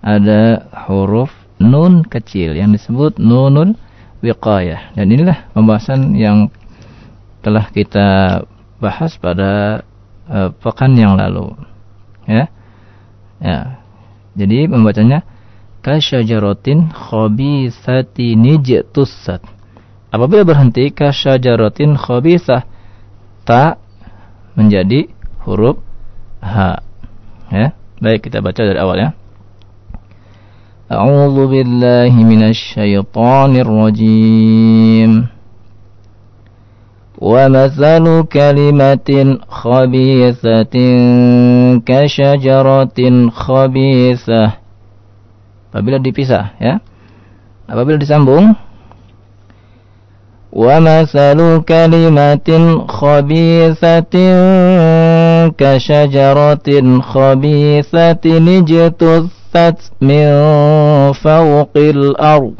ada 0.00 0.66
huruf 0.88 1.30
nun 1.60 2.02
kecil 2.02 2.56
yang 2.56 2.72
disebut 2.72 3.20
nunul 3.20 3.76
wiqayah. 4.24 4.96
Dan 4.96 5.12
inilah 5.12 5.52
pembahasan 5.52 6.16
yang 6.16 6.48
telah 7.44 7.68
kita 7.70 8.40
bahas 8.82 9.14
pada 9.20 9.82
uh, 10.26 10.50
pekan 10.58 10.96
yang 10.96 11.14
lalu. 11.14 11.54
Ya. 12.26 12.50
Ya. 13.38 13.82
Jadi 14.32 14.64
membacanya 14.70 15.22
kasyajaratin 15.84 16.88
khabithati 16.88 18.38
nijtussat. 18.38 19.42
Apabila 20.11 20.47
berhenti 20.47 20.89
kasyajaratin 20.91 21.99
khabithah 21.99 22.63
ta 23.43 23.75
menjadi 24.55 25.11
huruf 25.43 25.83
ha. 26.39 26.79
Ya. 27.51 27.75
Baik 27.97 28.27
kita 28.27 28.39
baca 28.43 28.61
dari 28.61 28.79
awal 28.79 28.97
ya. 28.99 29.09
A'udzu 30.87 31.51
billahi 31.51 32.19
minasy 32.23 32.75
syaithanir 32.75 33.67
rajim. 33.67 35.37
ومثل 37.17 38.05
كلمة 38.29 39.09
خبيثة 39.49 40.75
كشجرة 41.81 42.99
خبيثة 43.29 44.43
apabila 45.67 45.97
dipisah 46.01 46.57
ya 46.61 46.79
apabila 47.65 47.97
disambung 47.97 48.53
ومثل 50.51 51.61
كلمة 51.61 52.49
خبيثة 52.87 54.15
كشجرة 55.57 56.69
خبيثة 57.01 58.25
اجتثت 58.25 59.79
من 60.01 60.27
فوق 61.13 61.73
الأرض 61.77 62.55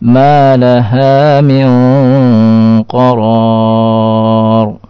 ما 0.00 0.56
لها 0.56 1.40
من 1.40 1.68
qarar. 2.88 4.80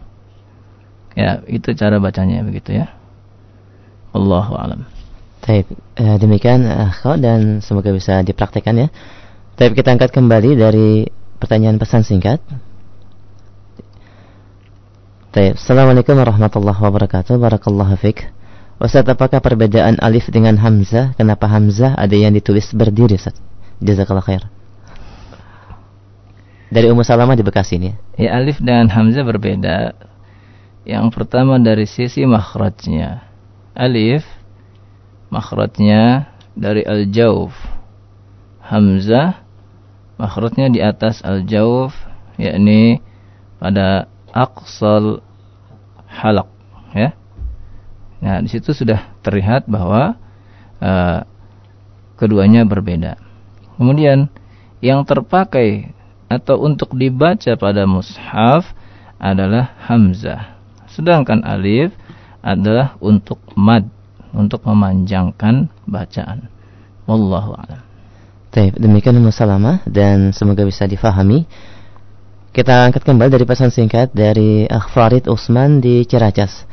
Ya, 1.18 1.42
itu 1.50 1.74
cara 1.76 2.00
bacanya 2.00 2.40
begitu 2.46 2.80
ya. 2.80 2.86
Allahu 4.16 4.56
alam. 4.56 4.86
Baik, 5.44 5.66
eh, 5.98 6.16
demikian 6.16 6.64
uh, 6.64 7.16
dan 7.18 7.60
semoga 7.60 7.90
bisa 7.92 8.22
dipraktekkan 8.24 8.86
ya. 8.86 8.88
Tapi 9.58 9.76
kita 9.76 9.92
angkat 9.92 10.14
kembali 10.14 10.50
dari 10.56 11.04
pertanyaan 11.37 11.77
pesan 11.77 12.03
singkat. 12.03 12.39
Baik, 15.35 15.59
Assalamualaikum 15.59 16.15
warahmatullahi 16.15 16.79
wabarakatuh. 16.79 17.35
Barakallahu 17.35 17.99
fiqh. 17.99 18.31
Ustaz, 18.79 19.07
apakah 19.07 19.39
perbedaan 19.39 19.99
alif 20.03 20.27
dengan 20.31 20.55
hamzah? 20.59 21.15
Kenapa 21.15 21.47
hamzah 21.47 21.95
ada 21.95 22.15
yang 22.15 22.31
ditulis 22.35 22.71
berdiri, 22.75 23.15
Ustaz? 23.19 23.35
Jazakallah 23.79 24.23
khair. 24.23 24.43
Dari 26.71 26.91
Ummu 26.91 27.03
Salamah 27.03 27.39
di 27.39 27.43
Bekasi 27.43 27.79
ini. 27.79 27.95
Ya, 28.19 28.35
alif 28.35 28.59
dan 28.59 28.91
hamzah 28.91 29.23
berbeda. 29.23 29.95
Yang 30.83 31.07
pertama 31.15 31.55
dari 31.59 31.87
sisi 31.87 32.27
makhrajnya. 32.27 33.23
Alif 33.75 34.27
makhrajnya 35.31 36.31
dari 36.55 36.83
al-jauf. 36.83 37.55
Hamzah 38.59 39.44
makhrajnya 40.15 40.67
di 40.71 40.79
atas 40.79 41.19
al-jauf 41.23 41.95
yakni 42.39 43.03
pada 43.59 44.07
aqsal 44.31 45.23
halak 46.07 46.47
ya. 46.91 47.15
Nah, 48.23 48.41
di 48.41 48.49
situ 48.49 48.71
sudah 48.71 49.15
terlihat 49.21 49.67
bahwa 49.67 50.17
uh, 50.81 51.19
keduanya 52.15 52.63
berbeda. 52.63 53.19
Kemudian 53.75 54.31
yang 54.79 55.03
terpakai 55.03 55.91
atau 56.31 56.57
untuk 56.63 56.95
dibaca 56.95 57.53
pada 57.59 57.83
mushaf 57.85 58.71
adalah 59.21 59.77
hamzah. 59.85 60.57
Sedangkan 60.89 61.43
alif 61.43 61.93
adalah 62.41 62.97
untuk 63.03 63.39
mad, 63.53 63.85
untuk 64.33 64.63
memanjangkan 64.65 65.69
bacaan. 65.85 66.49
Wallahu 67.05 67.53
a'lam. 67.53 67.84
Baik, 68.55 68.79
demikian 68.79 69.19
Salamah 69.35 69.83
dan 69.83 70.31
semoga 70.31 70.63
bisa 70.63 70.87
difahami. 70.87 71.43
Kita 72.55 72.87
angkat 72.87 73.03
kembali 73.03 73.27
dari 73.27 73.43
pesan 73.43 73.67
singkat 73.67 74.15
dari 74.15 74.63
Akh 74.63 74.95
Farid 74.95 75.27
Usman 75.27 75.83
di 75.83 76.07
Ciracas. 76.07 76.63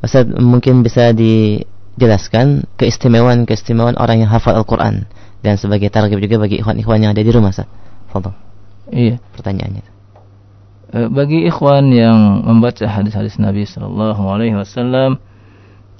Ustaz 0.00 0.24
mungkin 0.24 0.80
bisa 0.80 1.12
dijelaskan 1.12 2.64
keistimewaan-keistimewaan 2.80 4.00
orang 4.00 4.24
yang 4.24 4.32
hafal 4.32 4.56
Al-Quran 4.56 5.04
dan 5.44 5.60
sebagai 5.60 5.92
target 5.92 6.16
juga 6.24 6.48
bagi 6.48 6.56
ikhwan-ikhwan 6.64 7.04
yang 7.04 7.12
ada 7.12 7.20
di 7.20 7.28
rumah 7.28 7.52
Ustaz. 7.52 7.68
Fadol. 8.08 8.32
Iya. 8.88 9.20
Pertanyaannya. 9.36 9.84
E, 10.88 10.98
bagi 11.12 11.44
ikhwan 11.44 11.92
yang 11.92 12.48
membaca 12.48 12.88
hadis-hadis 12.88 13.36
Nabi 13.36 13.68
Sallallahu 13.68 14.24
Alaihi 14.24 14.56
Wasallam, 14.56 15.20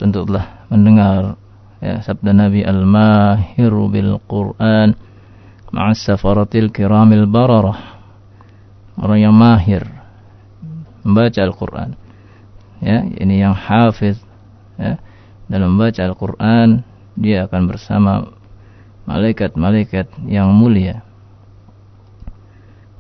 tentu 0.01 0.24
telah 0.24 0.64
mendengar 0.72 1.37
ya, 1.84 2.01
sabda 2.01 2.32
Nabi 2.32 2.64
al-mahiru 2.64 3.93
bil 3.93 4.16
Quran 4.24 4.97
ma'as 5.76 6.00
safaratil 6.00 6.72
kiramil 6.72 7.28
bararah. 7.28 8.00
Orang 8.96 9.20
yang 9.20 9.36
mahir 9.36 9.84
membaca 11.04 11.36
Al-Quran. 11.44 11.92
Ya, 12.80 13.04
ini 13.04 13.44
yang 13.44 13.52
hafiz 13.52 14.16
ya, 14.80 14.96
dalam 15.52 15.76
membaca 15.76 16.00
Al-Quran 16.00 16.80
dia 17.12 17.44
akan 17.44 17.62
bersama 17.68 18.12
malaikat-malaikat 19.04 20.12
yang 20.28 20.52
mulia 20.52 21.06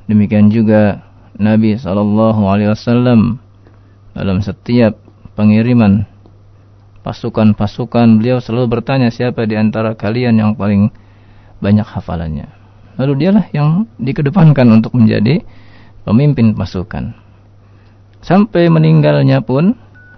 Demikian 0.06 0.54
juga 0.54 1.02
Nabi 1.34 1.74
Wasallam 1.74 3.42
dalam 4.14 4.38
setiap 4.38 4.94
pengiriman 5.34 6.06
pasukan-pasukan 7.02 8.22
beliau 8.22 8.38
selalu 8.38 8.78
bertanya 8.78 9.10
siapa 9.10 9.42
di 9.50 9.58
antara 9.58 9.98
kalian 9.98 10.38
yang 10.38 10.54
paling 10.54 10.94
banyak 11.58 11.84
hafalannya. 11.84 12.55
Lalu 12.96 13.12
dialah 13.24 13.46
yang 13.52 13.84
dikedepankan 14.00 14.66
untuk 14.72 14.96
menjadi 14.96 15.44
pemimpin 16.08 16.56
pasukan. 16.56 17.12
Sampai 18.24 18.72
meninggalnya 18.72 19.44
pun 19.44 19.76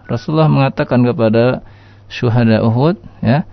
Rasulullah 0.09 0.49
mengatakan 0.49 1.05
kepada 1.05 1.61
syuhada 2.09 2.64
Uhud 2.64 2.97
ya, 3.20 3.45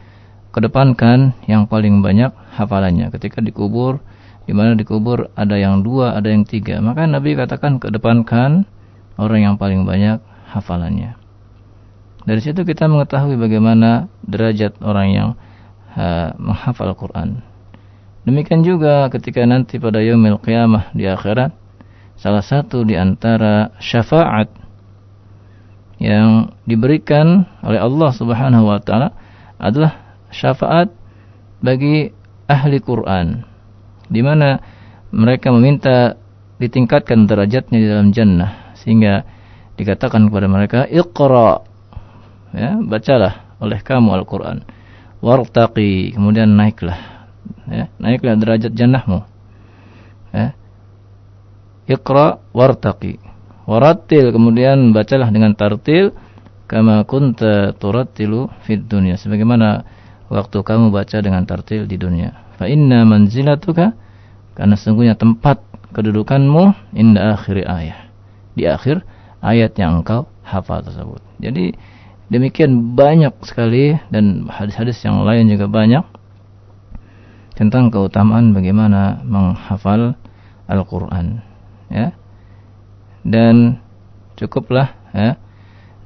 kedepankan 0.56 1.36
yang 1.50 1.68
paling 1.68 2.00
banyak 2.00 2.32
hafalannya 2.56 3.12
ketika 3.12 3.44
dikubur 3.44 4.00
di 4.46 4.54
mana 4.54 4.78
dikubur 4.78 5.34
ada 5.34 5.58
yang 5.58 5.82
dua, 5.82 6.16
ada 6.16 6.30
yang 6.30 6.46
tiga. 6.46 6.80
Maka 6.80 7.10
Nabi 7.10 7.34
katakan 7.34 7.82
kedepankan 7.82 8.64
orang 9.18 9.40
yang 9.42 9.56
paling 9.58 9.84
banyak 9.84 10.22
hafalannya. 10.54 11.18
Dari 12.26 12.42
situ 12.42 12.62
kita 12.66 12.90
mengetahui 12.90 13.38
bagaimana 13.38 14.10
derajat 14.26 14.82
orang 14.82 15.08
yang 15.14 15.30
uh, 15.98 16.34
menghafal 16.38 16.94
Quran. 16.98 17.42
Demikian 18.26 18.66
juga 18.66 19.06
ketika 19.14 19.46
nanti 19.46 19.78
pada 19.78 20.02
yaumil 20.02 20.42
qiyamah 20.42 20.90
di 20.98 21.06
akhirat, 21.06 21.54
salah 22.18 22.42
satu 22.42 22.82
di 22.82 22.98
antara 22.98 23.70
syafaat 23.78 24.50
yang 26.02 26.52
diberikan 26.66 27.48
oleh 27.64 27.80
Allah 27.80 28.12
Subhanahu 28.12 28.66
wa 28.68 28.82
taala 28.82 29.16
adalah 29.62 30.20
syafaat 30.34 30.92
bagi 31.64 32.12
ahli 32.50 32.78
Quran 32.84 33.48
di 34.12 34.20
mana 34.20 34.60
mereka 35.16 35.56
meminta 35.56 36.20
ditingkatkan 36.60 37.30
derajatnya 37.30 37.78
di 37.80 37.88
dalam 37.88 38.10
jannah 38.12 38.76
sehingga 38.76 39.24
dikatakan 39.80 40.28
kepada 40.28 40.48
mereka 40.52 40.80
iqra 40.88 41.64
ya 42.52 42.80
bacalah 42.80 43.56
oleh 43.64 43.80
kamu 43.80 44.12
Al-Qur'an 44.24 44.68
wartaqi 45.24 46.12
kemudian 46.16 46.52
naiklah 46.60 47.15
ya 47.70 47.90
naiklah 47.98 48.36
derajat 48.38 48.72
jannahmu. 48.74 49.26
Ya. 50.36 50.54
Iqra 51.86 52.42
wartaqi. 52.52 53.22
Warattil 53.66 54.30
kemudian 54.30 54.94
bacalah 54.94 55.30
dengan 55.34 55.58
tartil 55.58 56.14
kama 56.66 57.06
kunta 57.06 57.74
turattilu 57.78 58.50
fid 58.66 58.86
dunya. 58.86 59.18
Sebagaimana 59.18 59.86
waktu 60.30 60.62
kamu 60.62 60.90
baca 60.90 61.18
dengan 61.22 61.46
tartil 61.46 61.86
di 61.86 61.98
dunia. 61.98 62.58
Fa 62.58 62.66
inna 62.70 63.06
manzilatuka 63.06 63.94
karena 64.56 64.74
sesungguhnya 64.78 65.18
tempat 65.18 65.62
kedudukanmu 65.94 66.96
inda 66.96 67.38
akhir 67.38 67.66
ayat. 67.66 68.10
Di 68.56 68.66
akhir 68.66 69.04
ayat 69.44 69.76
yang 69.78 70.02
engkau 70.02 70.26
hafal 70.42 70.82
tersebut. 70.82 71.22
Jadi 71.42 71.76
demikian 72.32 72.96
banyak 72.98 73.34
sekali 73.46 73.94
dan 74.10 74.50
hadis-hadis 74.50 74.98
yang 75.06 75.22
lain 75.22 75.52
juga 75.52 75.70
banyak 75.70 76.06
tentang 77.56 77.90
keutamaan 77.90 78.52
bagaimana 78.52 79.24
menghafal 79.24 80.20
Al-Qur'an 80.68 81.42
ya. 81.90 82.12
Dan 83.26 83.82
cukuplah 84.38 84.94
ya 85.16 85.40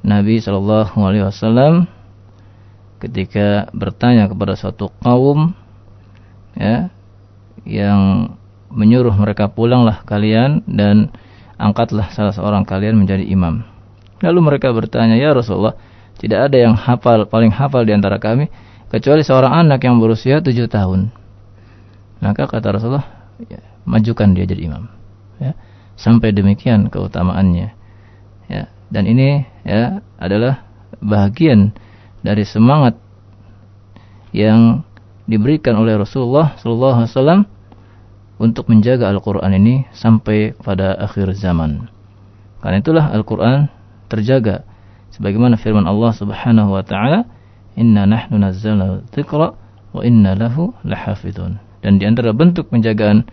Nabi 0.06 0.40
wasallam 0.40 1.90
ketika 3.04 3.68
bertanya 3.76 4.32
kepada 4.32 4.56
suatu 4.56 4.94
kaum 5.04 5.52
ya 6.56 6.92
yang 7.68 8.34
menyuruh 8.70 9.16
mereka 9.18 9.50
pulanglah 9.50 10.06
kalian 10.06 10.64
dan 10.70 11.12
angkatlah 11.60 12.14
salah 12.14 12.32
seorang 12.32 12.64
kalian 12.64 12.96
menjadi 12.96 13.26
imam. 13.28 13.66
Lalu 14.24 14.40
mereka 14.40 14.72
bertanya, 14.72 15.20
"Ya 15.20 15.36
Rasulullah, 15.36 15.76
tidak 16.20 16.52
ada 16.52 16.58
yang 16.60 16.76
hafal 16.76 17.28
paling 17.28 17.52
hafal 17.52 17.84
di 17.84 17.96
antara 17.96 18.20
kami 18.20 18.48
kecuali 18.92 19.24
seorang 19.24 19.68
anak 19.68 19.84
yang 19.84 20.00
berusia 20.00 20.40
tujuh 20.40 20.72
tahun." 20.72 21.19
Maka 22.20 22.48
kata 22.48 22.76
Rasulullah, 22.76 23.08
ya, 23.48 23.64
majukan 23.88 24.36
dia 24.36 24.44
jadi 24.44 24.68
imam. 24.68 24.92
Ya, 25.40 25.56
sampai 25.96 26.36
demikian 26.36 26.92
keutamaannya. 26.92 27.72
Ya, 28.52 28.68
dan 28.92 29.04
ini 29.08 29.48
ya 29.64 30.04
adalah 30.20 30.68
bagian 31.00 31.72
dari 32.20 32.44
semangat 32.44 33.00
yang 34.36 34.84
diberikan 35.30 35.78
oleh 35.80 35.96
Rasulullah 35.96 36.58
sallallahu 36.60 36.96
alaihi 37.06 37.12
wasallam 37.14 37.42
untuk 38.40 38.68
menjaga 38.68 39.08
Al-Quran 39.12 39.52
ini 39.56 39.76
sampai 39.96 40.58
pada 40.58 40.96
akhir 40.98 41.32
zaman. 41.38 41.88
Karena 42.60 42.78
itulah 42.84 43.06
Al-Quran 43.14 43.72
terjaga. 44.12 44.68
Sebagaimana 45.16 45.58
firman 45.60 45.88
Allah 45.88 46.12
subhanahu 46.16 46.76
wa 46.76 46.84
ta'ala, 46.84 47.26
Inna 47.80 48.04
nahnu 48.04 48.36
nazzalna 48.42 49.08
dzikra 49.14 49.56
wa 49.96 50.02
inna 50.04 50.36
lahu 50.36 50.76
lahafidun. 50.84 51.62
Dan 51.80 51.98
di 51.98 52.06
antara 52.08 52.36
bentuk 52.36 52.72
penjagaan 52.72 53.28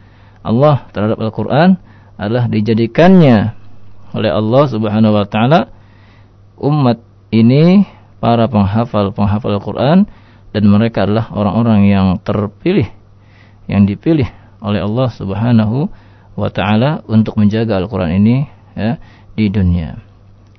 Allah 0.46 0.86
terhadap 0.94 1.18
Al-Quran 1.18 1.78
adalah 2.16 2.46
dijadikannya 2.46 3.52
oleh 4.14 4.30
Allah 4.30 4.64
subhanahu 4.70 5.12
wa 5.12 5.26
ta'ala 5.26 5.60
umat 6.56 7.02
ini 7.34 7.84
para 8.22 8.48
penghafal-penghafal 8.48 9.60
Al-Quran 9.60 10.08
dan 10.56 10.62
mereka 10.64 11.04
adalah 11.04 11.28
orang-orang 11.36 11.90
yang 11.90 12.06
terpilih 12.24 12.88
yang 13.68 13.84
dipilih 13.84 14.30
oleh 14.64 14.80
Allah 14.80 15.08
Subhanahu 15.12 15.90
wa 16.38 16.48
taala 16.48 17.04
untuk 17.10 17.36
menjaga 17.36 17.76
Al-Qur'an 17.76 18.14
ini 18.14 18.46
ya 18.72 18.96
di 19.36 19.52
dunia. 19.52 20.00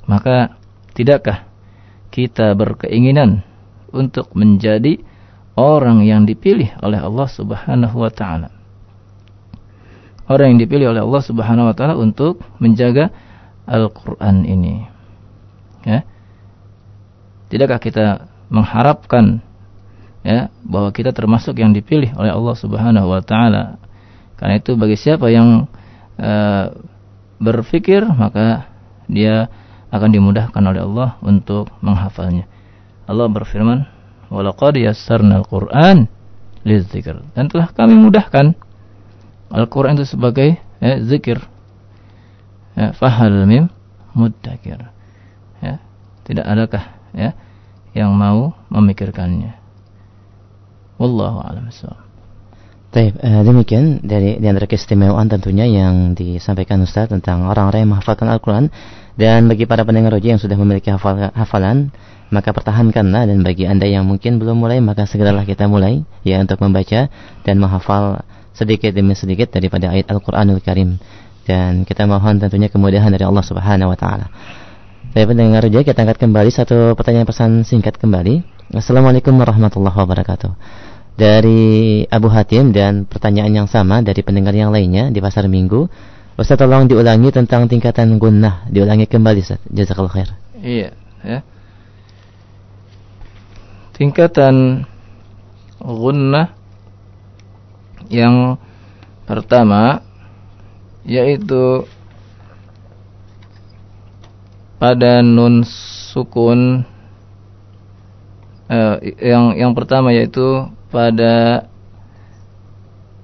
Maka 0.05 0.53
tidakkah 0.93 1.49
kita 2.13 2.53
berkeinginan 2.53 3.41
untuk 3.89 4.29
menjadi 4.37 5.01
orang 5.57 6.05
yang 6.05 6.23
dipilih 6.23 6.77
oleh 6.85 7.01
Allah 7.01 7.27
Subhanahu 7.27 7.97
wa 7.97 8.11
taala? 8.13 8.53
Orang 10.29 10.55
yang 10.55 10.59
dipilih 10.61 10.93
oleh 10.93 11.01
Allah 11.01 11.23
Subhanahu 11.25 11.67
wa 11.67 11.75
taala 11.75 11.97
untuk 11.97 12.45
menjaga 12.61 13.09
Al-Qur'an 13.67 14.45
ini. 14.45 14.85
Ya. 15.83 16.05
Tidakkah 17.49 17.81
kita 17.81 18.05
mengharapkan 18.47 19.43
ya 20.23 20.51
bahwa 20.63 20.91
kita 20.91 21.11
termasuk 21.11 21.59
yang 21.59 21.73
dipilih 21.75 22.13
oleh 22.15 22.31
Allah 22.31 22.55
Subhanahu 22.55 23.07
wa 23.07 23.23
taala 23.23 23.79
karena 24.37 24.59
itu 24.59 24.75
bagi 24.75 24.95
siapa 24.99 25.31
yang 25.31 25.65
uh, 26.19 26.65
berfikir 27.39 28.03
maka 28.05 28.69
dia 29.07 29.47
akan 29.87 30.09
dimudahkan 30.11 30.59
oleh 30.59 30.83
Allah 30.83 31.09
untuk 31.23 31.71
menghafalnya. 31.79 32.43
Allah 33.07 33.31
berfirman, 33.31 33.87
"Walaqad 34.29 34.79
yassarnal 34.79 35.47
Qur'an 35.47 36.07
lidzikr." 36.67 37.23
Dan 37.35 37.47
telah 37.51 37.71
kami 37.71 37.95
mudahkan 37.95 38.57
Al-Qur'an 39.47 39.95
itu 39.95 40.03
sebagai 40.03 40.59
ya, 40.83 40.99
zikir. 40.99 41.39
Ya, 42.75 42.91
fahal 42.93 43.47
mim 43.47 43.71
muddakir. 44.11 44.91
Ya, 45.63 45.79
tidak 46.27 46.45
adakah 46.45 46.83
ya 47.15 47.33
yang 47.95 48.13
mau 48.13 48.53
memikirkannya. 48.69 49.57
Wallahu 51.01 51.41
a'lam. 51.41 51.69
Baik, 52.87 53.13
uh, 53.21 53.43
demikian 53.45 54.01
dari 54.01 54.41
di 54.41 54.45
antara 54.49 54.65
keistimewaan 54.65 55.29
tentunya 55.29 55.69
yang 55.69 56.17
disampaikan 56.17 56.81
Ustaz 56.81 57.11
tentang 57.13 57.45
orang-orang 57.45 57.85
yang 57.85 57.91
menghafalkan 57.93 58.25
Al-Quran 58.25 58.73
dan 59.13 59.45
bagi 59.45 59.69
para 59.69 59.85
pendengar 59.85 60.17
roji 60.17 60.33
yang 60.33 60.41
sudah 60.41 60.57
memiliki 60.57 60.89
hafal, 60.89 61.29
hafalan 61.33 61.93
maka 62.27 62.51
pertahankanlah 62.51 63.27
dan 63.27 63.39
bagi 63.41 63.63
anda 63.63 63.87
yang 63.87 64.03
mungkin 64.03 64.39
belum 64.39 64.59
mulai 64.59 64.83
maka 64.83 65.07
segeralah 65.07 65.47
kita 65.47 65.71
mulai 65.71 66.03
ya 66.27 66.43
untuk 66.43 66.59
membaca 66.59 67.07
dan 67.43 67.55
menghafal 67.55 68.23
sedikit 68.51 68.91
demi 68.91 69.15
sedikit 69.15 69.53
daripada 69.53 69.93
ayat 69.93 70.11
Al-Quranul 70.11 70.59
Karim 70.59 70.99
dan 71.47 71.87
kita 71.87 72.03
mohon 72.03 72.41
tentunya 72.41 72.67
kemudahan 72.67 73.07
dari 73.07 73.23
Allah 73.23 73.45
Subhanahu 73.45 73.95
Wa 73.95 73.97
Taala. 73.97 74.27
Baik 75.15 75.31
pendengar 75.31 75.63
roji 75.63 75.87
kita 75.87 76.03
angkat 76.03 76.19
kembali 76.19 76.49
satu 76.51 76.77
pertanyaan 76.99 77.23
pesan 77.23 77.63
singkat 77.63 77.95
kembali. 77.95 78.43
Assalamualaikum 78.75 79.31
warahmatullahi 79.39 79.95
wabarakatuh 79.95 80.51
dari 81.17 82.05
Abu 82.11 82.29
Hatim 82.29 82.69
dan 82.75 83.09
pertanyaan 83.09 83.65
yang 83.65 83.67
sama 83.67 84.05
dari 84.05 84.21
pendengar 84.21 84.53
yang 84.53 84.69
lainnya 84.69 85.09
di 85.09 85.17
pasar 85.17 85.49
minggu. 85.49 85.89
Ustaz 86.37 86.61
tolong 86.61 86.85
diulangi 86.85 87.33
tentang 87.33 87.65
tingkatan 87.65 88.21
gunnah, 88.21 88.69
diulangi 88.69 89.09
kembali 89.09 89.41
Ustaz. 89.41 89.57
Jazakallahu 89.73 90.13
khair. 90.13 90.29
Iya, 90.61 90.93
ya. 91.25 91.41
Tingkatan 93.97 94.85
gunnah 95.81 96.53
yang 98.13 98.61
pertama 99.25 100.05
yaitu 101.01 101.89
pada 104.77 105.25
nun 105.25 105.65
sukun 106.13 106.85
eh, 108.69 108.95
yang 109.17 109.57
yang 109.57 109.73
pertama 109.73 110.13
yaitu 110.13 110.69
pada 110.93 111.65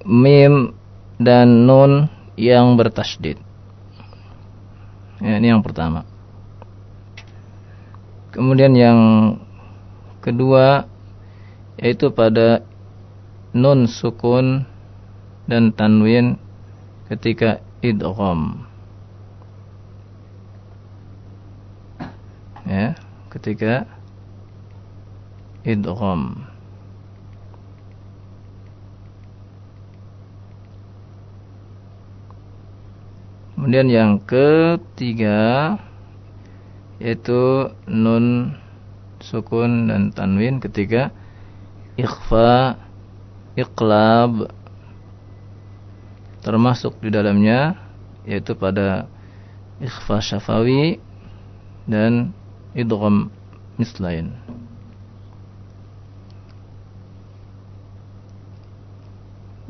mim 0.03 0.73
dan 1.21 1.69
nun 1.69 2.09
yang 2.33 2.73
bertasdid. 2.75 3.37
Ya, 5.21 5.37
ini 5.37 5.53
yang 5.53 5.61
pertama. 5.61 6.03
Kemudian 8.33 8.73
yang 8.73 8.99
kedua 10.23 10.87
yaitu 11.75 12.07
pada 12.15 12.63
nun 13.51 13.91
sukun 13.91 14.63
dan 15.51 15.75
tanwin 15.75 16.39
ketika 17.11 17.59
idgham. 17.83 18.63
Ya, 22.63 22.95
ketika 23.27 23.83
idgham. 25.67 26.47
Kemudian 33.53 33.87
yang 33.91 34.11
ketiga 34.23 35.75
yaitu 37.03 37.71
nun 37.87 38.55
sukun 39.23 39.87
dan 39.87 40.11
tanwin 40.11 40.59
ketika 40.59 41.15
ikhfa 41.95 42.75
iqlab 43.55 44.51
termasuk 46.43 46.99
di 46.99 47.09
dalamnya 47.13 47.79
yaitu 48.27 48.51
pada 48.53 49.07
ikhfa 49.79 50.19
syafawi 50.19 50.99
dan 51.87 52.35
idgham 52.75 53.31
mislain. 53.79 54.35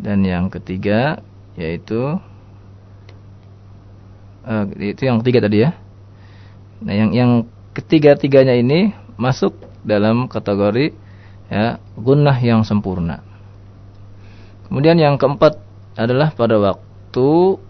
Dan 0.01 0.25
yang 0.27 0.51
ketiga 0.51 1.23
yaitu 1.55 2.19
uh, 4.43 4.65
itu 4.75 5.01
yang 5.05 5.21
ketiga 5.23 5.39
tadi 5.47 5.57
ya. 5.63 5.71
Nah, 6.83 6.93
yang 6.93 7.11
yang 7.15 7.31
ketiga-tiganya 7.71 8.59
ini 8.59 8.91
masuk 9.19 9.53
dalam 9.83 10.25
kategori 10.31 10.95
ya 11.51 11.77
gunnah 11.99 12.37
yang 12.39 12.65
sempurna. 12.65 13.21
Kemudian 14.67 14.97
yang 14.97 15.21
keempat 15.21 15.59
adalah 15.93 16.33
pada 16.33 16.57
waktu 16.57 17.61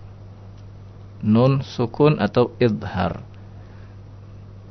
nun 1.24 1.64
sukun 1.64 2.20
atau 2.20 2.56
idhar. 2.60 3.24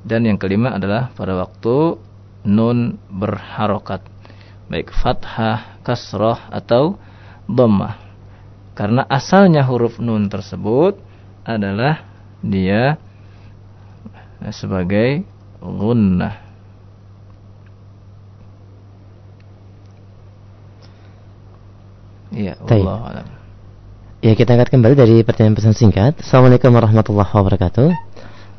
Dan 0.03 0.27
yang 0.27 0.41
kelima 0.41 0.75
adalah 0.75 1.13
pada 1.15 1.37
waktu 1.37 2.01
nun 2.49 2.99
berharokat. 3.13 4.03
Baik 4.67 4.91
fathah, 4.91 5.79
kasrah 5.85 6.49
atau 6.49 6.97
dhammah. 7.47 8.01
Karena 8.73 9.05
asalnya 9.05 9.69
huruf 9.69 10.01
nun 10.01 10.33
tersebut 10.33 10.97
adalah 11.45 12.03
dia 12.41 12.97
sebagai 14.51 15.23
gunnah. 15.61 16.52
Iya, 22.33 22.57
Allah 22.65 23.01
alam. 23.05 23.27
Ya, 24.25 24.33
kita 24.33 24.57
angkat 24.57 24.73
kembali 24.73 24.95
dari 24.97 25.21
pertanyaan 25.21 25.59
pesan 25.59 25.77
singkat. 25.77 26.17
Assalamualaikum 26.25 26.73
warahmatullahi 26.73 27.29
wabarakatuh. 27.29 27.91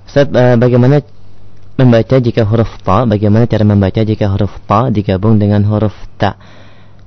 Ustaz, 0.05 0.29
uh, 0.29 0.59
bagaimana 0.59 1.01
membaca 1.79 2.15
jika 2.21 2.45
huruf 2.45 2.69
ta? 2.85 3.07
Bagaimana 3.09 3.49
cara 3.49 3.65
membaca 3.65 3.97
jika 4.05 4.29
huruf 4.29 4.53
ta 4.69 4.93
digabung 4.93 5.41
dengan 5.41 5.65
huruf 5.65 5.95
ta? 6.21 6.37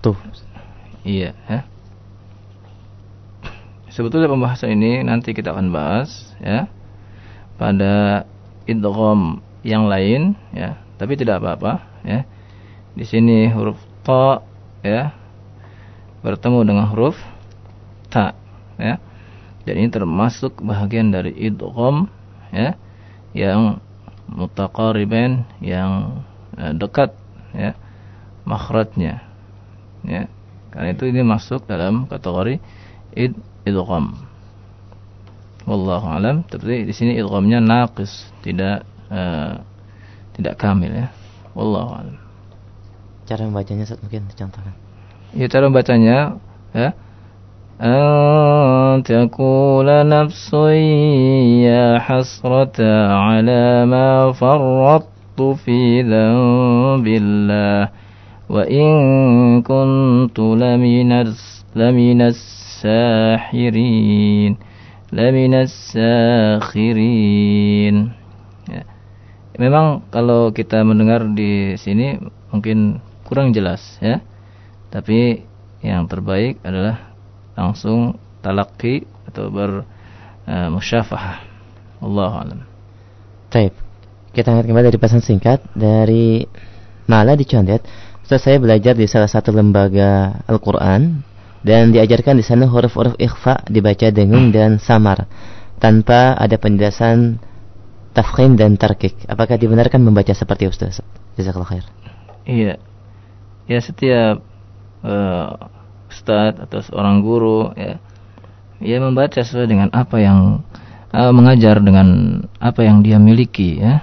tuh. 0.00 0.16
Iya, 1.04 1.36
ya. 1.44 1.60
Sebetulnya 3.90 4.30
pembahasan 4.30 4.78
ini 4.78 5.02
nanti 5.02 5.34
kita 5.34 5.50
akan 5.50 5.74
bahas 5.74 6.30
ya 6.38 6.70
pada 7.58 8.24
idgham 8.64 9.42
yang 9.66 9.90
lain 9.90 10.38
ya, 10.54 10.78
tapi 10.96 11.18
tidak 11.18 11.42
apa-apa 11.42 11.82
ya. 12.06 12.22
Di 12.94 13.04
sini 13.04 13.50
huruf 13.50 13.89
ta 14.04 14.44
ya 14.80 15.12
bertemu 16.20 16.58
dengan 16.64 16.86
huruf 16.88 17.16
ta 18.12 18.36
ya. 18.76 19.00
Dan 19.64 19.74
ini 19.76 19.88
termasuk 19.92 20.64
bagian 20.64 21.12
dari 21.12 21.36
idgham 21.36 22.08
ya 22.50 22.74
yang 23.36 23.78
mutaqariban 24.26 25.44
yang 25.60 26.24
eh, 26.56 26.72
dekat 26.74 27.12
ya 27.52 27.76
makhrajnya 28.48 29.22
ya. 30.04 30.26
Karena 30.70 30.88
itu 30.94 31.04
ini 31.10 31.26
masuk 31.26 31.66
dalam 31.66 32.06
kategori 32.06 32.62
id 33.14 33.34
idgham. 33.66 34.14
Wallahu 35.68 36.06
alam, 36.08 36.42
tapi 36.46 36.88
di 36.88 36.94
sini 36.96 37.18
idghamnya 37.20 37.60
naqis, 37.60 38.32
tidak 38.40 38.86
uh, 39.12 39.60
tidak 40.34 40.56
kamil 40.56 40.88
ya. 40.88 41.08
Wallahu 41.52 41.90
alam 42.00 42.29
Cara 43.29 43.41
membacanya 43.45 43.89
Ustaz 43.89 43.99
mungkin 44.01 44.29
dicontohkan. 44.29 44.73
Ya 45.33 45.49
cara 45.49 45.65
membacanya 45.67 46.37
ya. 46.71 46.93
أن 47.81 49.03
تقول 49.03 50.07
نفس 50.07 50.53
يا 51.67 51.99
حسرة 51.99 52.79
على 53.11 53.85
ما 53.85 54.31
فرطت 54.31 55.41
في 55.59 56.01
ذنب 56.01 57.07
الله 57.07 57.89
وإن 58.49 58.87
كنت 59.61 60.39
لمن 60.39 61.11
لمن 61.75 62.21
الساحرين 62.85 63.77
لمن 65.11 65.53
الساخرين 65.67 66.95
ya. 68.71 68.87
Memang 69.59 70.07
kalau 70.15 70.55
kita 70.55 70.79
mendengar 70.87 71.27
di 71.35 71.75
sini 71.75 72.23
mungkin 72.55 73.03
kurang 73.30 73.54
jelas 73.54 73.78
ya. 74.02 74.18
Tapi 74.90 75.46
yang 75.86 76.10
terbaik 76.10 76.58
adalah 76.66 77.14
langsung 77.54 78.18
talaki 78.42 79.06
atau 79.30 79.46
ber 79.54 79.86
uh, 80.50 80.68
musyafahah. 80.74 81.46
Allah 82.02 82.32
alam. 82.42 82.60
Baik. 83.54 83.78
Kita 84.34 84.50
angkat 84.50 84.66
kembali 84.66 84.86
dari 84.90 84.98
pesan 84.98 85.22
singkat 85.22 85.62
dari 85.78 86.42
Mala 87.06 87.38
di 87.38 87.46
Condet. 87.46 87.86
Setelah 88.26 88.42
saya 88.42 88.56
belajar 88.58 88.94
di 88.94 89.06
salah 89.06 89.30
satu 89.30 89.50
lembaga 89.54 90.42
Al-Quran 90.46 91.22
dan 91.66 91.90
diajarkan 91.90 92.38
di 92.38 92.46
sana 92.46 92.66
huruf-huruf 92.70 93.18
ikhfa 93.18 93.66
dibaca 93.66 94.06
dengung 94.14 94.54
dan 94.54 94.78
samar 94.78 95.26
tanpa 95.82 96.38
ada 96.38 96.54
penjelasan 96.58 97.42
tafkhim 98.14 98.54
dan 98.54 98.78
tarkik. 98.78 99.18
Apakah 99.26 99.58
dibenarkan 99.58 99.98
membaca 99.98 100.30
seperti 100.30 100.70
Ustaz? 100.70 101.02
Jazakallah 101.34 101.68
khair. 101.74 101.86
Iya 102.46 102.89
ya 103.70 103.78
setiap 103.78 104.42
uh, 105.06 105.70
ustadz 106.10 106.58
atau 106.66 106.82
seorang 106.82 107.22
guru 107.22 107.70
ya 107.78 108.02
ia 108.82 108.98
membaca 108.98 109.38
sesuai 109.38 109.70
dengan 109.70 109.88
apa 109.94 110.18
yang 110.18 110.66
uh, 111.14 111.30
mengajar 111.30 111.78
dengan 111.78 112.40
apa 112.58 112.80
yang 112.82 113.04
dia 113.04 113.20
miliki 113.20 113.78
ya. 113.78 114.02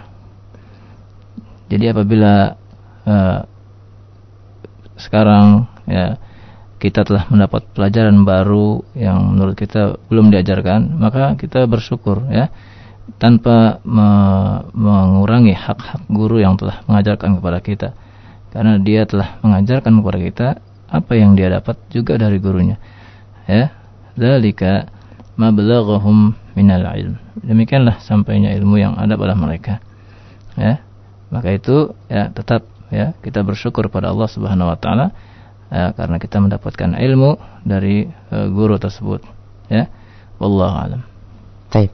Jadi 1.68 1.92
apabila 1.92 2.56
uh, 3.04 3.44
sekarang 4.96 5.68
ya 5.84 6.16
kita 6.78 7.04
telah 7.04 7.26
mendapat 7.28 7.68
pelajaran 7.74 8.22
baru 8.22 8.86
yang 8.94 9.34
menurut 9.34 9.58
kita 9.58 9.98
belum 10.08 10.30
diajarkan 10.30 10.96
maka 11.02 11.34
kita 11.36 11.66
bersyukur 11.66 12.30
ya 12.30 12.54
tanpa 13.18 13.82
me 13.82 14.10
mengurangi 14.78 15.58
hak-hak 15.58 16.06
guru 16.06 16.38
yang 16.38 16.54
telah 16.54 16.86
mengajarkan 16.86 17.42
kepada 17.42 17.60
kita 17.66 17.90
karena 18.52 18.80
dia 18.80 19.04
telah 19.04 19.40
mengajarkan 19.44 19.92
kepada 20.00 20.20
kita 20.20 20.48
apa 20.88 21.14
yang 21.20 21.36
dia 21.36 21.52
dapat 21.52 21.76
juga 21.92 22.16
dari 22.16 22.40
gurunya. 22.40 22.80
Ya 23.48 23.76
dzalika 24.16 24.90
mablaghahum 25.36 26.36
minal 26.58 26.84
ilm. 26.96 27.16
Demikianlah 27.44 28.02
sampainya 28.02 28.56
ilmu 28.56 28.80
yang 28.80 28.96
ada 28.96 29.20
pada 29.20 29.36
mereka. 29.36 29.84
Ya 30.58 30.82
maka 31.28 31.52
itu 31.52 31.92
ya 32.08 32.32
tetap 32.32 32.64
ya 32.88 33.14
kita 33.20 33.44
bersyukur 33.44 33.92
pada 33.92 34.16
Allah 34.16 34.32
Subhanahu 34.32 34.72
wa 34.72 34.80
taala 34.80 35.12
ya, 35.68 35.92
karena 35.92 36.18
kita 36.18 36.40
mendapatkan 36.40 36.96
ilmu 36.96 37.36
dari 37.68 38.08
uh, 38.32 38.48
guru 38.48 38.80
tersebut. 38.80 39.22
Ya 39.68 39.92
wallahu 40.40 40.76
alam. 40.76 41.02
Baik. 41.68 41.92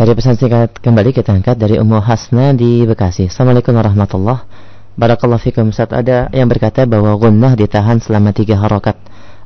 Dari 0.00 0.16
pesan 0.16 0.40
singkat 0.40 0.80
kembali 0.80 1.12
kita 1.12 1.36
angkat 1.36 1.60
dari 1.60 1.76
Ummu 1.76 2.00
Hasna 2.00 2.56
di 2.56 2.88
Bekasi. 2.88 3.28
Assalamualaikum 3.28 3.76
warahmatullahi 3.76 4.69
Barakallahu 4.98 5.42
fikum. 5.42 5.70
Ustaz 5.70 5.90
ada 5.94 6.26
yang 6.34 6.50
berkata 6.50 6.86
bahwa 6.86 7.14
gunnah 7.14 7.54
ditahan 7.54 8.02
selama 8.02 8.34
tiga 8.34 8.58
harokat. 8.58 8.98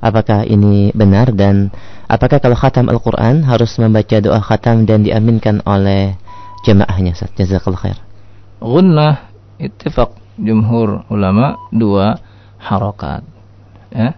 Apakah 0.05 0.45
ini 0.45 0.93
benar 0.93 1.33
dan 1.33 1.73
apakah 2.09 2.37
kalau 2.37 2.57
khatam 2.57 2.93
Al-Quran 2.93 3.45
harus 3.49 3.73
membaca 3.81 4.21
doa 4.21 4.41
khatam 4.41 4.85
dan 4.85 5.01
diaminkan 5.05 5.65
oleh 5.65 6.17
jemaahnya 6.69 7.17
Ustaz? 7.17 7.33
Jazakallah 7.37 7.81
khair. 7.81 7.99
Gunnah 8.61 9.33
ittifaq 9.61 10.13
jumhur 10.41 11.09
ulama 11.09 11.57
dua 11.73 12.21
harokat. 12.61 13.25
Ya. 13.93 14.17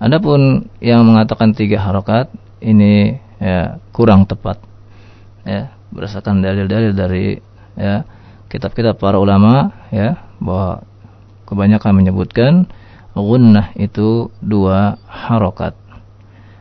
Adapun 0.00 0.70
yang 0.80 1.04
mengatakan 1.04 1.52
tiga 1.52 1.82
harokat 1.82 2.30
ini 2.62 3.18
ya 3.38 3.78
kurang 3.90 4.26
tepat. 4.26 4.62
Ya 5.42 5.74
berdasarkan 5.90 6.38
dalil-dalil 6.40 6.92
dari 6.94 7.26
ya 7.74 8.06
kitab-kitab 8.50 8.98
para 8.98 9.16
ulama 9.16 9.70
ya 9.94 10.18
bahwa 10.42 10.82
kebanyakan 11.46 11.92
menyebutkan 11.94 12.52
gunnah 13.14 13.70
itu 13.78 14.30
dua 14.42 14.98
harokat. 15.06 15.78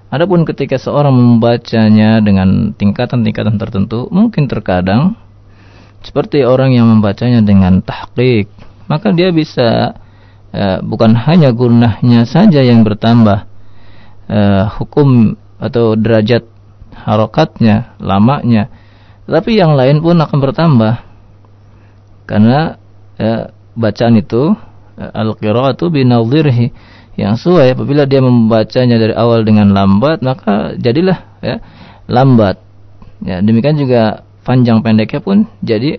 Adapun 0.10 0.42
ketika 0.42 0.82
seorang 0.82 1.14
membacanya 1.14 2.18
dengan 2.18 2.74
tingkatan-tingkatan 2.74 3.62
tertentu, 3.62 4.10
mungkin 4.10 4.50
terkadang 4.50 5.14
seperti 6.02 6.42
orang 6.42 6.74
yang 6.74 6.90
membacanya 6.90 7.46
dengan 7.46 7.86
tahqiq, 7.86 8.50
maka 8.90 9.14
dia 9.14 9.30
bisa 9.30 9.94
uh, 10.50 10.82
bukan 10.82 11.14
hanya 11.14 11.54
gunahnya 11.54 12.26
saja 12.26 12.66
yang 12.66 12.82
bertambah, 12.82 13.46
uh, 14.34 14.66
hukum 14.82 15.38
atau 15.62 15.94
derajat 15.94 16.42
harokatnya, 17.06 17.94
lamanya, 18.02 18.74
tapi 19.30 19.62
yang 19.62 19.78
lain 19.78 20.02
pun 20.02 20.18
akan 20.18 20.38
bertambah 20.42 20.94
karena 22.30 22.78
uh, 23.18 23.50
bacaan 23.74 24.22
itu 24.22 24.54
uh, 24.54 25.12
al-qiraatu 25.18 25.90
binadhirhi 25.90 26.70
yang 27.18 27.34
sesuai. 27.34 27.74
Apabila 27.74 28.06
dia 28.06 28.22
membacanya 28.22 29.02
dari 29.02 29.18
awal 29.18 29.42
dengan 29.42 29.74
lambat 29.74 30.22
maka 30.22 30.78
jadilah 30.78 31.42
ya 31.42 31.58
lambat. 32.06 32.62
Ya 33.26 33.42
demikian 33.42 33.82
juga 33.82 34.22
panjang 34.46 34.86
pendeknya 34.86 35.26
pun 35.26 35.50
jadi 35.66 35.98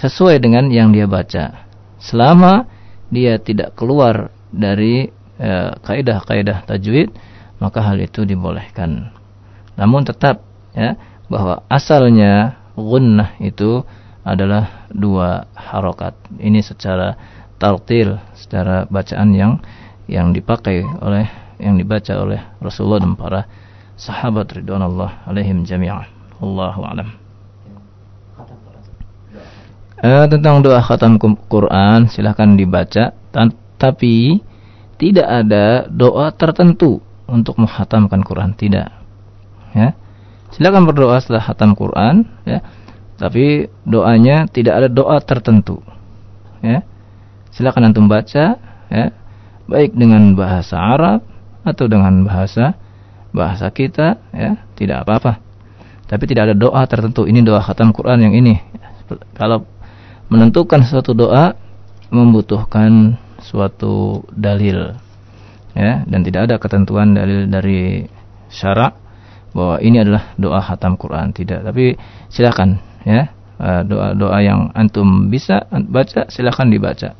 sesuai 0.00 0.40
dengan 0.40 0.72
yang 0.72 0.96
dia 0.96 1.04
baca. 1.04 1.68
Selama 2.00 2.64
dia 3.12 3.36
tidak 3.36 3.76
keluar 3.76 4.32
dari 4.48 5.12
ya, 5.36 5.76
kaidah-kaidah 5.84 6.64
tajwid 6.64 7.12
maka 7.60 7.84
hal 7.84 8.00
itu 8.00 8.24
dibolehkan. 8.24 9.12
Namun 9.76 10.08
tetap 10.08 10.40
ya 10.72 10.96
bahwa 11.28 11.64
asalnya 11.68 12.60
gunnah 12.76 13.36
itu 13.40 13.84
adalah 14.26 14.90
dua 14.90 15.46
harokat. 15.54 16.18
Ini 16.42 16.58
secara 16.66 17.14
taltil 17.62 18.18
secara 18.34 18.84
bacaan 18.90 19.30
yang 19.32 19.62
yang 20.10 20.34
dipakai 20.34 20.82
oleh 20.82 21.30
yang 21.62 21.78
dibaca 21.78 22.12
oleh 22.18 22.42
Rasulullah 22.58 23.00
dan 23.06 23.14
para 23.14 23.46
sahabat 23.94 24.50
ridwanullah 24.50 25.24
alaihim 25.30 25.62
jami'ah. 25.62 26.10
Allahu 26.42 26.80
a'lam. 26.84 27.08
Eh, 29.96 30.26
tentang 30.28 30.60
doa 30.60 30.84
khatam 30.84 31.16
Quran 31.48 32.10
silahkan 32.10 32.52
dibaca. 32.58 33.16
Tapi 33.76 34.40
tidak 35.00 35.28
ada 35.28 35.88
doa 35.88 36.28
tertentu 36.36 37.00
untuk 37.24 37.56
menghatamkan 37.56 38.20
Quran. 38.20 38.52
Tidak. 38.52 38.88
Ya. 39.72 39.96
Silakan 40.52 40.84
berdoa 40.84 41.16
setelah 41.20 41.44
khatam 41.44 41.72
Quran 41.72 42.28
ya 42.44 42.60
tapi 43.16 43.72
doanya 43.88 44.44
tidak 44.44 44.84
ada 44.84 44.88
doa 44.92 45.16
tertentu. 45.24 45.80
Ya. 46.60 46.84
Silakan 47.48 47.88
antum 47.92 48.06
baca 48.12 48.60
ya. 48.92 49.06
Baik 49.66 49.96
dengan 49.96 50.36
bahasa 50.36 50.76
Arab 50.76 51.24
atau 51.64 51.88
dengan 51.88 52.28
bahasa 52.28 52.76
bahasa 53.32 53.72
kita 53.72 54.20
ya. 54.36 54.60
Tidak 54.76 55.00
apa-apa. 55.00 55.40
Tapi 56.06 56.24
tidak 56.28 56.52
ada 56.52 56.54
doa 56.54 56.84
tertentu. 56.84 57.24
Ini 57.24 57.40
doa 57.40 57.64
khatam 57.64 57.90
Quran 57.96 58.20
yang 58.20 58.36
ini. 58.36 58.60
Kalau 59.32 59.64
menentukan 60.28 60.84
suatu 60.84 61.16
doa 61.16 61.56
membutuhkan 62.12 63.16
suatu 63.40 64.28
dalil 64.28 64.92
ya. 65.72 66.04
Dan 66.04 66.20
tidak 66.20 66.52
ada 66.52 66.60
ketentuan 66.60 67.16
dalil 67.16 67.48
dari 67.48 68.04
syarak 68.52 68.92
bahwa 69.56 69.80
ini 69.80 70.04
adalah 70.04 70.36
doa 70.36 70.60
khatam 70.60 71.00
Quran. 71.00 71.32
Tidak. 71.32 71.64
Tapi 71.64 71.96
silakan 72.28 72.85
ya 73.06 73.30
doa-doa 73.86 74.38
yang 74.44 74.68
antum 74.74 75.32
bisa 75.32 75.64
baca 75.70 76.28
silakan 76.28 76.68
dibaca 76.68 77.16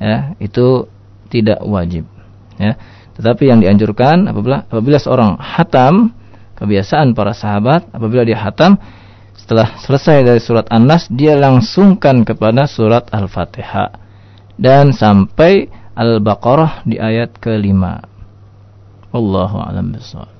ya 0.00 0.32
itu 0.40 0.88
tidak 1.28 1.60
wajib 1.66 2.08
ya 2.56 2.78
tetapi 3.18 3.50
yang 3.50 3.60
dianjurkan 3.60 4.30
apabila 4.30 4.64
apabila 4.70 4.96
seorang 4.96 5.36
hatam 5.36 6.14
kebiasaan 6.56 7.12
para 7.12 7.36
sahabat 7.36 7.90
apabila 7.92 8.24
dia 8.24 8.40
hatam 8.40 8.80
setelah 9.36 9.76
selesai 9.76 10.24
dari 10.24 10.40
surat 10.40 10.64
An-Nas 10.72 11.12
dia 11.12 11.36
langsungkan 11.36 12.24
kepada 12.24 12.64
surat 12.64 13.12
Al-Fatihah 13.12 13.92
dan 14.56 14.96
sampai 14.96 15.68
Al-Baqarah 15.96 16.84
di 16.84 17.00
ayat 17.00 17.40
kelima. 17.40 18.04
Allahu 19.16 19.56
a'lam 19.64 19.96
bishawab. 19.96 20.35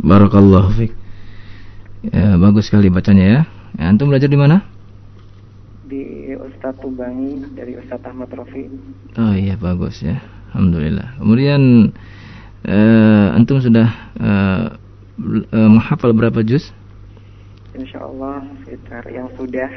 Barakallahu 0.08 0.72
fiik. 0.72 0.92
Ya, 2.08 2.40
bagus 2.40 2.72
sekali 2.72 2.88
bacanya 2.88 3.24
ya. 3.28 3.40
ya 3.76 3.84
antum 3.92 4.08
belajar 4.08 4.32
di 4.32 4.38
mana? 4.40 4.64
di 5.88 6.36
Ustadz 6.36 6.84
Tubangi 6.84 7.56
dari 7.56 7.80
Ustadz 7.80 8.04
Ahmad 8.04 8.28
Rofi. 8.36 8.68
Oh 9.16 9.32
iya 9.32 9.56
bagus 9.56 10.04
ya, 10.04 10.20
alhamdulillah. 10.52 11.16
Kemudian 11.16 11.90
uh, 12.68 13.28
antum 13.32 13.58
sudah 13.64 13.88
uh, 14.20 14.76
uh, 15.48 15.68
menghafal 15.72 16.12
berapa 16.12 16.44
juz? 16.44 16.70
Insya 17.72 18.04
Allah 18.04 18.44
sekitar 18.62 19.08
yang 19.08 19.32
sudah 19.40 19.70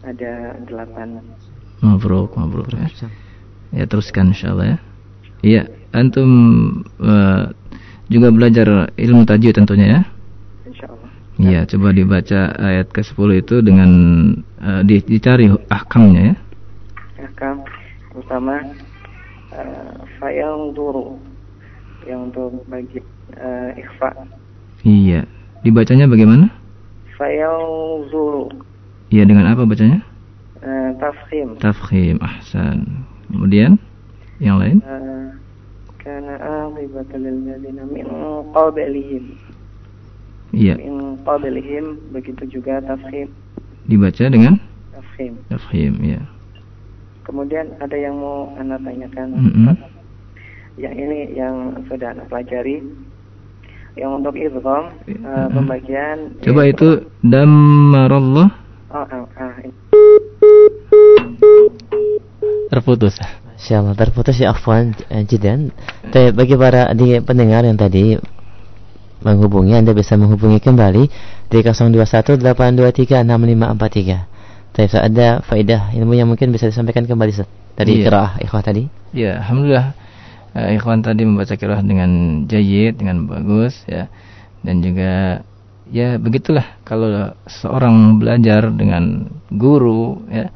ada 0.00 0.56
delapan. 0.64 1.20
Mabruk, 1.84 2.32
mabruk 2.40 2.72
ya. 2.72 2.88
Ya 3.70 3.84
teruskan 3.84 4.32
insya 4.32 4.56
Allah 4.56 4.66
ya. 4.66 4.78
Iya, 5.40 5.62
antum 5.92 6.30
uh, 7.00 7.52
juga 8.10 8.34
belajar 8.34 8.90
ilmu 8.98 9.22
tajwid 9.22 9.54
tentunya 9.54 9.86
ya. 9.86 10.00
Insya 10.66 10.86
Allah. 10.90 11.10
Iya, 11.40 11.60
coba 11.70 11.94
dibaca 11.94 12.40
ayat 12.58 12.90
ke-10 12.92 13.28
itu 13.40 13.56
dengan 13.64 13.90
uh, 14.60 14.82
dicari 14.84 15.48
ahkamnya 15.70 16.34
ya. 16.34 16.36
Ahkam 17.24 17.64
utama 18.10 18.58
uh, 19.54 19.94
fa'il 20.18 20.74
duru 20.74 21.16
yang 22.04 22.28
untuk 22.28 22.66
bagi 22.66 22.98
uh, 23.38 23.70
ikhfa. 23.78 24.26
Iya. 24.82 25.24
Dibacanya 25.60 26.08
bagaimana? 26.08 26.48
Fa'il 27.14 27.56
zuru. 28.08 28.48
Iya, 29.12 29.28
dengan 29.28 29.52
apa 29.52 29.68
bacanya? 29.68 30.00
Uh, 30.60 30.96
tafkhim. 30.96 31.48
Tafkhim, 31.60 32.16
ahsan. 32.20 33.04
Kemudian 33.28 33.76
yang 34.40 34.56
lain? 34.56 34.80
Uh, 34.80 35.36
kana 36.00 36.34
aqibatul 36.40 37.24
ladzina 37.24 37.84
min 37.86 38.06
qablihim. 38.56 39.24
Iya. 40.50 40.74
Min 40.80 41.20
qablihim 41.22 42.00
begitu 42.10 42.58
juga 42.58 42.82
tafkhim. 42.82 43.30
Dibaca 43.86 44.24
dengan 44.26 44.58
tafkhim. 44.96 45.32
Tafkhim, 45.52 45.92
ya. 46.02 46.20
Kemudian 47.28 47.76
ada 47.78 47.94
yang 47.94 48.18
mau 48.18 48.50
anda 48.58 48.80
tanyakan. 48.80 49.28
Mm 49.36 49.52
-hmm. 49.52 49.74
Yang 50.80 50.94
ini 50.96 51.18
yang 51.36 51.54
sudah 51.86 52.16
anda 52.16 52.24
pelajari. 52.26 52.82
Yang 53.98 54.10
untuk 54.22 54.34
idgham 54.38 54.84
uh, 55.26 55.48
pembagian 55.50 56.38
Coba 56.46 56.62
itu 56.70 57.10
damarallah. 57.26 58.48
Oh, 58.90 59.02
ah, 59.02 59.26
ah. 59.38 59.54
Terputus. 62.70 63.18
Insyaallah 63.60 63.92
terputus 63.92 64.40
ya 64.40 64.56
afwan 64.56 64.96
jidan. 65.28 65.68
Tapi 66.08 66.32
bagi 66.32 66.56
para 66.56 66.96
di 66.96 67.20
pendengar 67.20 67.68
yang 67.68 67.76
tadi 67.76 68.16
menghubungi 69.20 69.76
Anda 69.76 69.92
bisa 69.92 70.16
menghubungi 70.16 70.64
kembali 70.64 71.02
di 71.52 71.58
0218236543. 71.60 72.40
Tapi 74.70 74.86
ada 74.96 75.44
faedah 75.44 75.92
ilmu 75.92 76.16
yang 76.16 76.32
mungkin 76.32 76.56
bisa 76.56 76.72
disampaikan 76.72 77.04
kembali 77.04 77.36
dari 77.76 78.00
yeah. 78.00 78.04
kiraah 78.08 78.40
ikhwah 78.40 78.64
tadi. 78.64 78.88
Ya, 79.12 79.36
yeah, 79.36 79.44
alhamdulillah. 79.44 79.92
uh, 80.54 80.68
ikhwan 80.74 81.04
tadi 81.04 81.22
membaca 81.26 81.54
kirah 81.54 81.80
dengan 81.82 82.42
jayid 82.46 82.98
dengan 82.98 83.26
bagus 83.28 83.82
ya 83.86 84.10
dan 84.60 84.82
juga 84.82 85.42
ya 85.90 86.18
begitulah 86.18 86.66
kalau 86.86 87.34
seorang 87.46 88.20
belajar 88.22 88.70
dengan 88.70 89.30
guru 89.50 90.22
ya 90.30 90.50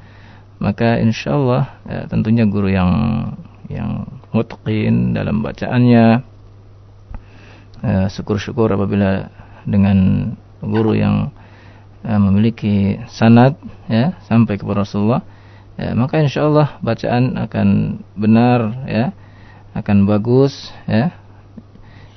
maka 0.63 0.99
insya 1.03 1.35
Allah 1.35 1.63
ya, 1.87 2.01
tentunya 2.07 2.45
guru 2.47 2.71
yang 2.71 2.91
yang 3.67 4.07
mutqin 4.31 5.17
dalam 5.17 5.41
bacaannya 5.41 6.23
syukur 7.85 8.41
syukur-syukur 8.41 8.69
apabila 8.73 9.29
dengan 9.69 10.33
guru 10.65 10.97
yang 10.97 11.33
uh, 12.05 12.21
memiliki 12.21 13.01
sanad 13.13 13.57
ya 13.89 14.17
sampai 14.25 14.57
kepada 14.57 14.85
Rasulullah 14.85 15.21
ya, 15.77 15.93
maka 15.93 16.21
insya 16.21 16.49
Allah 16.49 16.81
bacaan 16.81 17.37
akan 17.37 17.69
benar 18.17 18.61
ya 18.89 19.07
akan 19.75 20.07
bagus 20.09 20.73
ya. 20.89 21.13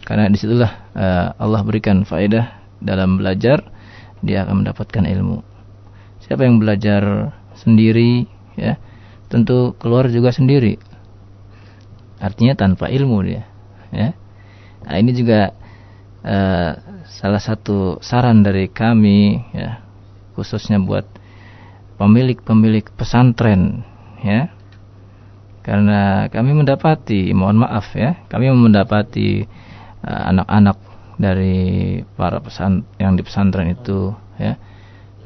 Karena 0.07 0.31
di 0.31 0.39
situlah 0.39 0.71
uh, 0.95 1.35
Allah 1.35 1.61
berikan 1.67 2.07
faedah 2.07 2.63
dalam 2.79 3.19
belajar 3.19 3.59
dia 4.23 4.47
akan 4.47 4.63
mendapatkan 4.63 5.03
ilmu. 5.03 5.43
Siapa 6.23 6.47
yang 6.47 6.63
belajar 6.63 7.35
sendiri 7.59 8.29
ya. 8.55 8.77
Tentu 9.27 9.75
keluar 9.75 10.07
juga 10.07 10.31
sendiri. 10.31 10.79
Artinya 12.17 12.57
tanpa 12.57 12.89
ilmu 12.89 13.21
dia 13.21 13.45
ya. 13.93 14.15
Nah 14.87 14.95
ini 14.97 15.11
juga 15.13 15.53
uh, 16.23 16.71
salah 17.07 17.41
satu 17.41 17.99
saran 17.99 18.41
dari 18.41 18.71
kami 18.71 19.41
ya 19.53 19.83
khususnya 20.33 20.77
buat 20.77 21.05
pemilik-pemilik 21.97 22.87
pesantren 22.93 23.83
ya. 24.21 24.53
Karena 25.65 26.31
kami 26.31 26.55
mendapati 26.55 27.35
mohon 27.35 27.59
maaf 27.59 27.91
ya 27.91 28.23
kami 28.31 28.47
mendapati 28.55 29.43
eh, 29.99 30.21
anak-anak 30.31 30.77
uh, 30.79 30.87
dari 31.19 31.99
para 32.15 32.39
pesan 32.39 32.87
yang 32.95 33.19
di 33.19 33.21
pesantren 33.27 33.75
itu 33.75 34.15
ya. 34.39 34.55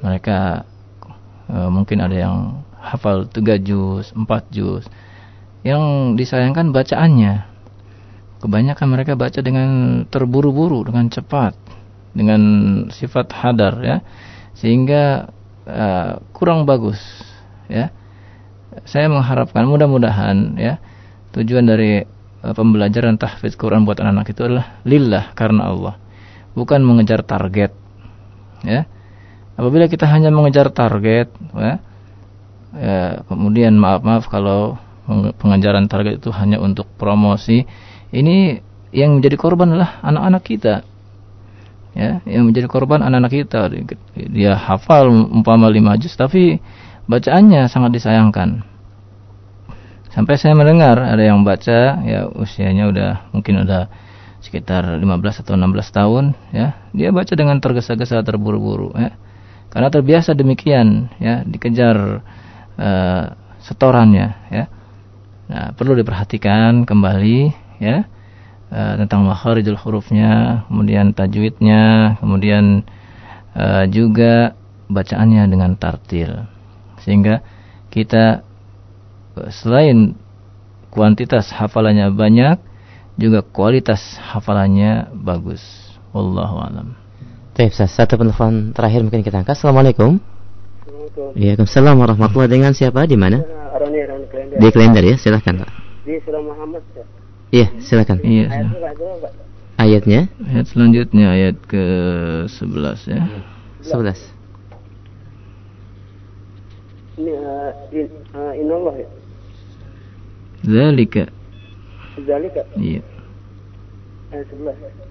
Mereka 0.01 0.65
uh, 1.51 1.67
mungkin 1.67 1.99
ada 1.99 2.15
yang 2.15 2.63
hafal 2.79 3.27
tiga 3.27 3.59
juz, 3.59 4.15
empat 4.15 4.47
juz. 4.49 4.87
Yang 5.61 6.15
disayangkan 6.17 6.73
bacaannya. 6.73 7.51
Kebanyakan 8.41 8.87
mereka 8.89 9.13
baca 9.13 9.37
dengan 9.45 10.01
terburu-buru, 10.09 10.81
dengan 10.89 11.11
cepat, 11.13 11.53
dengan 12.17 12.41
sifat 12.89 13.29
hadar 13.35 13.77
ya. 13.85 14.01
Sehingga 14.57 15.29
uh, 15.69 16.23
kurang 16.33 16.65
bagus 16.65 16.97
ya. 17.69 17.93
Saya 18.87 19.11
mengharapkan 19.11 19.67
mudah-mudahan 19.67 20.55
ya 20.55 20.79
tujuan 21.35 21.67
dari 21.67 22.03
uh, 22.43 22.53
pembelajaran 22.55 23.15
tahfidz 23.15 23.55
Quran 23.55 23.87
buat 23.87 23.99
anak-anak 23.99 24.27
itu 24.31 24.41
adalah 24.47 24.67
lillah 24.83 25.25
karena 25.35 25.71
Allah, 25.71 25.95
bukan 26.55 26.83
mengejar 26.83 27.23
target. 27.23 27.71
Ya. 28.61 28.85
Apabila 29.59 29.85
kita 29.91 30.07
hanya 30.07 30.31
mengejar 30.31 30.71
target, 30.71 31.29
ya, 31.53 31.73
ya, 32.75 33.25
kemudian 33.27 33.75
maaf-maaf 33.75 34.25
kalau 34.31 34.79
pengajaran 35.37 35.91
target 35.91 36.23
itu 36.23 36.31
hanya 36.31 36.61
untuk 36.61 36.87
promosi 36.95 37.67
ini 38.15 38.63
yang 38.95 39.19
menjadi 39.19 39.35
korban 39.39 39.75
adalah 39.75 39.99
anak-anak 40.03 40.43
kita. 40.43 40.75
Ya 41.91 42.23
yang 42.23 42.47
menjadi 42.47 42.71
korban 42.71 43.03
anak-anak 43.03 43.31
kita. 43.31 43.67
Dia 44.15 44.55
hafal 44.55 45.11
umpama 45.11 45.67
lima 45.67 45.99
juz 45.99 46.15
tapi 46.15 46.63
bacaannya 47.07 47.67
sangat 47.67 47.91
disayangkan. 47.99 48.63
Sampai 50.11 50.35
saya 50.39 50.55
mendengar 50.55 50.99
ada 50.99 51.23
yang 51.23 51.43
baca 51.43 52.03
ya 52.03 52.27
usianya 52.31 52.87
udah 52.91 53.11
mungkin 53.31 53.63
udah 53.63 53.87
sekitar 54.43 54.83
15 54.99 55.07
atau 55.45 55.53
16 55.55 55.69
tahun 55.93 56.23
ya 56.51 56.73
dia 56.91 57.13
baca 57.13 57.31
dengan 57.37 57.61
tergesa-gesa 57.61 58.25
terburu-buru 58.25 58.91
ya 58.97 59.13
karena 59.71 59.87
terbiasa 59.87 60.35
demikian 60.35 61.07
ya 61.17 61.47
dikejar 61.47 62.21
uh, 62.75 63.23
setorannya 63.63 64.27
ya. 64.51 64.65
Nah, 65.51 65.75
perlu 65.75 65.95
diperhatikan 65.99 66.87
kembali 66.87 67.39
ya 67.79 68.07
uh, 68.71 68.93
tentang 68.99 69.27
makharijul 69.27 69.79
hurufnya, 69.79 70.63
kemudian 70.67 71.15
tajwidnya, 71.15 72.15
kemudian 72.19 72.87
uh, 73.55 73.83
juga 73.87 74.55
bacaannya 74.91 75.43
dengan 75.47 75.75
tartil. 75.79 76.47
Sehingga 77.03 77.43
kita 77.91 78.43
selain 79.51 80.19
kuantitas 80.91 81.51
hafalannya 81.51 82.11
banyak, 82.11 82.59
juga 83.15 83.43
kualitas 83.43 84.19
hafalannya 84.19 85.11
bagus. 85.15 85.63
Wallahu 86.11 86.59
alam. 86.59 87.00
Baik, 87.51 87.75
satu 87.75 88.15
penelpon 88.15 88.71
terakhir 88.71 89.03
mungkin 89.03 89.27
kita 89.27 89.43
angkat. 89.43 89.59
Assalamualaikum. 89.59 90.23
Waalaikumsalam 91.35 91.99
warahmatullahi 91.99 92.47
Dengan 92.47 92.71
siapa? 92.71 93.03
Di 93.03 93.19
mana? 93.19 93.43
Di 94.55 94.67
Klender 94.71 95.03
ya, 95.03 95.19
silakan 95.19 95.67
Pak. 95.67 95.71
Di 96.07 96.15
Surah 96.23 96.39
Muhammad. 96.39 96.79
Iya, 97.51 97.75
silakan. 97.83 98.23
Iya. 98.23 98.71
Ayatnya? 99.75 100.31
Ayat 100.47 100.65
selanjutnya 100.71 101.27
ayat 101.35 101.59
ke 101.67 101.83
11 102.47 103.11
ya. 103.11 103.27
11. 103.83 104.15
Ini 107.19 107.31
uh, 107.35 107.71
in, 107.91 108.07
uh, 108.31 108.53
inallah 108.55 108.95
ya. 108.95 109.09
Zalika. 110.63 111.27
Zalika. 112.15 112.63
Iya. 112.79 113.03
Ayat 114.31 114.47
11. 114.55 115.10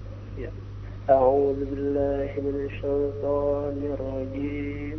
Ya. 1.06 1.14
A'udzu 1.14 1.64
billahi 1.70 2.36
minasy 2.42 2.74
syaithanir 2.82 3.98
rajim. 3.98 4.98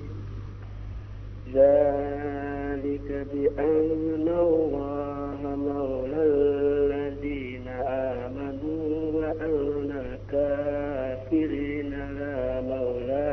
ذلك 1.53 3.07
بأن 3.34 4.27
الله 4.27 5.39
مولى 5.41 6.21
الذين 6.27 7.67
آمنوا 7.88 9.11
وأن 9.15 9.89
الكافرين 10.05 11.91
لا 12.19 12.61
مولى 12.61 13.29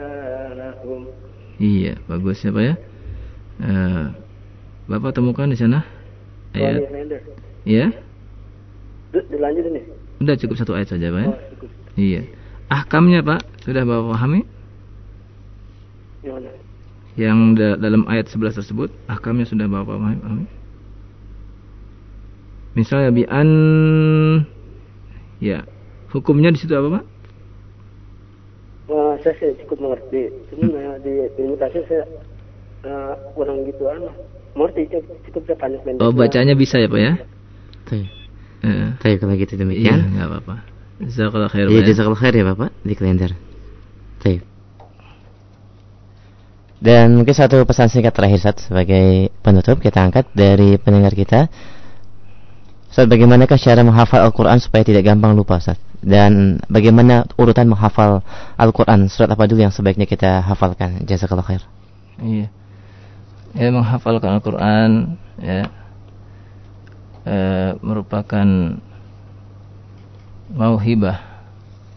لهم 0.55 1.03
Iya, 1.55 1.95
bagus 2.11 2.43
ya 2.43 2.51
Pak 2.51 2.65
ya. 2.67 2.75
Uh, 3.63 4.11
Bapak 4.91 5.15
temukan 5.15 5.47
di 5.47 5.55
sana 5.55 5.87
ayat. 6.51 6.83
Iya. 7.63 7.95
Dilanjut 9.15 9.65
ini. 9.71 9.81
Udah 10.19 10.35
cukup 10.35 10.59
satu 10.59 10.75
ayat 10.75 10.91
saja 10.91 11.15
Pak 11.15 11.23
ya. 11.23 11.31
Oh, 11.31 11.39
iya. 11.95 12.23
Ahkamnya 12.70 13.26
Pak 13.26 13.66
sudah 13.66 13.84
Bapak 13.84 14.14
pahami? 14.14 14.42
Gimana? 16.22 16.50
yang 17.20 17.52
da 17.52 17.76
dalam 17.76 18.08
ayat 18.08 18.32
11 18.32 18.64
tersebut 18.64 18.90
ahkamnya 19.12 19.44
sudah 19.44 19.68
Bapak 19.68 20.00
pahami? 20.00 20.48
Misalnya 22.80 23.12
bi 23.12 23.28
an 23.28 23.50
ya, 25.44 25.68
hukumnya 26.16 26.56
di 26.56 26.64
situ 26.64 26.72
apa, 26.72 27.02
Pak? 27.02 27.06
Uh, 28.90 29.14
saya, 29.22 29.52
cukup 29.66 29.84
mengerti. 29.84 30.32
Cuma 30.50 30.66
hmm. 30.72 31.04
di 31.04 31.14
ilmu 31.44 31.60
tasir 31.60 31.84
saya 31.92 32.08
uh, 32.88 33.14
kurang 33.36 33.68
gitu 33.68 33.84
anu. 33.90 34.08
Mengerti 34.56 34.88
cukup 35.28 35.44
saya 35.44 35.58
pendek. 35.60 36.00
Oh, 36.00 36.16
bacanya 36.16 36.56
bisa 36.56 36.80
ya, 36.80 36.88
Pak 36.88 37.02
ya? 37.04 37.14
Tuh. 37.90 38.06
Uh. 38.64 38.96
Tuh, 39.02 39.16
kalau 39.20 39.36
gitu 39.36 39.60
demikian. 39.60 40.08
Iya, 40.08 40.08
enggak 40.08 40.28
apa-apa. 40.32 40.56
Jazakallah 41.00 41.48
khair, 41.48 41.72
Iya, 41.72 41.82
jazakallah 41.88 42.20
khair 42.20 42.36
ya, 42.36 42.44
Bapak 42.44 42.76
di 42.84 42.94
kalender. 42.96 43.32
Tuh. 44.20 44.44
Dan 46.80 47.20
mungkin 47.20 47.36
satu 47.36 47.60
pesan 47.68 47.92
singkat 47.92 48.16
terakhir 48.16 48.40
Ustaz 48.40 48.72
sebagai 48.72 49.32
penutup 49.44 49.84
kita 49.84 50.00
angkat 50.00 50.32
dari 50.32 50.80
pendengar 50.80 51.12
kita. 51.12 51.52
Ustaz, 52.88 53.08
bagaimanakah 53.08 53.60
cara 53.60 53.84
menghafal 53.84 54.24
Al-Quran 54.24 54.60
supaya 54.64 54.88
tidak 54.88 55.04
gampang 55.04 55.36
lupa 55.36 55.60
Ustaz? 55.60 55.76
Dan 56.00 56.64
bagaimana 56.72 57.28
urutan 57.36 57.68
menghafal 57.68 58.24
Al-Quran? 58.56 59.12
Surat 59.12 59.28
apa 59.28 59.44
dulu 59.44 59.68
yang 59.68 59.76
sebaiknya 59.76 60.08
kita 60.08 60.40
hafalkan? 60.40 61.04
Jazakallah 61.04 61.44
khair. 61.44 61.64
Iya. 62.24 62.48
Ya, 63.56 63.68
menghafalkan 63.76 64.40
Al-Quran 64.40 65.20
ya, 65.44 65.68
e, 67.28 67.38
merupakan 67.84 68.48
mauhibah 70.54 71.22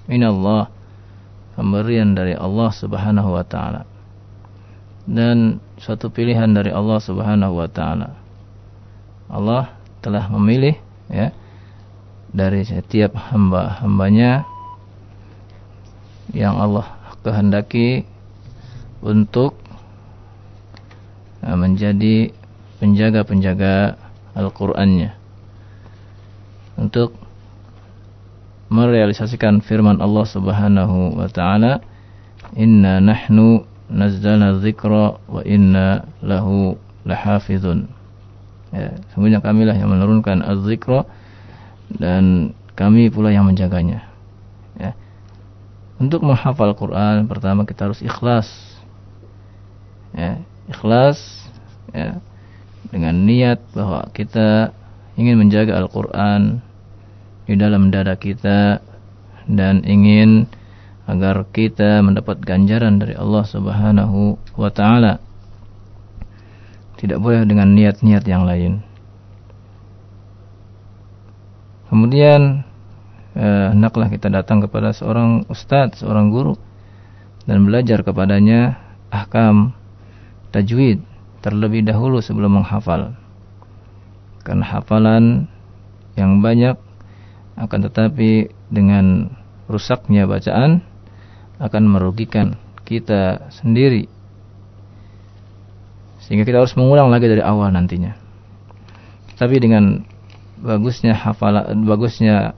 minallah 0.09 0.69
pemberian 1.57 2.12
dari 2.16 2.37
Allah 2.37 2.70
Subhanahu 2.73 3.31
wa 3.33 3.45
taala 3.45 3.89
dan 5.09 5.59
suatu 5.83 6.15
pilihan 6.15 6.47
dari 6.55 6.70
Allah 6.70 6.99
Subhanahu 7.03 7.59
wa 7.59 7.66
taala. 7.66 8.15
Allah 9.27 9.74
telah 10.05 10.31
memilih 10.31 10.79
ya 11.11 11.35
dari 12.31 12.62
setiap 12.62 13.16
hamba-hambanya 13.16 14.47
yang 16.33 16.57
Allah 16.57 16.87
kehendaki 17.23 18.07
untuk 19.03 19.59
menjadi 21.43 22.31
penjaga-penjaga 22.79 23.99
Al-Qur'annya. 24.33 25.19
untuk 26.73 27.15
merealisasikan 28.73 29.61
firman 29.61 30.01
Allah 30.01 30.24
Subhanahu 30.24 31.20
wa 31.20 31.28
taala 31.28 31.85
inna 32.57 33.05
nahnu 33.05 33.69
nazzalna 33.93 34.57
dzikra 34.59 35.20
wa 35.28 35.40
inna 35.44 36.09
lahu 36.24 36.81
lahafizun. 37.05 37.93
Ya 38.73 38.97
semuanya 39.12 39.44
kamilah 39.44 39.77
yang 39.77 39.93
menurunkan 39.93 40.40
az-zikra 40.40 41.05
dan 41.93 42.57
kami 42.73 43.12
pula 43.12 43.28
yang 43.28 43.44
menjaganya. 43.44 44.09
Ya. 44.81 44.97
Untuk 46.01 46.24
menghafal 46.24 46.73
Quran 46.73 47.28
pertama 47.28 47.69
kita 47.69 47.93
harus 47.93 48.01
ikhlas. 48.01 48.49
Ya 50.16 50.40
ikhlas 50.73 51.20
ya 51.93 52.24
dengan 52.89 53.28
niat 53.28 53.61
bahwa 53.77 54.09
kita 54.16 54.73
ingin 55.20 55.36
menjaga 55.36 55.77
Al-Quran 55.77 56.65
di 57.53 57.61
dalam 57.61 57.93
dada 57.93 58.16
kita 58.16 58.81
dan 59.45 59.85
ingin 59.85 60.49
agar 61.05 61.45
kita 61.53 62.01
mendapat 62.01 62.41
ganjaran 62.41 62.97
dari 62.97 63.12
Allah 63.12 63.45
Subhanahu 63.45 64.41
wa 64.57 64.73
taala. 64.73 65.20
Tidak 66.97 67.20
boleh 67.20 67.45
dengan 67.45 67.77
niat-niat 67.77 68.24
yang 68.24 68.49
lain. 68.49 68.81
Kemudian 71.93 72.65
eh, 73.37 73.69
hendaklah 73.69 74.09
kita 74.09 74.33
datang 74.33 74.65
kepada 74.65 74.97
seorang 74.97 75.45
ustadz, 75.53 76.01
seorang 76.01 76.33
guru 76.33 76.57
dan 77.45 77.69
belajar 77.69 78.01
kepadanya 78.01 78.81
ahkam 79.12 79.77
tajwid 80.57 81.05
terlebih 81.45 81.85
dahulu 81.85 82.24
sebelum 82.24 82.65
menghafal. 82.65 83.12
Karena 84.41 84.65
hafalan 84.65 85.53
yang 86.16 86.41
banyak 86.41 86.81
akan 87.57 87.79
tetapi 87.89 88.53
dengan 88.73 89.33
rusaknya 89.69 90.24
bacaan 90.24 90.85
akan 91.61 91.83
merugikan 91.87 92.59
kita 92.83 93.53
sendiri. 93.55 94.09
Sehingga 96.23 96.47
kita 96.47 96.62
harus 96.62 96.74
mengulang 96.79 97.11
lagi 97.11 97.29
dari 97.29 97.43
awal 97.43 97.70
nantinya. 97.74 98.15
Tapi 99.37 99.59
dengan 99.59 100.07
bagusnya 100.62 101.19
hafalan 101.19 101.83
bagusnya 101.83 102.55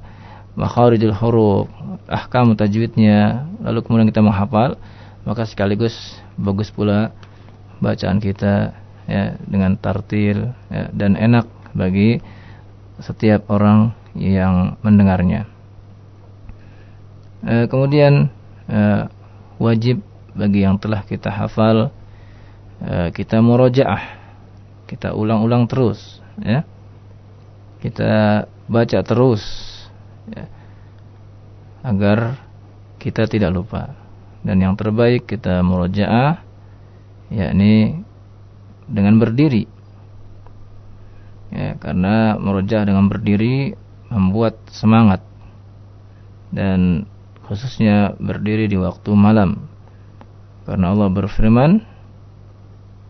makharijul 0.55 1.17
huruf 1.17 1.67
ahkam 2.07 2.53
tajwidnya 2.55 3.49
lalu 3.65 3.81
kemudian 3.81 4.09
kita 4.13 4.21
menghafal 4.21 4.77
maka 5.25 5.49
sekaligus 5.49 5.97
bagus 6.37 6.69
pula 6.69 7.17
bacaan 7.81 8.21
kita 8.21 8.77
ya 9.09 9.41
dengan 9.49 9.81
tartil 9.81 10.53
ya, 10.69 10.93
dan 10.93 11.17
enak 11.17 11.49
bagi 11.73 12.21
setiap 13.01 13.49
orang 13.51 13.97
yang 14.15 14.79
mendengarnya. 14.81 15.51
E, 17.45 17.67
kemudian 17.69 18.31
e, 18.71 18.81
wajib 19.61 20.01
bagi 20.35 20.65
yang 20.65 20.79
telah 20.79 21.03
kita 21.05 21.31
hafal 21.31 21.91
e, 22.81 23.11
kita 23.13 23.43
murojaah, 23.43 24.03
kita 24.87 25.13
ulang-ulang 25.13 25.67
terus, 25.67 26.23
ya. 26.41 26.65
Kita 27.85 28.45
baca 28.65 28.99
terus, 29.05 29.45
ya, 30.33 30.49
agar 31.85 32.41
kita 32.97 33.29
tidak 33.29 33.53
lupa. 33.53 33.93
Dan 34.41 34.65
yang 34.65 34.73
terbaik 34.73 35.29
kita 35.29 35.61
murojaah, 35.61 36.41
yakni 37.29 38.01
dengan 38.89 39.21
berdiri. 39.21 39.69
Ya, 41.55 41.77
karena 41.77 42.41
merojah 42.41 42.83
dengan 42.89 43.07
berdiri 43.07 43.79
membuat 44.15 44.63
semangat 44.71 45.27
dan 46.55 47.11
khususnya 47.51 48.15
berdiri 48.17 48.71
di 48.71 48.79
waktu 48.79 49.11
malam. 49.13 49.67
Karena 50.65 50.95
Allah 50.95 51.11
berfirman 51.11 51.83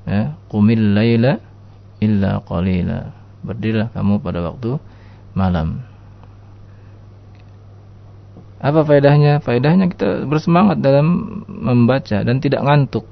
ya 0.08 0.34
qumil 0.48 0.96
laila 0.96 1.38
illa 2.00 2.40
qalila. 2.42 3.12
Berdirilah 3.44 3.92
kamu 3.92 4.24
pada 4.24 4.40
waktu 4.40 4.80
malam. 5.36 5.84
Apa 8.64 8.80
faedahnya? 8.80 9.44
Faedahnya 9.44 9.92
kita 9.92 10.24
bersemangat 10.24 10.80
dalam 10.80 11.44
membaca 11.44 12.24
dan 12.24 12.40
tidak 12.40 12.64
ngantuk 12.64 13.04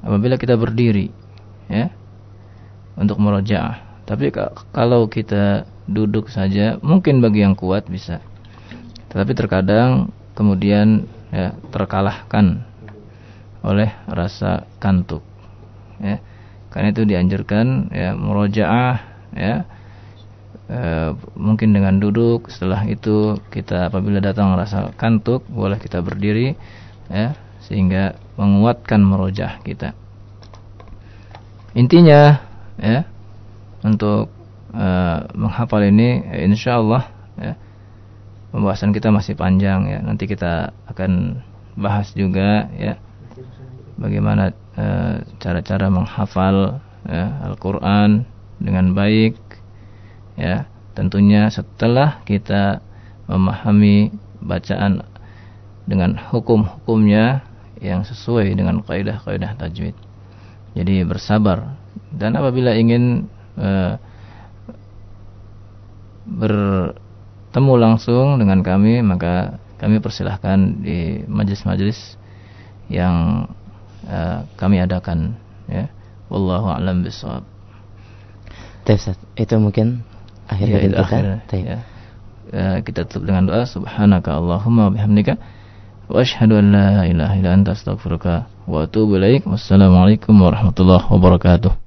apabila 0.00 0.40
kita 0.40 0.56
berdiri 0.56 1.12
ya 1.68 1.92
untuk 2.96 3.20
merojaah. 3.20 3.84
Tapi 4.08 4.32
kalau 4.72 5.10
kita 5.12 5.68
duduk 5.86 6.28
saja. 6.28 6.78
Mungkin 6.82 7.22
bagi 7.22 7.42
yang 7.46 7.54
kuat 7.58 7.86
bisa. 7.86 8.22
Tetapi 9.10 9.32
terkadang 9.32 10.10
kemudian 10.36 11.08
ya 11.32 11.56
terkalahkan 11.72 12.66
oleh 13.66 13.90
rasa 14.06 14.68
kantuk 14.78 15.24
ya. 15.98 16.22
Karena 16.70 16.92
itu 16.92 17.02
dianjurkan 17.08 17.88
ya 17.90 18.12
murojaah 18.12 18.96
ya. 19.32 19.64
E, 20.66 20.80
mungkin 21.38 21.70
dengan 21.70 22.02
duduk 22.02 22.50
setelah 22.50 22.82
itu 22.84 23.38
kita 23.54 23.88
apabila 23.88 24.18
datang 24.18 24.52
rasa 24.58 24.90
kantuk 24.98 25.46
boleh 25.46 25.78
kita 25.78 26.02
berdiri 26.02 26.58
ya 27.06 27.38
sehingga 27.64 28.18
menguatkan 28.36 29.00
murojaah 29.00 29.62
kita. 29.62 29.94
Intinya 31.72 32.42
ya 32.76 33.08
untuk 33.86 34.35
uh, 34.76 35.24
menghafal 35.32 35.80
ini 35.80 36.20
ya, 36.20 36.38
insya 36.44 36.72
Allah 36.78 37.08
ya, 37.40 37.56
pembahasan 38.52 38.92
kita 38.92 39.08
masih 39.08 39.32
panjang 39.34 39.88
ya. 39.88 39.98
Nanti 40.04 40.28
kita 40.28 40.76
akan 40.92 41.40
bahas 41.76 42.12
juga 42.12 42.68
ya. 42.76 43.00
Bagaimana 43.96 44.52
eh, 44.76 45.24
cara-cara 45.40 45.88
uh, 45.88 45.92
menghafal 45.92 46.84
ya, 47.08 47.24
Al-Quran 47.48 48.28
dengan 48.60 48.92
baik 48.92 49.40
ya. 50.36 50.68
Tentunya 50.92 51.48
setelah 51.48 52.20
kita 52.28 52.84
memahami 53.28 54.12
bacaan 54.40 55.04
dengan 55.88 56.16
hukum-hukumnya 56.16 57.44
yang 57.80 58.04
sesuai 58.04 58.52
dengan 58.56 58.80
kaidah-kaidah 58.80 59.60
tajwid. 59.60 59.96
Jadi 60.76 61.04
bersabar. 61.04 61.76
Dan 62.12 62.36
apabila 62.36 62.76
ingin 62.76 63.28
uh, 63.56 63.96
bertemu 66.26 67.72
langsung 67.78 68.42
dengan 68.42 68.60
kami 68.66 69.00
maka 69.00 69.62
kami 69.78 70.02
persilahkan 70.02 70.82
di 70.82 71.22
majelis-majelis 71.30 72.18
yang 72.90 73.46
uh, 74.10 74.42
kami 74.58 74.82
adakan 74.82 75.38
ya. 75.70 75.86
Wallahu 76.26 76.74
a'lam 76.74 77.06
bishawab 77.06 77.46
itu 79.34 79.54
mungkin 79.58 80.06
akhir 80.46 80.66
ya, 80.70 80.78
kita. 80.78 80.96
akhir, 81.02 81.24
ya. 81.58 81.78
Uh, 82.54 82.78
kita 82.86 83.02
tutup 83.10 83.26
dengan 83.26 83.50
doa. 83.50 83.66
Subhanaka 83.66 84.38
allahumma 84.38 84.94
bihamdika. 84.94 85.34
Wa 86.06 86.22
asyhadu 86.22 86.62
an 86.62 86.70
la 86.70 87.02
ilaha 87.02 87.34
illa 87.34 87.50
anta 87.50 87.74
astaghfiruka 87.74 88.46
wa 88.70 88.86
atubu 88.86 89.18
ilaik. 89.18 89.42
Wassalamualaikum 89.42 90.38
warahmatullahi 90.38 91.02
wabarakatuh 91.10 91.85